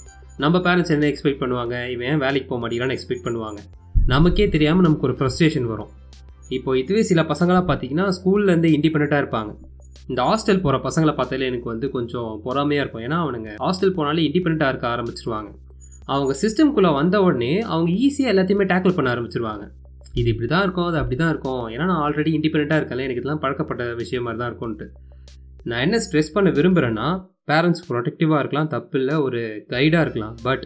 நம்ம 0.43 0.58
பேரண்ட்ஸ் 0.63 0.93
என்ன 0.93 1.06
எக்ஸ்பெக்ட் 1.12 1.41
பண்ணுவாங்க? 1.41 1.76
இவன் 1.91 2.08
ஏன் 2.12 2.21
வேலைக்கு 2.24 2.48
போக 2.50 2.60
மாட்டேங்கிறான்னு 2.62 2.95
எக்ஸ்பெக்ட் 2.98 3.26
பண்ணுவாங்க. 3.28 3.60
நமக்கே 4.13 4.45
தெரியாமல் 4.56 4.86
நமக்கு 4.86 5.08
ஒரு 5.08 5.15
ஃப்ரஸ்ட்ரேஷன் 5.19 5.67
வரும். 5.74 5.91
இப்போ 6.58 6.71
இதுவே 6.82 7.02
சில 7.10 7.21
பசங்களாம் 7.30 7.69
பார்த்தீங்கன்னா 7.69 8.06
ஸ்கூல்லேருந்து 8.17 8.69
இண்டிபெண்ட்டாக 8.78 9.21
இருப்பாங்க. 9.24 9.54
இந்த 10.10 10.21
ஹாஸ்டல் 10.30 10.62
போகிற 10.65 10.80
பசங்களை 10.88 11.13
பார்த்தாலே 11.19 11.48
எனக்கு 11.52 11.71
வந்து 11.74 11.88
கொஞ்சம் 11.95 12.32
பொறாமையாக 12.45 12.84
இருக்கும். 12.84 13.06
ஏன்னா 13.08 13.19
அவனுங்க 13.26 13.54
ஹாஸ்டல் 13.63 13.95
போனாலே 14.00 14.26
இண்டிபெண்ட்டாக 14.28 14.71
இருக்க 14.74 14.88
ஆரம்பிச்சிருவாங்க. 14.95 15.50
அவங்க 16.15 16.34
சிஸ்டம்குள்ளே 16.43 16.91
வந்த 17.00 17.15
உடனே 17.28 17.54
அவங்க 17.71 17.89
ஈஸியாக 18.06 18.34
எல்லாத்தையுமே 18.34 18.67
டேக்கிள் 18.74 18.98
பண்ண 18.98 19.10
ஆரம்பிச்சிருவாங்க. 19.15 19.65
இது 20.19 20.28
இப்படி 20.34 20.48
தான் 20.52 20.63
இருக்கும் 20.65 20.88
அது 20.89 20.98
அப்படி 21.02 21.15
தான் 21.21 21.32
இருக்கும். 21.34 21.63
ஏன்னா 21.74 21.86
நான் 21.91 22.04
ஆல்ரெடி 22.06 22.32
இண்டிபெண்ட்டாக 22.39 22.80
இருக்கல 22.82 23.06
எனக்கு 23.08 23.21
இதெல்லாம் 23.21 23.43
பழக்கப்பட்ட 23.45 23.84
விஷயம் 24.04 24.26
மாதிரி 24.28 24.41
தான் 24.41 24.52
இருக்கும்ன்ட்டு. 24.52 24.88
நான் 25.69 25.84
என்ன 25.86 25.97
ஸ்ட்ரெஸ் 26.06 26.34
பண்ண 26.34 26.49
விரும்புகிறேன்னா 26.58 27.06
பேரண்ட்ஸ் 27.49 27.84
ப்ரொடெக்டிவாக 27.88 28.39
இருக்கலாம் 28.41 28.69
தப்பு 28.73 28.95
இல்லை 28.99 29.15
ஒரு 29.28 29.39
கைடாக 29.73 30.04
இருக்கலாம். 30.06 30.36
பட் 30.47 30.63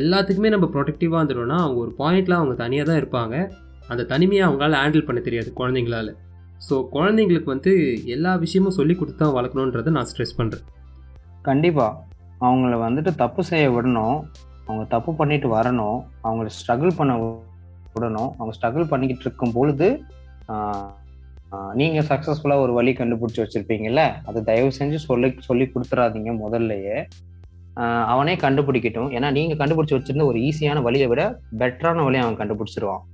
எல்லாத்துக்குமே 0.00 0.50
நம்ம 0.54 0.66
ப்ரொடெக்டிவாக 0.74 1.20
இருந்துட்டோம்னா 1.20 1.56
அவங்க 1.64 1.78
ஒரு 1.84 1.92
பாயிண்டில் 2.00 2.36
அவங்க 2.38 2.54
தனியாக 2.62 2.86
தான் 2.90 3.00
இருப்பாங்க. 3.02 3.36
அந்த 3.92 4.02
தனிமையை 4.12 4.42
அவங்களால 4.48 4.78
ஹேண்டில் 4.82 5.06
பண்ண 5.08 5.20
தெரியாது 5.28 5.50
குழந்தைங்களால. 5.60 6.10
ஸோ 6.66 6.74
குழந்தைங்களுக்கு 6.94 7.50
வந்து 7.54 7.72
எல்லா 8.14 8.32
விஷயமும் 8.44 8.76
சொல்லி 8.78 8.94
கொடுத்து 9.00 9.20
தான் 9.22 9.36
வளர்க்கணுன்றதை 9.38 9.92
நான் 9.96 10.08
ஸ்ட்ரெஸ் 10.10 10.38
பண்ணுறேன் 10.40 10.66
கண்டிப்பாக 11.48 11.98
அவங்கள 12.46 12.74
வந்துட்டு 12.86 13.12
தப்பு 13.22 13.42
செய்ய 13.50 13.66
விடணும். 13.76 14.18
அவங்க 14.66 14.84
தப்பு 14.94 15.10
பண்ணிட்டு 15.20 15.48
வரணும். 15.56 15.98
அவங்கள 16.26 16.48
ஸ்ட்ரகிள் 16.58 16.98
பண்ண 16.98 17.12
விடணும். 17.94 18.30
அவங்க 18.38 18.52
ஸ்ட்ரகிள் 18.58 18.90
பண்ணிக்கிட்டு 18.92 19.26
இருக்கும் 19.26 19.56
பொழுது 19.58 19.88
நீங்க 21.80 22.00
சக்சஸ்ஃபுல்லா 22.10 22.56
ஒரு 22.64 22.72
வழி 22.78 22.92
கண்டுபிடிச்சு 22.98 23.42
வச்சிருப்பீங்கல்ல 23.42 24.02
அதை 24.28 24.40
தயவு 24.48 24.70
செஞ்சு 24.78 24.98
சொல்லி 25.06 25.28
சொல்லி 25.48 25.64
கொடுத்துறாதீங்க 25.72 26.32
முதல்லயே. 26.42 26.96
அவனே 28.12 28.34
கண்டுபிடிக்கட்டும். 28.44 29.10
ஏன்னா 29.16 29.28
நீங்க 29.38 29.54
கண்டுபிடிச்சு 29.60 29.96
வச்சிருந்த 29.96 30.24
ஒரு 30.30 30.38
ஈஸியான 30.48 30.82
வழியை 30.86 31.06
விட 31.12 31.22
பெட்டரான 31.60 32.04
வழியை 32.06 32.22
அவன் 32.24 32.40
கண்டுபிடிச்சிருவான். 32.40 33.04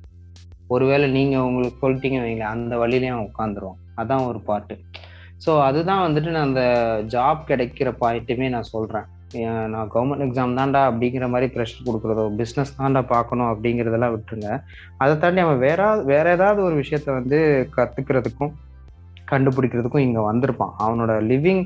ஒருவேளை 0.74 1.06
நீங்க 1.16 1.36
உங்களுக்கு 1.48 1.82
சொல்லிட்டீங்க 1.82 2.20
வைங்களேன் 2.22 2.54
அந்த 2.54 2.76
வழியிலேயே 2.82 3.12
அவன் 3.14 3.28
உட்காந்துருவான் 3.30 3.80
அதான் 4.02 4.24
ஒரு 4.30 4.40
பாட்டு 4.48 4.74
ஸோ 5.44 5.52
அதுதான் 5.68 6.02
வந்துட்டு 6.06 6.30
நான் 6.34 6.48
அந்த 6.50 6.64
ஜாப் 7.14 7.40
கிடைக்கிற 7.50 7.88
பாயிண்ட்டுமே 8.02 8.46
நான் 8.54 8.72
சொல்றேன். 8.74 9.06
நான் 9.72 9.90
கவர்மெண்ட் 9.94 10.24
எக்ஸாம் 10.26 10.56
தான்டா 10.58 10.80
அப்படிங்கிற 10.90 11.26
மாதிரி 11.32 11.46
ப்ரெஷர் 11.54 11.86
கொடுக்குறதோ 11.88 12.24
பிஸ்னஸ் 12.40 12.72
தான்டா 12.78 13.02
பார்க்கணும் 13.14 13.50
அப்படிங்கிறதெல்லாம் 13.52 14.14
விட்டுருங்க. 14.14 14.50
அதை 15.02 15.12
தாண்டி 15.24 15.42
அவன் 15.44 15.62
வேற 15.66 15.88
வேற 16.12 16.26
ஏதாவது 16.36 16.60
ஒரு 16.68 16.76
விஷயத்த 16.82 17.08
வந்து 17.18 17.38
கற்றுக்கிறதுக்கும் 17.76 18.52
கண்டுபிடிக்கிறதுக்கும் 19.32 20.06
இங்கே 20.06 20.24
வந்திருப்பான். 20.30 20.74
அவனோட 20.84 21.14
லிவிங் 21.30 21.64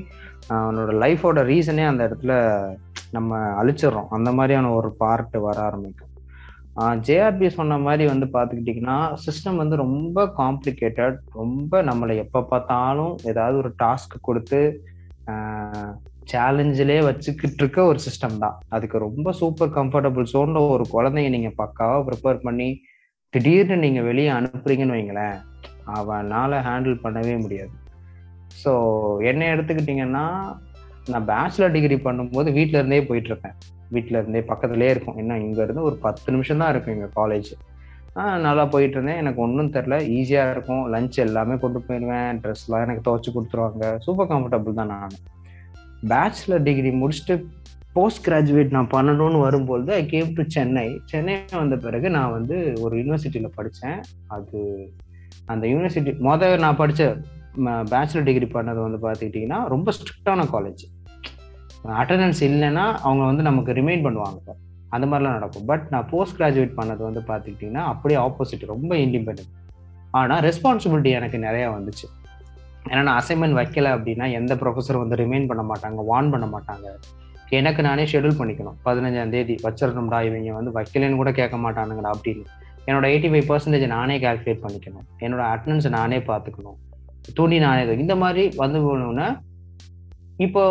அவனோட 0.59 0.91
லைஃபோட 1.03 1.39
ரீசனே 1.51 1.83
அந்த 1.89 2.01
இடத்துல 2.07 2.33
நம்ம 3.17 3.39
அழிச்சிடுறோம். 3.61 4.09
அந்த 4.17 4.29
மாதிரியான 4.37 4.71
ஒரு 4.79 4.89
பார்ட் 5.01 5.37
வர 5.47 5.57
ஆரம்பிக்கும். 5.69 6.07
ஜேஆர்பி 7.07 7.47
சொன்ன 7.57 7.77
மாதிரி 7.85 8.03
வந்து 8.11 8.27
பார்த்துக்கிட்டிங்கன்னா 8.35 8.97
சிஸ்டம் 9.23 9.59
வந்து 9.61 9.75
ரொம்ப 9.85 10.23
காம்ப்ளிகேட்டட் 10.37 11.17
ரொம்ப 11.39 11.81
நம்மளை 11.89 12.13
எப்போ 12.23 12.39
பார்த்தாலும் 12.51 13.13
ஏதாவது 13.31 13.55
ஒரு 13.63 13.71
டாஸ்க் 13.83 14.15
கொடுத்து 14.27 14.61
சேலஞ்சிலே 16.31 16.97
வச்சுக்கிட்டு 17.07 17.61
இருக்க 17.63 17.79
ஒரு 17.91 17.99
சிஸ்டம் 18.05 18.37
தான். 18.43 18.55
அதுக்கு 18.75 18.97
ரொம்ப 19.05 19.31
சூப்பர் 19.41 19.71
கம்ஃபர்டபுள் 19.77 20.31
சோன்ல 20.33 20.61
ஒரு 20.75 20.85
குழந்தைய 20.95 21.29
நீங்க 21.35 21.51
பக்காவா 21.61 21.97
ப்ரிப்பேர் 22.09 22.45
பண்ணி 22.47 22.69
திடீர்னு 23.33 23.77
நீங்க 23.85 24.01
வெளியே 24.09 24.31
அனுப்புறீங்கன்னு 24.37 24.97
வைங்களேன் 24.97 25.37
அவனால 25.97 26.61
ஹேண்டில் 26.67 27.01
பண்ணவே 27.05 27.35
முடியாது. 27.43 27.73
ஸோ 28.61 28.71
என்ன 29.31 29.47
எடுத்துக்கிட்டிங்கன்னா 29.53 30.25
நான் 31.11 31.27
பேச்சுலர் 31.29 31.75
டிகிரி 31.75 31.97
பண்ணும்போது 32.07 32.49
வீட்டில 32.57 32.79
இருந்தே 32.79 33.01
போயிட்டு 33.09 33.29
இருப்பேன் 33.31 33.55
வீட்டில 33.95 34.19
இருந்தே 34.21 34.41
பக்கத்துலேயே 34.51 34.91
இருக்கும். 34.93 35.17
இன்னும் 35.21 35.43
இங்க 35.45 35.59
இருந்து 35.65 35.87
ஒரு 35.89 35.97
பத்து 36.05 36.27
நிமிஷம் 36.35 36.61
தான் 36.63 36.71
இருக்கும் 36.73 36.95
எங்க 36.97 37.09
காலேஜ் 37.19 37.51
நல்லா 38.45 38.63
போயிட்டு 38.73 38.95
இருந்தேன் 38.97 39.19
எனக்கு 39.21 39.39
ஒன்றும் 39.45 39.73
தெரில 39.75 39.97
ஈஸியாக 40.17 40.53
இருக்கும். 40.53 40.83
லஞ்ச் 40.93 41.17
எல்லாமே 41.25 41.55
கொண்டு 41.63 41.79
போயிடுவேன். 41.87 42.39
ட்ரெஸ்லாம் 42.43 42.83
எனக்கு 42.85 43.05
துவச்சி 43.07 43.29
கொடுத்துருவாங்க. 43.35 43.85
சூப்பர் 44.05 44.29
கம்ஃபர்டபுள் 44.31 44.79
தான் 44.79 44.91
நான். 44.95 45.15
பேச்சுலர் 46.09 46.65
டிகிரி 46.67 46.91
முடிச்சுட்டு 47.01 47.35
போஸ்ட் 47.93 48.23
கிராஜுவேட் 48.27 48.75
நான் 48.75 48.93
பண்ணணும்னு 48.93 49.39
வரும்பொழுது 49.39 49.91
I 49.93 50.03
came 50.05 50.29
to 50.33 50.43
Chennai 50.47 50.87
Chennai 51.05 51.35
வந்த 51.53 51.75
பிறகு 51.75 52.09
நான் 52.09 52.31
வந்து 52.31 52.57
ஒரு 52.81 52.93
யூனிவர்சிட்டியில் 53.01 53.55
படித்தேன் 53.55 53.99
அது 54.27 54.59
அந்த 55.45 55.63
யூனிவர்சிட்டி 55.67 56.11
மொதல் 56.29 56.63
நான் 56.65 56.79
படித்த 56.81 57.05
பேச்சுலர் 57.91 58.27
டிகிரி 58.29 58.47
பண்ணது 58.53 58.79
வந்து 58.85 58.99
பார்த்துக்கிட்டிங்கன்னா 59.05 59.59
ரொம்ப 59.67 59.93
ஸ்ட்ரிக்டான 59.97 60.45
காலேஜ் 60.55 60.83
அட்டண்டன்ஸ் 61.99 62.41
இல்லைன்னா 62.47 62.85
அவங்க 63.05 63.23
வந்து 63.25 63.43
நமக்கு 63.49 63.71
ரிமைண்ட் 63.79 64.05
பண்ணுவாங்க 64.07 64.55
அந்த 64.95 65.05
மாதிரிலாம் 65.07 65.37
நடக்கும். 65.37 65.65
பட் 65.65 65.85
நான் 65.89 66.07
போஸ்ட் 66.09 66.37
கிராஜுவேட் 66.39 66.77
பண்ணது 66.79 67.01
வந்து 67.07 67.21
பார்த்துக்கிட்டிங்கன்னா 67.27 67.83
அப்படியே 67.91 68.19
ஆப்போசிட் 68.19 68.65
ரொம்ப 68.65 68.95
இண்டிபெண்ட் 68.95 69.43
ஆனால் 70.19 70.41
ரெஸ்பான்சிபிலிட்டி 70.47 71.11
எனக்கு 71.19 71.37
நிறையா 71.47 71.67
வந்துச்சு. 71.75 72.07
ஏன்னா 72.89 73.01
நான் 73.07 73.19
அசைன்மெண்ட் 73.21 73.57
வைக்கல 73.59 73.89
அப்படின்னா 73.95 74.25
எந்த 74.39 74.53
ப்ரொஃபஸர் 74.61 75.01
வந்து 75.01 75.19
ரிமைன் 75.21 75.47
பண்ண 75.49 75.63
மாட்டாங்க 75.71 76.05
வார்ன் 76.11 76.31
பண்ண 76.33 76.45
மாட்டாங்க. 76.55 76.87
எனக்கு 77.59 77.81
நானே 77.87 78.03
ஷெடியூல் 78.11 78.39
பண்ணிக்கணும். 78.39 78.77
பதினஞ்சாம் 78.85 79.33
தேதி 79.35 79.55
வச்சிடணும்டா 79.63 80.19
இவங்க 80.27 80.53
வந்து 80.59 80.71
வைக்கலன்னு 80.77 81.19
கூட 81.21 81.31
கேட்க 81.39 81.57
மாட்டானுங்கடா 81.65 82.11
அப்படின்னு. 82.15 82.45
என்னோட 82.87 83.05
எயிட்டி 83.11 83.29
ஃபைவ் 83.31 83.49
பர்சன்டேஜ் 83.51 83.85
நானே 83.87 84.17
கால்குலேட் 84.25 84.63
பண்ணிக்கணும். 84.65 85.05
என்னோட 85.25 85.43
அட்டண்டன்ஸ் 85.53 85.89
நானே 85.99 86.19
பார்த்துக்கணும். 86.29 86.77
துணி 87.37 87.57
நானே 87.59 87.81
இந்த 88.03 88.15
மாதிரி 88.15 88.43
வந்து 88.63 88.79
போனோம்னா 88.79 89.27
இப்போ 90.45 90.61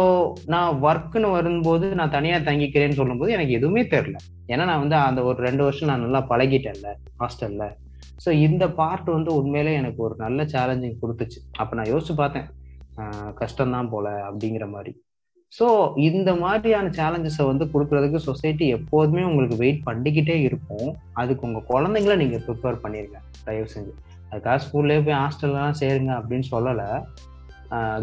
நான் 0.47 0.79
ஒர்க்குன்னு 0.83 1.29
வரும்போது 1.35 1.87
நான் 1.99 2.15
தனியாக 2.15 2.41
தங்கிக்கிறேன்னு 2.47 2.99
சொல்லும்போது 3.01 3.31
எனக்கு 3.33 3.53
எதுவுமே 3.59 3.83
தெரில 3.93 4.17
ஏன்னா 4.53 4.65
நான் 4.71 4.83
வந்து 4.85 4.97
அந்த 4.97 5.23
ஒரு 5.23 5.39
ரெண்டு 5.47 5.63
வருஷம் 5.67 5.91
நான் 5.91 6.05
நல்லா 6.07 6.21
பழகிட்டேன்ல 6.31 6.89
ஹாஸ்டல்ல 7.21 7.67
ஸோ 8.25 8.31
இந்த 8.47 8.65
பார்ட் 8.81 9.09
வந்து 9.17 9.31
உண்மையிலே 9.41 9.75
எனக்கு 9.83 10.01
ஒரு 10.07 10.15
நல்ல 10.25 10.43
சேலஞ்சிங் 10.55 10.99
கொடுத்துச்சு. 11.03 11.39
அப்போ 11.61 11.73
நான் 11.79 11.93
யோசிச்சு 11.93 12.17
பார்த்தேன். 12.23 12.49
கஷ்டம்தான் 13.41 13.93
போல 13.93 14.09
அப்படிங்கிற 14.29 14.65
மாதிரி. 14.75 14.93
ஸோ 15.53 15.67
இந்த 16.09 16.31
மாதிரியான 16.43 16.91
சேலஞ்சஸை 16.99 17.45
வந்து 17.51 17.65
கொடுக்கறதுக்கு 17.73 18.19
சொசைட்டி 18.27 18.67
எப்போதுமே 18.77 19.23
உங்களுக்கு 19.31 19.57
வெயிட் 19.63 19.81
பண்ணிக்கிட்டே 19.89 20.37
இருக்கும். 20.49 20.91
அதுக்கு 21.21 21.47
உங்கள் 21.49 21.69
குழந்தைங்கள 21.73 22.17
நீங்கள் 22.23 22.45
ப்ரிப்பேர் 22.47 22.83
பண்ணிருங்க. 22.85 23.19
தயவு 23.47 23.69
செஞ்சு. 23.75 23.95
அதுக்காக 24.31 24.59
ஸ்கூல்லேயே 24.67 25.03
போய் 25.07 25.21
ஹாஸ்டல்லாம் 25.23 25.79
சேருங்க 25.83 26.13
அப்படின்னு 26.21 26.47
சொல்லலை. 26.55 26.89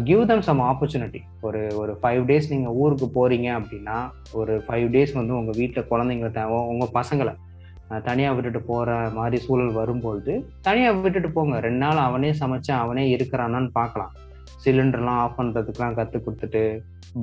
கிவ் 0.08 0.22
தம் 0.28 0.44
சம் 0.46 0.60
ஆப்பர்ச்சுனிட்டி 0.68 1.20
ஒரு 1.46 1.60
ஒரு 1.80 1.92
ஃபைவ் 2.02 2.22
டேஸ் 2.28 2.52
நீங்கள் 2.52 2.76
ஊருக்கு 2.82 3.06
போகிறீங்க 3.16 3.48
அப்படின்னா 3.58 3.96
ஒரு 4.40 4.54
ஃபைவ் 4.66 4.86
டேஸ் 4.94 5.12
வந்து 5.18 5.32
உங்கள் 5.40 5.58
வீட்டில் 5.60 5.88
குழந்தைங்கள 5.90 6.30
தேவை 6.38 6.58
உங்கள் 6.72 6.94
பசங்களை 6.98 7.34
தனியாக 8.06 8.34
விட்டுட்டு 8.36 8.60
போகிற 8.70 8.96
மாதிரி 9.18 9.38
சூழல் 9.46 9.72
வரும்பொழுது 9.80 10.32
தனியாக 10.68 11.00
விட்டுட்டு 11.04 11.30
போங்க. 11.36 11.56
ரெண்டு 11.66 11.82
நாள் 11.84 12.00
அவனே 12.08 12.30
சமைச்சு 12.40 12.72
அவனே 12.82 13.04
இருக்கிறானான்னு 13.14 13.70
பார்க்கலாம். 13.78 14.14
சிலிண்டர்லாம் 14.64 15.20
ஆஃப் 15.24 15.38
பண்ணுறதுக்குலாம் 15.38 15.96
கற்றுக் 15.98 16.24
கொடுத்துட்டு 16.26 16.62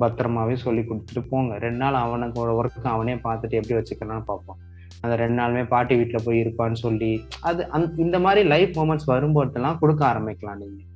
பத்திரமாவே 0.02 0.56
சொல்லி 0.66 0.82
கொடுத்துட்டு 0.82 1.22
போங்க. 1.32 1.52
ரெண்டு 1.66 1.80
நாள் 1.84 2.02
அவனுக்கு 2.04 2.40
ஒர்க்கு 2.60 2.88
அவனே 2.96 3.16
பார்த்துட்டு 3.26 3.58
எப்படி 3.60 3.76
வச்சுக்கலாம்னு 3.78 4.28
பார்ப்போம். 4.32 4.60
அந்த 5.02 5.14
ரெண்டு 5.22 5.36
நாளுமே 5.40 5.62
பாட்டி 5.72 5.94
வீட்டில் 6.00 6.24
போய் 6.26 6.42
இருப்பான்னு 6.42 6.78
சொல்லி 6.84 7.10
அது 7.48 7.62
அந் 7.76 7.86
இந்த 8.04 8.16
மாதிரி 8.24 8.42
லைஃப் 8.52 8.72
மூமெண்ட்ஸ் 8.78 9.10
வரும்போதெல்லாம் 9.12 9.80
கொடுக்க 9.82 10.02
ஆரம்பிக்கலாம் 10.12 10.60
நீங்கள் 10.62 10.86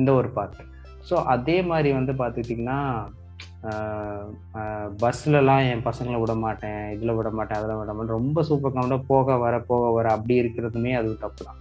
இந்த 0.00 0.10
ஒரு 0.20 0.28
பார்ட் 0.36 0.58
ஸோ 1.08 1.14
அதே 1.34 1.56
மாதிரி 1.70 1.90
வந்து 1.92 2.12
பார்த்துக்கிட்டிங்கன்னா 2.20 2.78
பஸ்லலாம் 5.02 5.66
என் 5.72 5.84
பசங்களை 5.88 6.18
விட 6.22 6.34
மாட்டேன் 6.44 6.82
இதில் 6.94 7.16
விட 7.18 7.28
மாட்டேன் 7.38 7.58
அதில் 7.58 7.78
விட 7.80 7.92
மாட்டேன் 7.96 8.16
ரொம்ப 8.18 8.42
சூப்பர் 8.48 8.74
கவுண்டாக 8.74 9.08
போக 9.12 9.36
வர 9.44 9.54
போக 9.70 9.84
வர 9.96 10.06
அப்படி 10.16 10.34
இருக்கிறதுமே 10.42 10.92
அது 11.00 11.10
தப்பு 11.24 11.44
தான் 11.48 11.60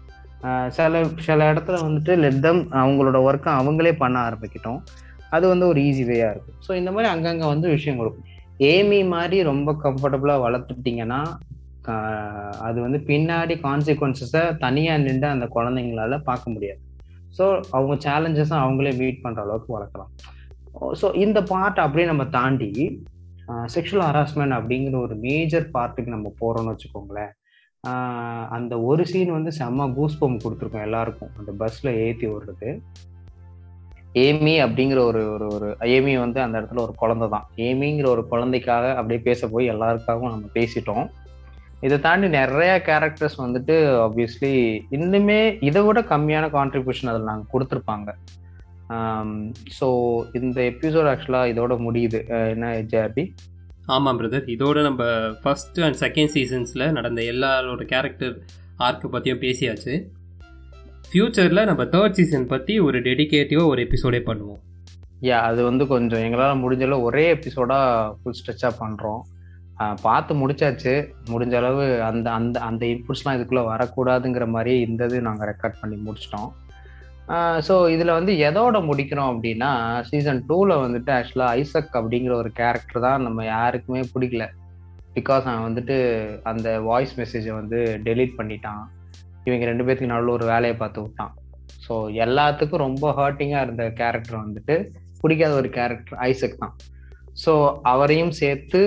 சில 0.77 1.03
சில 1.27 1.45
இடத்துல 1.51 1.77
வந்துட்டு 1.85 2.13
லெத்தம் 2.23 2.61
அவங்களோட 2.81 3.17
ஒர்க்கை 3.27 3.51
அவங்களே 3.59 3.93
பண்ண 4.01 4.15
ஆரம்பிக்கிட்டோம். 4.27 4.79
அது 5.35 5.45
வந்து 5.51 5.65
ஒரு 5.71 5.79
ஈஸி 5.89 6.03
வேயாக 6.09 6.33
இருக்கும். 6.33 6.57
ஸோ 6.65 6.71
இந்த 6.79 6.89
மாதிரி 6.95 7.07
அங்கங்கே 7.13 7.47
வந்து 7.53 7.67
விஷயம் 7.75 7.99
கொடுக்கும். 8.01 8.27
ஏமி 8.71 8.99
மாதிரி 9.15 9.37
ரொம்ப 9.51 9.69
கம்ஃபர்டபுளாக 9.85 10.43
வளர்த்துட்டிங்கன்னா 10.45 11.21
அது 12.67 12.77
வந்து 12.85 12.99
பின்னாடி 13.09 13.55
கான்சிக்வன்சஸை 13.67 14.43
தனியாக 14.65 15.03
நின்று 15.05 15.27
அந்த 15.35 15.45
குழந்தைங்களால 15.55 16.19
பார்க்க 16.29 16.55
முடியாது. 16.55 16.81
ஸோ 17.37 17.45
அவங்க 17.77 17.95
சேலஞ்சஸும் 18.05 18.63
அவங்களே 18.65 18.93
மீட் 19.01 19.23
பண்ணுற 19.23 19.41
அளவுக்கு 19.45 19.71
வளர்க்கலாம். 19.77 20.11
ஸோ 21.01 21.07
இந்த 21.25 21.39
பார்ட் 21.51 21.79
அப்படியே 21.85 22.07
நம்ம 22.11 22.25
தாண்டி 22.37 22.71
செக்ஷுவல் 23.73 24.05
ஹராஸ்மெண்ட் 24.09 24.55
அப்படிங்கிற 24.57 24.95
ஒரு 25.05 25.15
மேஜர் 25.25 25.65
பார்ட்டுக்கு 25.77 26.15
நம்ம 26.15 26.27
போகிறோம்னு 26.41 26.73
வச்சுக்கோங்களேன். 26.73 27.31
அந்த 28.57 28.73
ஒரு 28.89 29.03
சீன் 29.11 29.31
வந்து 29.37 29.51
செம்ம 29.57 29.87
கூஸ்பம் 29.97 30.43
கொடுத்துருக்கோம் 30.43 30.85
எல்லாருக்கும். 30.87 31.33
அந்த 31.39 31.51
பஸ்ஸில் 31.61 31.97
ஏற்றி 32.03 32.27
விடுறது. 32.31 32.69
ஏமி 34.23 34.53
அப்படிங்கிற 34.65 34.99
ஒரு 35.09 35.21
ஒரு 35.33 35.45
ஒரு 35.55 35.67
ஏமி 35.95 36.13
வந்து 36.23 36.39
அந்த 36.45 36.55
இடத்துல 36.59 36.81
ஒரு 36.85 36.93
குழந்தை 37.01 37.27
தான். 37.35 37.45
ஏமிங்கிற 37.67 38.07
ஒரு 38.15 38.23
குழந்தைக்காக 38.31 38.93
அப்படியே 38.99 39.21
பேச 39.27 39.49
போய் 39.53 39.71
எல்லாருக்காகவும் 39.73 40.33
நம்ம 40.33 40.49
பேசிட்டோம். 40.57 41.05
இதை 41.87 41.97
தாண்டி 42.05 42.27
நிறைய 42.39 42.73
கேரக்டர்ஸ் 42.89 43.37
வந்துட்டு 43.45 43.75
ஆப்வியஸ்லி 44.05 44.51
இன்னுமே 44.97 45.39
இதை 45.69 45.81
விட 45.87 46.01
கம்மியான 46.11 46.45
கான்ட்ரிபியூஷன் 46.57 47.11
அதில் 47.13 47.29
நாங்கள் 47.31 47.51
கொடுத்துருப்பாங்க. 47.53 48.09
ஸோ 49.77 49.87
இந்த 50.39 50.57
எபிசோட் 50.71 51.09
ஆக்சுவலாக 51.11 51.51
இதோட 51.53 51.73
முடியுது. 51.85 52.19
என்ன 52.53 52.71
ஜேஆர்பி 52.93 53.25
ஆமாம் 53.95 54.19
பிரதர் 54.19 54.51
இதோட 54.55 54.81
நம்ம 54.87 55.03
ஃபஸ்ட் 55.43 55.79
அண்ட் 55.85 55.99
செகண்ட் 56.03 56.33
சீசன்ஸில் 56.35 56.93
நடந்த 56.97 57.21
எல்லாரோட 57.31 57.83
கேரக்டர் 57.93 58.35
ஆர்க்கை 58.87 59.09
பற்றியும் 59.15 59.41
பேசியாச்சு. 59.45 59.93
ஃப்யூச்சரில் 61.09 61.67
நம்ம 61.69 61.83
தேர்ட் 61.95 62.17
சீசன் 62.19 62.47
பற்றி 62.53 62.75
ஒரு 62.87 62.99
டெடிக்கேட்டிவாக 63.07 63.71
ஒரு 63.71 63.81
எபிசோடே 63.87 64.21
பண்ணுவோம். 64.29 64.61
யா 65.27 65.37
அது 65.49 65.61
வந்து 65.69 65.83
கொஞ்சம் 65.91 66.23
எங்களால் 66.27 66.61
முடிஞ்சளவு 66.63 67.05
ஒரே 67.09 67.25
எபிசோடாக 67.35 68.15
ஃபுல் 68.19 68.37
ஸ்ட்ரெச்சாக 68.39 68.73
பண்ணுறோம் 68.81 69.21
பார்த்து 70.05 70.33
முடிச்சாச்சு. 70.41 70.93
முடிஞ்ச 71.33 71.53
அளவு 71.61 71.83
அந்த 72.07 72.27
அந்த 72.39 72.57
அந்த 72.69 72.83
இன்புட்ஸ்லாம் 72.93 73.37
இதுக்குள்ளே 73.37 73.63
வரக்கூடாதுங்கிற 73.69 74.45
மாதிரி 74.55 74.73
இந்த 74.87 75.03
இது 75.09 75.19
நாங்கள் 75.27 75.49
ரெக்கார்ட் 75.51 75.79
பண்ணி 75.81 75.97
முடிச்சிட்டோம். 76.07 76.49
ஸோ 77.67 77.75
இதில் 77.93 78.17
வந்து 78.17 78.31
எதோட 78.47 78.77
முடிக்கிறோம் 78.87 79.29
அப்படின்னா 79.33 79.69
சீசன் 80.09 80.41
டூவில் 80.49 80.81
வந்துட்டு 80.83 81.11
ஆக்சுவலாக 81.17 81.59
ஐசக் 81.59 81.95
அப்படிங்கிற 81.99 82.33
ஒரு 82.41 82.49
கேரக்டர் 82.59 83.05
தான் 83.05 83.23
நம்ம 83.27 83.45
யாருக்குமே 83.45 84.01
பிடிக்கல. 84.13 84.45
பிகாஸ் 85.17 85.45
அவன் 85.49 85.67
வந்துட்டு 85.67 85.95
அந்த 86.51 86.67
வாய்ஸ் 86.89 87.13
மெசேஜை 87.19 87.53
வந்து 87.59 87.79
டெலீட் 88.07 88.37
பண்ணிட்டான். 88.39 88.83
இவங்க 89.47 89.63
ரெண்டு 89.71 89.85
பேர்த்துக்கு 89.85 90.15
நல்ல 90.15 90.31
ஒரு 90.37 90.45
வேலையை 90.53 90.75
பார்த்து 90.81 91.03
விட்டான். 91.05 91.33
ஸோ 91.85 91.93
எல்லாத்துக்கும் 92.25 92.85
ரொம்ப 92.87 93.05
ஹர்ட்டிங்காக 93.19 93.65
இருந்த 93.65 93.85
கேரக்டர் 94.01 94.43
வந்துட்டு 94.45 94.75
பிடிக்காத 95.21 95.53
ஒரு 95.61 95.69
கேரக்டர் 95.77 96.19
ஐசக் 96.29 96.61
தான். 96.63 96.75
ஸோ 97.43 97.53
அவரையும் 97.91 98.33
சேர்த்து 98.41 98.81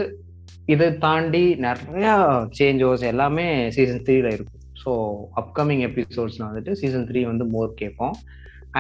இதை 0.75 0.89
தாண்டி 1.05 1.45
நிறையா 1.67 2.15
சேஞ்சஸ் 2.59 3.05
எல்லாமே 3.13 3.47
சீசன் 3.77 4.05
த்ரீல 4.07 4.31
இருக்கும் 4.37 4.56
ஸோ 4.87 4.93
அப்கமிங் 5.41 5.81
எபிசோட்ஸில் 5.87 6.47
வந்துட்டு 6.49 6.73
சீசன் 6.81 7.07
த்ரீ 7.09 7.21
வந்து 7.31 7.45
மோர் 7.55 7.71
கேட்போம். 7.81 8.17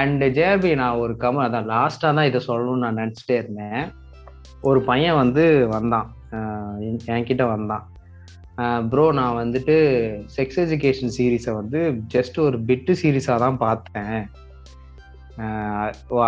அண்ட் 0.00 0.22
ஜேஆர்பி 0.36 0.70
நான் 0.80 1.00
ஒரு 1.04 1.14
கம 1.22 1.42
அதான் 1.46 1.68
லாஸ்ட்டாக 1.72 2.16
தான் 2.18 2.28
இதை 2.30 2.40
சொல்லணும்னு 2.48 2.84
நான் 2.84 3.00
நினச்சிட்டே 3.02 3.36
இருந்தேன். 3.42 3.82
ஒரு 4.68 4.80
பையன் 4.90 5.20
வந்து 5.22 5.44
வந்தான். 5.74 6.08
என்கிட்ட 7.14 7.44
வந்தான். 7.54 7.84
ப்ரோ 8.90 9.04
நான் 9.18 9.38
வந்துட்டு 9.40 9.74
செக்ஸ் 10.36 10.60
எஜுகேஷன் 10.64 11.14
சீரீஸை 11.16 11.52
வந்து 11.60 11.80
ஜஸ்ட் 12.14 12.38
ஒரு 12.46 12.58
பிட்டு 12.68 12.92
சீரீஸாக 13.02 13.42
தான் 13.44 13.58
பார்த்தேன். 13.64 14.16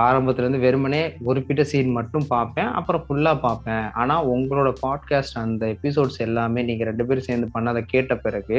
ஆரம்பத்துலேருந்து 0.09 0.65
வெறுமனே 0.65 1.03
குறிப்பிட்ட 1.27 1.63
சீன் 1.71 1.97
மட்டும் 1.99 2.27
பார்ப்பேன் 2.35 2.71
அப்புறம் 2.79 3.05
ஃபுல்லாக 3.07 3.39
பார்ப்பேன். 3.47 3.87
ஆனால் 4.01 4.27
உங்களோட 4.35 4.71
பாட்காஸ்ட் 4.85 5.39
அந்த 5.45 5.65
எபிசோட்ஸ் 5.77 6.21
எல்லாமே 6.27 6.63
நீங்கள் 6.71 6.91
ரெண்டு 6.91 7.07
பேரும் 7.09 7.29
சேர்ந்து 7.29 7.49
பண்ணதை 7.57 7.83
கேட்ட 7.95 8.17
பிறகு 8.27 8.59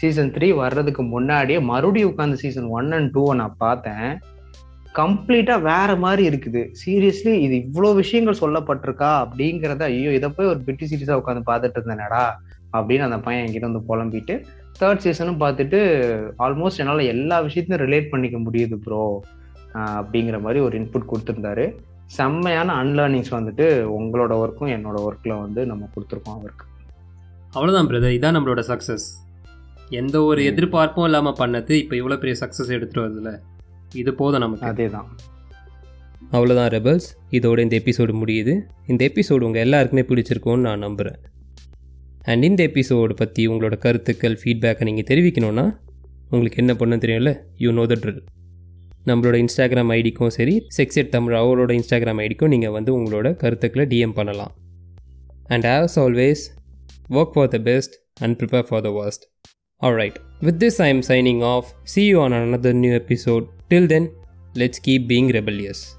சீசன் 0.00 0.30
த்ரீ 0.34 0.48
வர்றதுக்கு 0.60 1.02
முன்னாடியே 1.14 1.58
மறுபடியும் 1.70 2.10
உட்காந்து 2.12 2.36
சீசன் 2.42 2.68
ஒன் 2.78 2.88
அண்ட் 2.98 3.10
டூவை 3.16 3.34
நான் 3.40 3.60
பார்த்தேன். 3.64 4.08
கம்ப்ளீட்டா 5.00 5.54
வேற 5.68 5.90
மாதிரி 6.04 6.22
இருக்குது. 6.30 6.62
சீரியஸ்லி 6.80 7.34
இது 7.44 7.54
இவ்வளோ 7.64 7.90
விஷயங்கள் 8.00 8.40
சொல்லப்பட்டிருக்கா 8.40 9.10
அப்படிங்கிறத 9.24 9.84
ஐயோ 9.92 10.10
இதை 10.18 10.28
போய் 10.38 10.50
ஒரு 10.52 10.60
பிட்டி 10.66 10.86
சீரியஸா 10.90 11.20
உட்காந்து 11.20 11.42
பார்த்துட்டு 11.50 11.78
இருந்தேனடா 11.80 12.24
அப்படின்னு 12.76 13.06
அந்த 13.06 13.18
பையன் 13.26 13.44
என்கிட்ட 13.44 13.70
வந்து 13.70 13.86
புலம்பிட்டு 13.90 14.34
தேர்ட் 14.80 15.02
சீசனும் 15.04 15.40
பார்த்துட்டு 15.44 15.78
ஆல்மோஸ்ட் 16.44 16.80
என்னால் 16.82 17.10
எல்லா 17.14 17.38
விஷயத்தையும் 17.46 17.82
ரிலேட் 17.86 18.12
பண்ணிக்க 18.12 18.38
முடியுது 18.46 18.76
ப்ரோ 18.84 19.02
அப்படிங்கிற 19.98 20.38
மாதிரி 20.44 20.60
ஒரு 20.66 20.74
இன்புட் 20.80 21.10
கொடுத்துருந்தாரு. 21.10 21.66
செம்மையான 22.16 22.74
அன்லேர்னிங்ஸ் 22.82 23.34
வந்துட்டு 23.36 23.66
உங்களோட 23.98 24.32
ஒர்க்கும் 24.44 24.72
என்னோட 24.76 24.96
ஒர்க்கில் 25.08 25.40
வந்து 25.44 25.60
நம்ம 25.70 25.88
கொடுத்துருக்கோம் 25.94 26.38
அவருக்கு. 26.38 26.64
அவ்வளோதான் 27.54 27.88
பிரதர் 27.90 28.16
இதான் 28.16 28.36
நம்மளோட 28.36 28.62
சக்ஸஸ் 28.72 29.06
எந்த 30.00 30.16
ஒரு 30.28 30.40
எதிர்பார்ப்பும் 30.50 31.06
இல்லாமல் 31.08 31.38
பண்ணது 31.40 31.72
இப்போ 31.82 31.94
இவ்வளோ 32.00 32.16
பெரிய 32.22 32.34
சக்ஸஸ் 32.42 32.72
எடுத்துகிட்டு 32.76 33.04
வருதுல? 33.04 33.30
இது 34.00 34.10
போதும் 34.20 34.42
நமக்கு. 34.44 34.66
அதே 34.72 34.86
தான் 34.94 35.08
அவ்வளோதான் 36.36 36.70
ரெபல்ஸ் 36.74 37.08
இதோட 37.36 37.58
இந்த 37.66 37.76
எபிசோடு 37.82 38.12
முடியுது. 38.20 38.52
இந்த 38.90 39.02
எபிசோடு 39.10 39.42
உங்கள் 39.48 39.64
எல்லாருக்குமே 39.66 40.04
பிடிச்சிருக்கும்னு 40.10 40.66
நான் 40.68 40.84
நம்புகிறேன் 40.86 41.18
அண்ட் 42.30 42.46
இந்த 42.48 42.62
எபிசோடு 42.70 43.14
பற்றி 43.22 43.42
உங்களோட 43.52 43.76
கருத்துக்கள் 43.84 44.36
ஃபீட்பேக்கை 44.42 44.86
நீங்கள் 44.88 45.08
தெரிவிக்கணுன்னா 45.10 45.66
உங்களுக்கு 46.34 46.60
என்ன 46.62 46.74
பண்ண 46.82 46.96
தெரியும்ல? 47.04 47.32
யூ 47.64 47.70
நோ 47.78 47.84
த 47.92 47.96
ட்ரில் 48.02 48.22
நம்மளோட 49.08 49.36
இன்ஸ்டாகிராம் 49.44 49.92
ஐடிக்கும் 49.98 50.32
சரி 50.38 50.54
செக்ஸெட் 50.78 51.12
தமிழ் 51.16 51.36
அவரோட 51.42 51.72
இன்ஸ்டாகிராம் 51.80 52.22
ஐடிக்கும் 52.24 52.52
நீங்கள் 52.54 52.74
வந்து 52.76 52.92
உங்களோட 52.98 53.30
கருத்துக்களை 53.42 53.86
டிஎம் 53.92 54.16
பண்ணலாம். 54.20 54.52
And 55.54 55.68
as 55.76 55.98
always 56.04 56.44
work 57.18 57.34
for 57.36 57.52
the 57.56 57.60
best 57.70 57.96
and 58.24 58.36
prepare 58.40 58.66
for 58.70 58.84
the 58.88 58.92
worst. 59.00 59.22
Alright, 59.82 60.20
with 60.40 60.60
this 60.60 60.78
I 60.78 60.86
am 60.86 61.02
signing 61.02 61.42
off. 61.42 61.74
See 61.84 62.04
you 62.04 62.20
on 62.20 62.32
another 62.32 62.72
new 62.72 62.94
episode. 62.94 63.48
Till 63.68 63.88
then, 63.88 64.14
let's 64.54 64.78
keep 64.78 65.08
being 65.08 65.28
rebellious. 65.28 65.96